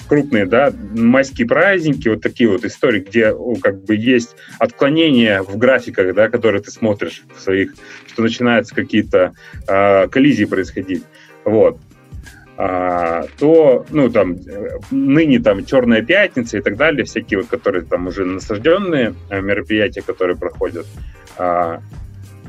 крупные, 0.09 0.45
да, 0.45 0.73
майские 0.95 1.47
праздники, 1.47 2.09
вот 2.09 2.21
такие 2.21 2.49
вот 2.49 2.65
истории, 2.65 3.01
где 3.01 3.33
как 3.61 3.83
бы 3.85 3.95
есть 3.95 4.35
отклонения 4.57 5.43
в 5.43 5.55
графиках, 5.57 6.15
да, 6.15 6.29
которые 6.29 6.61
ты 6.61 6.71
смотришь 6.71 7.23
в 7.35 7.39
своих, 7.39 7.73
что 8.07 8.23
начинаются 8.23 8.73
какие-то 8.73 9.33
э, 9.67 10.07
коллизии 10.07 10.45
происходить. 10.45 11.03
Вот. 11.45 11.77
А, 12.61 13.23
то, 13.37 13.85
ну, 13.89 14.09
там, 14.09 14.35
ныне 14.91 15.39
там 15.39 15.63
Черная 15.63 16.01
пятница 16.01 16.57
и 16.57 16.61
так 16.61 16.75
далее, 16.75 17.05
всякие 17.05 17.39
вот, 17.39 17.47
которые 17.47 17.85
там 17.85 18.07
уже 18.07 18.25
насажденные 18.25 19.15
э, 19.29 19.39
мероприятия, 19.39 20.01
которые 20.01 20.35
проходят, 20.35 20.85
а, 21.37 21.79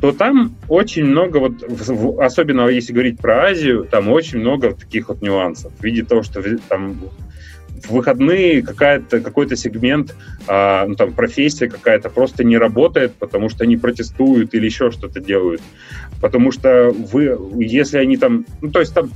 то 0.01 0.11
там 0.11 0.57
очень 0.67 1.05
много, 1.05 1.37
вот, 1.37 1.63
особенно 2.19 2.67
если 2.67 2.93
говорить 2.93 3.21
про 3.21 3.51
Азию, 3.51 3.87
там 3.89 4.09
очень 4.09 4.41
много 4.41 4.75
таких 4.75 5.11
вот 5.11 5.23
нюансов 5.23 5.73
в 5.79 5.85
виде 5.85 6.03
того, 6.03 6.25
что 6.25 6.43
там 6.69 6.99
в 7.85 7.93
выходные 7.93 8.63
какая-то, 8.63 9.21
какой-то 9.21 9.55
сегмент, 9.55 10.17
а, 10.49 10.87
ну, 10.89 10.97
там, 10.97 11.13
профессия 11.13 11.69
какая-то 11.69 12.11
просто 12.11 12.43
не 12.43 12.59
работает, 12.59 13.15
потому 13.15 13.49
что 13.49 13.63
они 13.63 13.77
протестуют 13.77 14.55
или 14.55 14.65
еще 14.65 14.91
что-то 14.91 15.21
делают. 15.21 15.63
Потому 16.21 16.51
что 16.51 16.91
вы, 16.91 17.39
если 17.65 17.99
они 17.99 18.17
там, 18.17 18.45
ну, 18.61 18.73
то 18.73 18.81
есть 18.81 18.93
там 18.93 19.13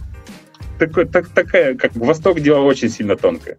такой, 0.79 1.07
так, 1.07 1.29
такая, 1.29 1.75
как 1.75 1.95
Восток 1.97 2.41
дело 2.41 2.61
очень 2.61 2.89
сильно 2.89 3.17
тонкое. 3.17 3.59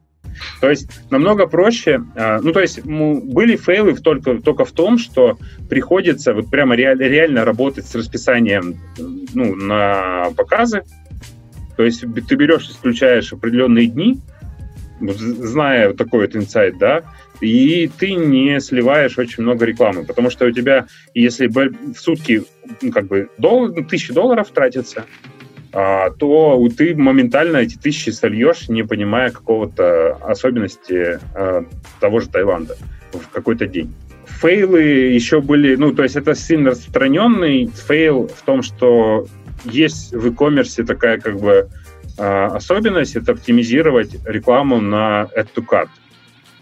То 0.59 0.70
есть 0.70 0.89
намного 1.11 1.47
проще, 1.47 2.03
а, 2.16 2.39
ну 2.41 2.51
то 2.51 2.59
есть 2.59 2.84
были 2.84 3.55
фейлы 3.55 3.95
только, 3.95 4.36
только 4.41 4.66
в 4.66 4.72
том, 4.72 4.97
что 4.97 5.38
приходится 5.70 6.34
вот 6.34 6.49
прямо 6.49 6.76
реаль, 6.76 6.99
реально 6.99 7.45
работать 7.45 7.86
с 7.86 7.95
расписанием 7.95 8.76
ну, 9.34 9.55
на 9.55 10.32
показы. 10.36 10.84
То 11.78 11.84
есть 11.84 12.01
ты 12.01 12.36
берешь, 12.36 12.70
исключаешь 12.70 13.34
определенные 13.34 13.88
дни, 13.88 14.20
зная 14.99 15.93
такой 15.93 16.22
вот 16.22 16.36
инсайт, 16.36 16.78
да, 16.78 17.03
и 17.41 17.89
ты 17.97 18.13
не 18.13 18.59
сливаешь 18.61 19.18
очень 19.18 19.43
много 19.43 19.66
рекламы, 19.66 20.05
потому 20.05 20.30
что 20.30 20.45
у 20.45 20.51
тебя, 20.51 20.88
если 21.13 21.47
в 21.47 21.95
сутки 21.97 22.43
ну, 22.82 22.91
как 22.91 23.07
бы 23.07 23.30
доллар, 23.38 23.84
тысячи 23.86 24.13
долларов 24.13 24.49
тратится, 24.51 25.05
то 26.18 26.66
ты 26.78 26.96
моментально 26.96 27.58
эти 27.58 27.76
тысячи 27.76 28.10
сольешь, 28.10 28.70
не 28.70 28.84
понимая 28.84 29.30
какого-то 29.30 30.14
особенности 30.22 31.20
а, 31.34 31.66
того 32.00 32.22
же 32.22 32.30
Таиланда 32.30 32.78
в 33.12 33.28
какой-то 33.30 33.68
день. 33.68 33.94
фейлы 34.26 34.82
еще 34.82 35.42
были, 35.42 35.76
ну, 35.76 35.94
то 35.94 36.04
есть 36.04 36.16
это 36.16 36.34
сильно 36.34 36.70
распространенный 36.70 37.68
фейл 37.68 38.30
в 38.30 38.42
том, 38.44 38.64
что 38.64 39.28
есть 39.66 40.14
в 40.14 40.26
e-commerce 40.26 40.82
такая 40.86 41.20
как 41.20 41.40
бы 41.40 41.68
а, 42.18 42.56
особенность, 42.56 43.18
это 43.18 43.34
оптимизировать 43.34 44.16
рекламу 44.26 44.80
на 44.80 45.28
add 45.36 45.50
to 45.54 45.66
cart, 45.70 45.90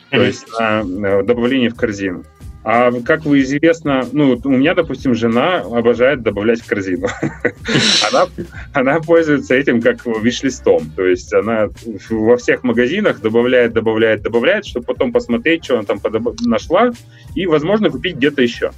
то 0.09 0.23
есть 0.23 0.47
на 0.59 1.21
добавление 1.21 1.69
в 1.69 1.75
корзину. 1.75 2.23
А 2.63 2.91
как 3.01 3.25
вы 3.25 3.41
известно, 3.41 4.07
ну, 4.13 4.39
у 4.41 4.49
меня, 4.49 4.73
допустим, 4.73 5.13
жена 5.13 5.59
обожает 5.59 6.21
добавлять 6.21 6.61
в 6.61 6.67
корзину. 6.67 7.07
она, 8.11 8.27
она 8.71 8.99
пользуется 9.01 9.53
этим 9.55 9.81
как 9.81 10.05
виш-листом. 10.05 10.89
То 10.95 11.05
есть 11.05 11.33
она 11.33 11.69
во 12.09 12.37
всех 12.37 12.63
магазинах 12.63 13.19
добавляет, 13.19 13.73
добавляет, 13.73 14.21
добавляет, 14.21 14.65
чтобы 14.65 14.85
потом 14.85 15.11
посмотреть, 15.11 15.65
что 15.65 15.75
она 15.75 15.83
там 15.83 15.99
нашла, 16.41 16.91
и, 17.35 17.45
возможно, 17.47 17.89
купить 17.89 18.15
где-то 18.15 18.41
еще. 18.41 18.71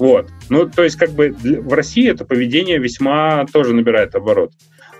Вот. 0.00 0.28
Ну, 0.48 0.68
то 0.68 0.82
есть, 0.82 0.96
как 0.96 1.10
бы 1.10 1.30
в 1.30 1.72
России 1.72 2.10
это 2.10 2.24
поведение 2.24 2.78
весьма 2.78 3.46
тоже 3.52 3.72
набирает 3.72 4.16
оборот. 4.16 4.52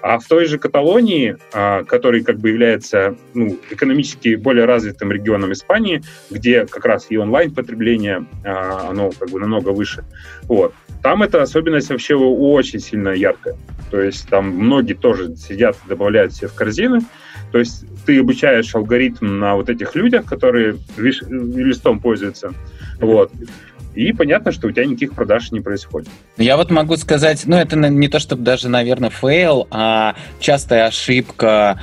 А 0.03 0.19
в 0.19 0.27
той 0.27 0.47
же 0.47 0.59
Каталонии, 0.59 1.37
а, 1.53 1.85
который 1.85 2.25
как 2.25 2.39
бы 2.39 2.49
является 2.49 3.17
ну, 3.35 3.57
экономически 3.71 4.35
более 4.35 4.65
развитым 4.65 5.13
регионом 5.13 5.53
Испании, 5.53 6.03
где 6.29 6.67
как 6.67 6.85
раз 6.85 7.07
и 7.09 7.17
онлайн-потребление, 7.17 8.27
а, 8.45 8.89
оно 8.91 9.11
как 9.11 9.31
бы 9.31 9.39
намного 9.39 9.69
выше, 9.69 10.05
вот, 10.43 10.75
там 11.03 11.23
эта 11.23 11.43
особенность 11.43 11.91
вообще 11.91 12.15
очень 12.15 12.81
сильно 12.81 13.11
яркая. 13.11 13.57
То 13.91 14.01
есть 14.01 14.29
там 14.29 14.51
многие 14.51 14.95
тоже 14.95 15.37
сидят 15.37 15.77
добавляют 15.89 16.33
себе 16.33 16.49
в 16.49 16.55
корзины. 16.55 17.01
То 17.51 17.59
есть 17.59 17.85
ты 18.07 18.21
обучаешь 18.21 18.75
алгоритм 18.75 19.39
на 19.39 19.57
вот 19.57 19.69
этих 19.69 19.95
людях, 19.95 20.25
которые 20.25 20.77
листом 20.97 22.01
пользуются. 22.01 22.55
Вот. 23.01 23.33
И 23.95 24.13
понятно, 24.13 24.53
что 24.53 24.69
у 24.69 24.71
тебя 24.71 24.87
никаких 24.87 25.13
продаж 25.13 25.53
не 25.53 25.61
происходит. 25.61 26.09
Я 26.37 26.57
вот 26.57 26.71
могу 26.71 26.97
сказать, 26.97 27.43
ну 27.47 27.57
это 27.57 27.77
не 27.77 28.09
то 28.09 28.19
чтобы 28.19 28.43
даже, 28.43 28.69
наверное, 28.69 29.11
фейл, 29.11 29.67
а 29.71 30.15
частая 30.41 30.87
ошибка 30.87 31.81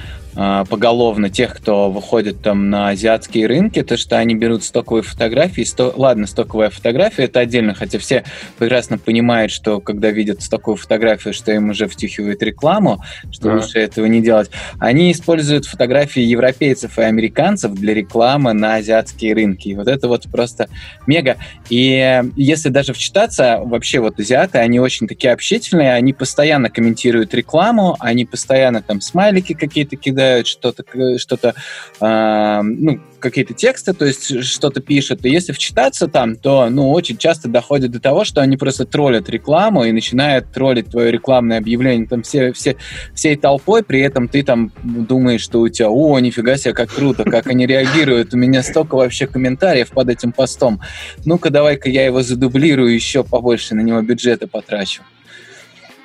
поголовно 0.70 1.30
тех, 1.30 1.54
кто 1.54 1.92
выходит 1.92 2.42
там 2.42 2.70
на 2.70 2.90
азиатские 2.90 3.46
рынки, 3.46 3.84
то 3.84 3.98
что 3.98 4.18
они 4.18 4.36
берут 4.36 4.64
стоковые 4.64 5.04
фотографии. 5.04 5.64
Сто... 5.64 5.94
Ладно, 5.98 6.28
стоковая 6.28 6.70
фотография 6.70 7.24
это 7.24 7.42
отдельно, 7.42 7.74
хотя 7.74 8.00
все 8.00 8.24
прекрасно 8.58 8.98
понимают, 8.98 9.52
что 9.52 9.82
когда 9.82 10.12
видят 10.12 10.42
стоковую 10.42 10.78
фотографию, 10.78 11.34
что 11.34 11.52
им 11.52 11.72
уже 11.72 11.88
втюхивают 11.88 12.42
рекламу, 12.42 13.04
что 13.32 13.50
да. 13.50 13.56
лучше 13.56 13.80
этого 13.80 14.06
не 14.06 14.22
делать. 14.22 14.50
Они 14.80 15.12
используют 15.12 15.66
фотографии 15.66 16.22
европейцев 16.22 16.98
и 16.98 17.02
американцев 17.02 17.74
для 17.74 17.94
рекламы 17.94 18.54
на 18.54 18.76
азиатские 18.76 19.34
рынки. 19.34 19.70
И 19.70 19.76
вот 19.76 19.90
это 19.90 20.08
вот 20.08 20.24
просто 20.32 20.70
мега. 21.06 21.36
И 21.70 22.24
если 22.38 22.70
даже 22.70 22.94
вчитаться, 22.94 23.60
вообще 23.62 24.00
вот 24.00 24.20
азиаты, 24.20 24.60
они 24.60 24.80
очень 24.80 25.08
такие 25.08 25.34
общительные, 25.34 25.94
они 25.94 26.14
постоянно 26.14 26.70
комментируют 26.70 27.34
рекламу, 27.34 27.98
они 28.00 28.24
постоянно 28.24 28.82
там 28.82 29.02
смайлики 29.02 29.54
какие-то 29.54 29.98
кидают, 29.98 30.29
кидают 30.30 30.48
что-то, 30.48 30.84
что-то, 31.18 31.56
э, 32.00 32.62
ну, 32.62 33.00
какие-то 33.20 33.54
тексты, 33.54 33.94
то 33.94 34.06
есть 34.06 34.44
что-то 34.44 34.82
пишут. 34.82 35.26
И 35.26 35.30
если 35.30 35.52
вчитаться 35.52 36.08
там, 36.08 36.36
то, 36.36 36.70
ну, 36.70 36.92
очень 36.92 37.18
часто 37.18 37.50
доходит 37.50 37.92
до 37.92 38.00
того, 38.00 38.24
что 38.24 38.42
они 38.42 38.58
просто 38.58 38.86
троллят 38.86 39.30
рекламу 39.30 39.84
и 39.84 39.92
начинают 39.92 40.52
троллить 40.52 40.90
твое 40.90 41.12
рекламное 41.12 41.58
объявление 41.58 42.08
там 42.08 42.22
все, 42.24 42.54
все, 42.54 42.76
всей 43.14 43.36
толпой, 43.36 43.84
при 43.84 44.02
этом 44.02 44.28
ты 44.28 44.44
там 44.44 44.72
думаешь, 44.84 45.42
что 45.42 45.60
у 45.60 45.70
тебя, 45.70 45.90
о, 45.90 46.20
нифига 46.20 46.58
себе, 46.58 46.74
как 46.74 46.90
круто, 46.92 47.24
как 47.24 47.48
они 47.48 47.66
реагируют, 47.66 48.34
у 48.34 48.38
меня 48.38 48.64
столько 48.64 48.96
вообще 48.96 49.28
комментариев 49.28 49.90
под 49.90 50.10
этим 50.10 50.32
постом. 50.32 50.82
Ну-ка, 51.26 51.50
давай-ка 51.50 51.90
я 51.90 52.06
его 52.06 52.22
задублирую, 52.22 52.94
еще 52.94 53.24
побольше 53.24 53.76
на 53.76 53.82
него 53.82 54.02
бюджета 54.02 54.48
потрачу. 54.48 55.02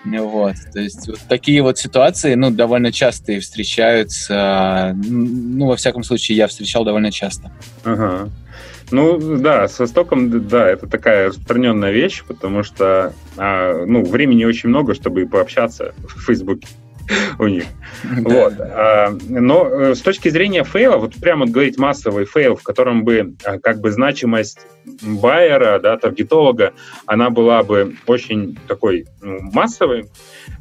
Вот, 0.04 0.54
то 0.72 0.80
есть 0.80 1.06
вот 1.08 1.18
такие 1.28 1.62
вот 1.62 1.78
ситуации, 1.78 2.34
ну, 2.34 2.50
довольно 2.50 2.92
часто 2.92 3.40
встречаются. 3.40 4.94
Ну, 4.94 5.66
во 5.66 5.76
всяком 5.76 6.02
случае, 6.02 6.36
я 6.36 6.46
встречал 6.46 6.84
довольно 6.84 7.10
часто. 7.10 7.50
Ага. 7.84 8.28
Ну, 8.90 9.38
да, 9.38 9.66
с 9.66 9.78
Востоком, 9.78 10.46
да, 10.46 10.68
это 10.68 10.86
такая 10.86 11.28
распространенная 11.28 11.90
вещь, 11.90 12.22
потому 12.26 12.62
что, 12.62 13.14
а, 13.36 13.84
ну, 13.86 14.04
времени 14.04 14.44
очень 14.44 14.68
много, 14.68 14.94
чтобы 14.94 15.26
пообщаться 15.26 15.94
в 15.98 16.20
Фейсбуке. 16.26 16.68
у 17.38 17.46
них. 17.46 17.64
Вот. 18.02 18.54
А, 18.58 19.16
но 19.28 19.66
э, 19.66 19.94
с 19.94 20.00
точки 20.00 20.28
зрения 20.28 20.64
фейла, 20.64 20.96
вот 20.96 21.14
прямо 21.14 21.46
говорить 21.46 21.78
массовый 21.78 22.24
фейл, 22.24 22.56
в 22.56 22.62
котором 22.62 23.04
бы 23.04 23.34
а, 23.44 23.58
как 23.58 23.80
бы 23.80 23.90
значимость 23.90 24.66
байера, 25.02 25.78
да, 25.78 25.96
таргетолога, 25.96 26.72
она 27.06 27.30
была 27.30 27.62
бы 27.62 27.96
очень 28.06 28.58
такой 28.66 29.06
ну, 29.22 29.40
массовой, 29.52 30.06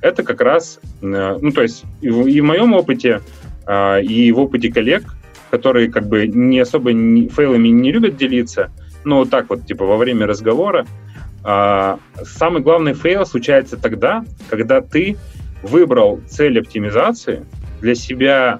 это 0.01 0.23
как 0.23 0.41
раз, 0.41 0.79
э, 1.01 1.37
ну, 1.41 1.51
то 1.51 1.61
есть 1.61 1.83
и 2.01 2.09
в, 2.09 2.27
и 2.27 2.41
в 2.41 2.43
моем 2.43 2.73
опыте, 2.73 3.21
а, 3.65 3.97
и 3.99 4.31
в 4.31 4.39
опыте 4.39 4.71
коллег, 4.71 5.03
которые 5.49 5.91
как 5.91 6.07
бы 6.07 6.27
не 6.27 6.59
особо 6.59 6.91
фейлами 7.29 7.69
не 7.69 7.91
любят 7.91 8.17
делиться, 8.17 8.71
но 9.03 9.19
вот 9.19 9.29
так 9.29 9.49
вот, 9.49 9.65
типа, 9.65 9.85
во 9.85 9.97
время 9.97 10.25
разговора, 10.25 10.87
самый 11.43 12.61
главный 12.61 12.93
фейл 12.93 13.25
случается 13.25 13.75
тогда, 13.75 14.23
когда 14.49 14.79
ты 14.79 15.17
выбрал 15.63 16.21
цель 16.27 16.59
оптимизации 16.59 17.45
для 17.81 17.95
себя 17.95 18.59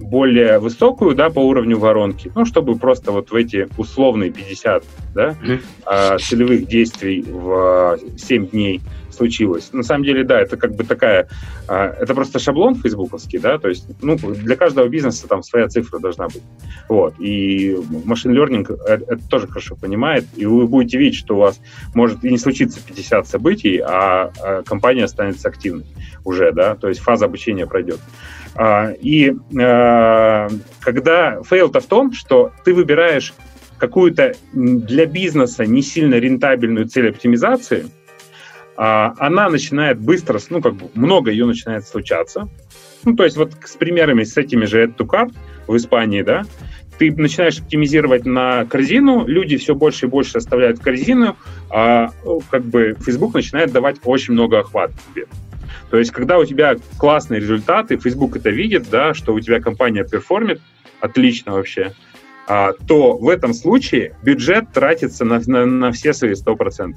более 0.00 0.58
высокую, 0.58 1.14
да, 1.14 1.30
по 1.30 1.40
уровню 1.40 1.78
воронки, 1.78 2.30
ну, 2.34 2.44
чтобы 2.44 2.76
просто 2.76 3.12
вот 3.12 3.30
в 3.30 3.34
эти 3.34 3.68
условные 3.76 4.30
50, 4.30 4.84
да, 5.14 5.36
mm-hmm. 5.42 6.18
целевых 6.18 6.66
действий 6.66 7.22
в 7.22 7.98
7 8.16 8.48
дней 8.48 8.80
случилось. 9.14 9.72
На 9.72 9.82
самом 9.82 10.04
деле, 10.04 10.24
да, 10.24 10.40
это 10.40 10.56
как 10.56 10.74
бы 10.74 10.84
такая, 10.84 11.28
а, 11.68 11.88
это 11.88 12.14
просто 12.14 12.38
шаблон 12.38 12.74
фейсбуковский, 12.74 13.38
да, 13.38 13.58
то 13.58 13.68
есть, 13.68 13.86
ну, 14.02 14.16
для 14.16 14.56
каждого 14.56 14.88
бизнеса 14.88 15.26
там 15.28 15.42
своя 15.42 15.68
цифра 15.68 15.98
должна 15.98 16.26
быть. 16.26 16.42
Вот, 16.88 17.14
и 17.18 17.76
машин 18.04 18.36
learning 18.36 18.78
это, 18.86 19.12
это 19.14 19.28
тоже 19.28 19.46
хорошо 19.46 19.76
понимает, 19.76 20.24
и 20.36 20.46
вы 20.46 20.66
будете 20.66 20.98
видеть, 20.98 21.18
что 21.18 21.36
у 21.36 21.38
вас 21.40 21.60
может 21.94 22.24
и 22.24 22.30
не 22.30 22.38
случиться 22.38 22.80
50 22.84 23.26
событий, 23.26 23.78
а, 23.78 24.32
а 24.42 24.62
компания 24.62 25.04
останется 25.04 25.48
активной 25.48 25.86
уже, 26.24 26.52
да, 26.52 26.74
то 26.74 26.88
есть 26.88 27.00
фаза 27.00 27.26
обучения 27.26 27.66
пройдет. 27.66 28.00
А, 28.56 28.90
и 29.00 29.34
когда 29.50 31.42
фейл-то 31.42 31.80
в 31.80 31.86
том, 31.86 32.12
что 32.12 32.52
ты 32.64 32.72
выбираешь 32.72 33.34
какую-то 33.78 34.34
для 34.52 35.06
бизнеса 35.06 35.66
не 35.66 35.82
сильно 35.82 36.14
рентабельную 36.14 36.86
цель 36.88 37.10
оптимизации– 37.10 37.86
она 38.76 39.48
начинает 39.48 40.00
быстро, 40.00 40.40
ну, 40.50 40.60
как 40.60 40.74
бы 40.74 40.90
много 40.94 41.30
ее 41.30 41.46
начинает 41.46 41.86
случаться. 41.86 42.48
Ну, 43.04 43.14
то 43.14 43.24
есть 43.24 43.36
вот 43.36 43.52
с 43.64 43.76
примерами, 43.76 44.24
с 44.24 44.36
этими 44.36 44.64
же 44.64 44.84
Add 44.84 44.96
to 44.96 45.06
Cart 45.06 45.34
в 45.66 45.76
Испании, 45.76 46.22
да, 46.22 46.44
ты 46.98 47.12
начинаешь 47.12 47.58
оптимизировать 47.58 48.24
на 48.24 48.64
корзину, 48.66 49.26
люди 49.26 49.56
все 49.56 49.74
больше 49.74 50.06
и 50.06 50.08
больше 50.08 50.38
оставляют 50.38 50.80
корзину, 50.80 51.36
а 51.70 52.10
как 52.50 52.64
бы 52.64 52.96
Facebook 53.00 53.34
начинает 53.34 53.72
давать 53.72 53.96
очень 54.04 54.34
много 54.34 54.60
охвата 54.60 54.94
тебе. 55.12 55.26
То 55.90 55.98
есть, 55.98 56.12
когда 56.12 56.38
у 56.38 56.44
тебя 56.44 56.76
классные 56.98 57.40
результаты, 57.40 57.98
Facebook 57.98 58.36
это 58.36 58.50
видит, 58.50 58.88
да, 58.90 59.14
что 59.14 59.34
у 59.34 59.40
тебя 59.40 59.60
компания 59.60 60.04
перформит, 60.04 60.60
отлично 61.00 61.52
вообще, 61.52 61.92
а, 61.92 62.13
то 62.46 63.16
в 63.16 63.28
этом 63.28 63.54
случае 63.54 64.14
бюджет 64.22 64.72
тратится 64.72 65.24
на, 65.24 65.40
на, 65.46 65.64
на 65.64 65.92
все 65.92 66.12
свои 66.12 66.32
100%. 66.32 66.94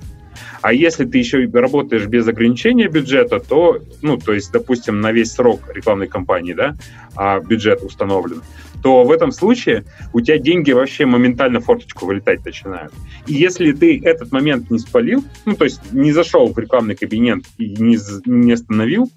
А 0.61 0.73
если 0.73 1.05
ты 1.05 1.17
еще 1.17 1.49
работаешь 1.53 2.05
без 2.05 2.27
ограничения 2.27 2.87
бюджета, 2.87 3.39
то, 3.39 3.79
ну, 4.01 4.17
то 4.17 4.33
есть, 4.33 4.51
допустим, 4.51 5.01
на 5.01 5.11
весь 5.11 5.31
срок 5.31 5.61
рекламной 5.73 6.07
кампании, 6.07 6.53
да, 6.53 6.75
а 7.15 7.39
бюджет 7.39 7.81
установлен, 7.81 8.41
то 8.83 9.03
в 9.03 9.11
этом 9.11 9.31
случае 9.31 9.85
у 10.13 10.21
тебя 10.21 10.37
деньги 10.37 10.71
вообще 10.71 11.05
моментально 11.05 11.59
в 11.59 11.65
форточку 11.65 12.05
вылетать 12.05 12.45
начинают. 12.45 12.93
И 13.25 13.33
если 13.33 13.71
ты 13.71 13.99
этот 14.03 14.31
момент 14.31 14.69
не 14.69 14.79
спалил, 14.79 15.23
ну, 15.45 15.55
то 15.55 15.63
есть 15.63 15.91
не 15.91 16.11
зашел 16.11 16.53
в 16.53 16.57
рекламный 16.57 16.95
кабинет 16.95 17.43
и 17.57 17.69
не, 17.77 17.97
не 18.25 18.51
остановил, 18.51 19.09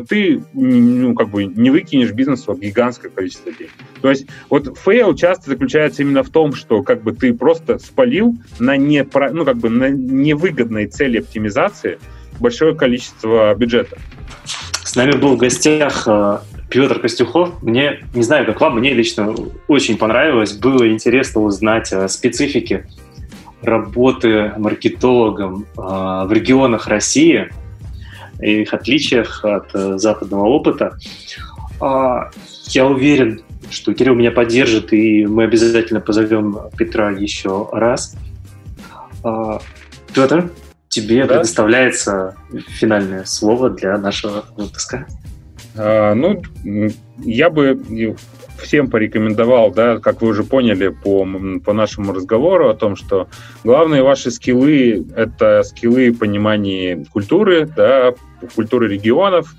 то 0.00 0.06
ты, 0.06 0.42
ну, 0.52 1.14
как 1.14 1.30
бы 1.30 1.46
не 1.46 1.70
выкинешь 1.70 2.12
бизнесу 2.12 2.54
гигантское 2.54 3.10
количество 3.10 3.50
денег. 3.50 3.70
То 4.02 4.10
есть 4.10 4.26
вот 4.50 4.76
фейл 4.78 5.14
часто 5.14 5.50
заключается 5.50 6.02
именно 6.02 6.22
в 6.22 6.28
том, 6.28 6.54
что 6.54 6.82
как 6.82 7.02
бы 7.02 7.12
ты 7.12 7.32
просто 7.32 7.78
спалил 7.78 8.34
на, 8.58 8.76
не, 8.76 9.06
ну, 9.32 9.44
как 9.46 9.56
бы 9.56 9.70
на 9.70 9.88
невыгодной 9.88 10.86
цели 10.86 11.20
оптимизации 11.20 11.98
большое 12.40 12.74
количество 12.74 13.54
бюджета. 13.54 13.96
С 14.84 14.94
нами 14.96 15.12
был 15.12 15.36
в 15.36 15.38
гостях 15.38 16.04
э, 16.06 16.38
Петр 16.68 17.00
Костюхов. 17.00 17.62
Мне, 17.62 18.00
не 18.14 18.22
знаю, 18.22 18.44
как 18.44 18.60
вам, 18.60 18.78
мне 18.78 18.92
лично 18.92 19.34
очень 19.66 19.96
понравилось. 19.96 20.52
Было 20.52 20.90
интересно 20.90 21.40
узнать 21.40 21.90
о 21.92 22.06
специфике 22.08 22.86
работы 23.62 24.52
маркетологом 24.58 25.64
э, 25.76 25.80
в 25.80 26.28
регионах 26.30 26.86
России 26.86 27.48
и 28.40 28.62
их 28.62 28.74
отличиях 28.74 29.44
от 29.44 29.74
э, 29.74 29.98
западного 29.98 30.46
опыта. 30.46 30.96
А, 31.80 32.30
я 32.68 32.86
уверен, 32.86 33.42
что 33.70 33.94
Кирилл 33.94 34.14
меня 34.14 34.30
поддержит, 34.30 34.92
и 34.92 35.26
мы 35.26 35.44
обязательно 35.44 36.00
позовем 36.00 36.58
Петра 36.76 37.10
еще 37.10 37.68
раз. 37.72 38.16
А, 39.24 39.60
Петр, 40.14 40.50
тебе 40.88 41.24
да? 41.24 41.34
предоставляется 41.34 42.36
финальное 42.68 43.24
слово 43.24 43.70
для 43.70 43.98
нашего 43.98 44.44
выпуска. 44.56 45.06
А, 45.74 46.14
ну, 46.14 46.42
я 47.18 47.50
бы 47.50 48.16
всем 48.58 48.90
порекомендовал, 48.90 49.70
да, 49.70 49.98
как 49.98 50.22
вы 50.22 50.28
уже 50.28 50.44
поняли 50.44 50.88
по, 50.88 51.26
по 51.64 51.72
нашему 51.72 52.12
разговору 52.12 52.68
о 52.68 52.74
том, 52.74 52.96
что 52.96 53.28
главные 53.64 54.02
ваши 54.02 54.30
скиллы— 54.30 55.06
это 55.16 55.62
скиллы 55.62 56.12
понимания 56.12 57.04
культуры, 57.12 57.66
да, 57.66 58.14
культуры 58.54 58.88
регионов, 58.88 59.54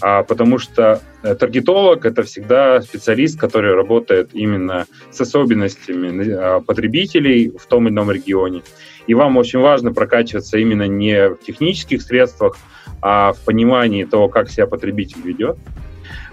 а, 0.00 0.22
потому 0.22 0.58
что 0.58 1.00
э, 1.22 1.34
таргетолог— 1.34 2.04
это 2.06 2.24
всегда 2.24 2.82
специалист, 2.82 3.38
который 3.38 3.74
работает 3.74 4.30
именно 4.32 4.86
с 5.10 5.20
особенностями 5.20 6.30
а, 6.30 6.60
потребителей 6.60 7.50
в 7.56 7.66
том 7.66 7.86
или 7.86 7.94
ином 7.94 8.10
регионе. 8.10 8.62
И 9.06 9.14
вам 9.14 9.36
очень 9.36 9.60
важно 9.60 9.92
прокачиваться 9.92 10.58
именно 10.58 10.86
не 10.86 11.30
в 11.30 11.38
технических 11.38 12.02
средствах, 12.02 12.56
а 13.00 13.32
в 13.32 13.40
понимании 13.44 14.04
того, 14.04 14.28
как 14.28 14.50
себя 14.50 14.66
потребитель 14.66 15.20
ведет. 15.22 15.56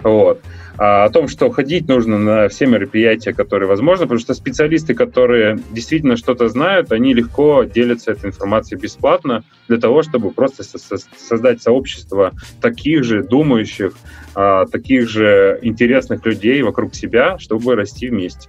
Вот. 0.02 0.40
А 0.78 1.04
о 1.04 1.10
том, 1.10 1.28
что 1.28 1.50
ходить 1.50 1.86
нужно 1.88 2.18
на 2.18 2.48
все 2.48 2.66
мероприятия, 2.66 3.32
которые 3.32 3.68
возможно, 3.68 4.06
потому 4.06 4.20
что 4.20 4.34
специалисты, 4.34 4.94
которые 4.94 5.58
действительно 5.70 6.16
что-то 6.16 6.48
знают, 6.48 6.92
они 6.92 7.14
легко 7.14 7.64
делятся 7.64 8.12
этой 8.12 8.30
информацией 8.30 8.80
бесплатно 8.80 9.44
для 9.68 9.78
того, 9.78 10.02
чтобы 10.02 10.30
просто 10.30 10.62
создать 10.64 11.62
сообщество 11.62 12.32
таких 12.60 13.04
же 13.04 13.22
думающих, 13.22 13.92
а, 14.34 14.66
таких 14.66 15.08
же 15.08 15.58
интересных 15.62 16.24
людей 16.24 16.62
вокруг 16.62 16.94
себя, 16.94 17.38
чтобы 17.38 17.74
расти 17.74 18.08
вместе. 18.08 18.48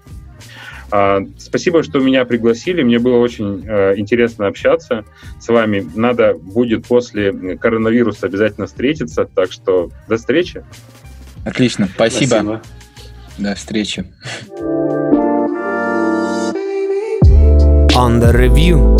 А, 0.91 1.21
спасибо, 1.37 1.81
что 1.81 1.99
меня 1.99 2.23
пригласили. 2.23 2.83
Мне 2.83 2.99
было 2.99 3.17
очень 3.17 3.65
э, 3.65 3.95
интересно 3.97 4.45
общаться 4.45 5.05
с 5.39 5.47
вами. 5.47 5.83
Надо 5.95 6.35
будет 6.35 6.85
после 6.87 7.57
коронавируса 7.57 8.27
обязательно 8.27 8.67
встретиться. 8.67 9.25
Так 9.25 9.51
что 9.51 9.89
до 10.07 10.17
встречи. 10.17 10.63
Отлично, 11.45 11.87
спасибо. 11.93 12.27
спасибо. 12.27 12.61
До 13.37 13.55
встречи. 13.55 14.05
Under 17.95 18.33
Review. 18.33 18.97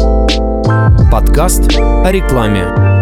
Подкаст 1.12 1.78
о 1.78 2.12
рекламе. 2.12 2.93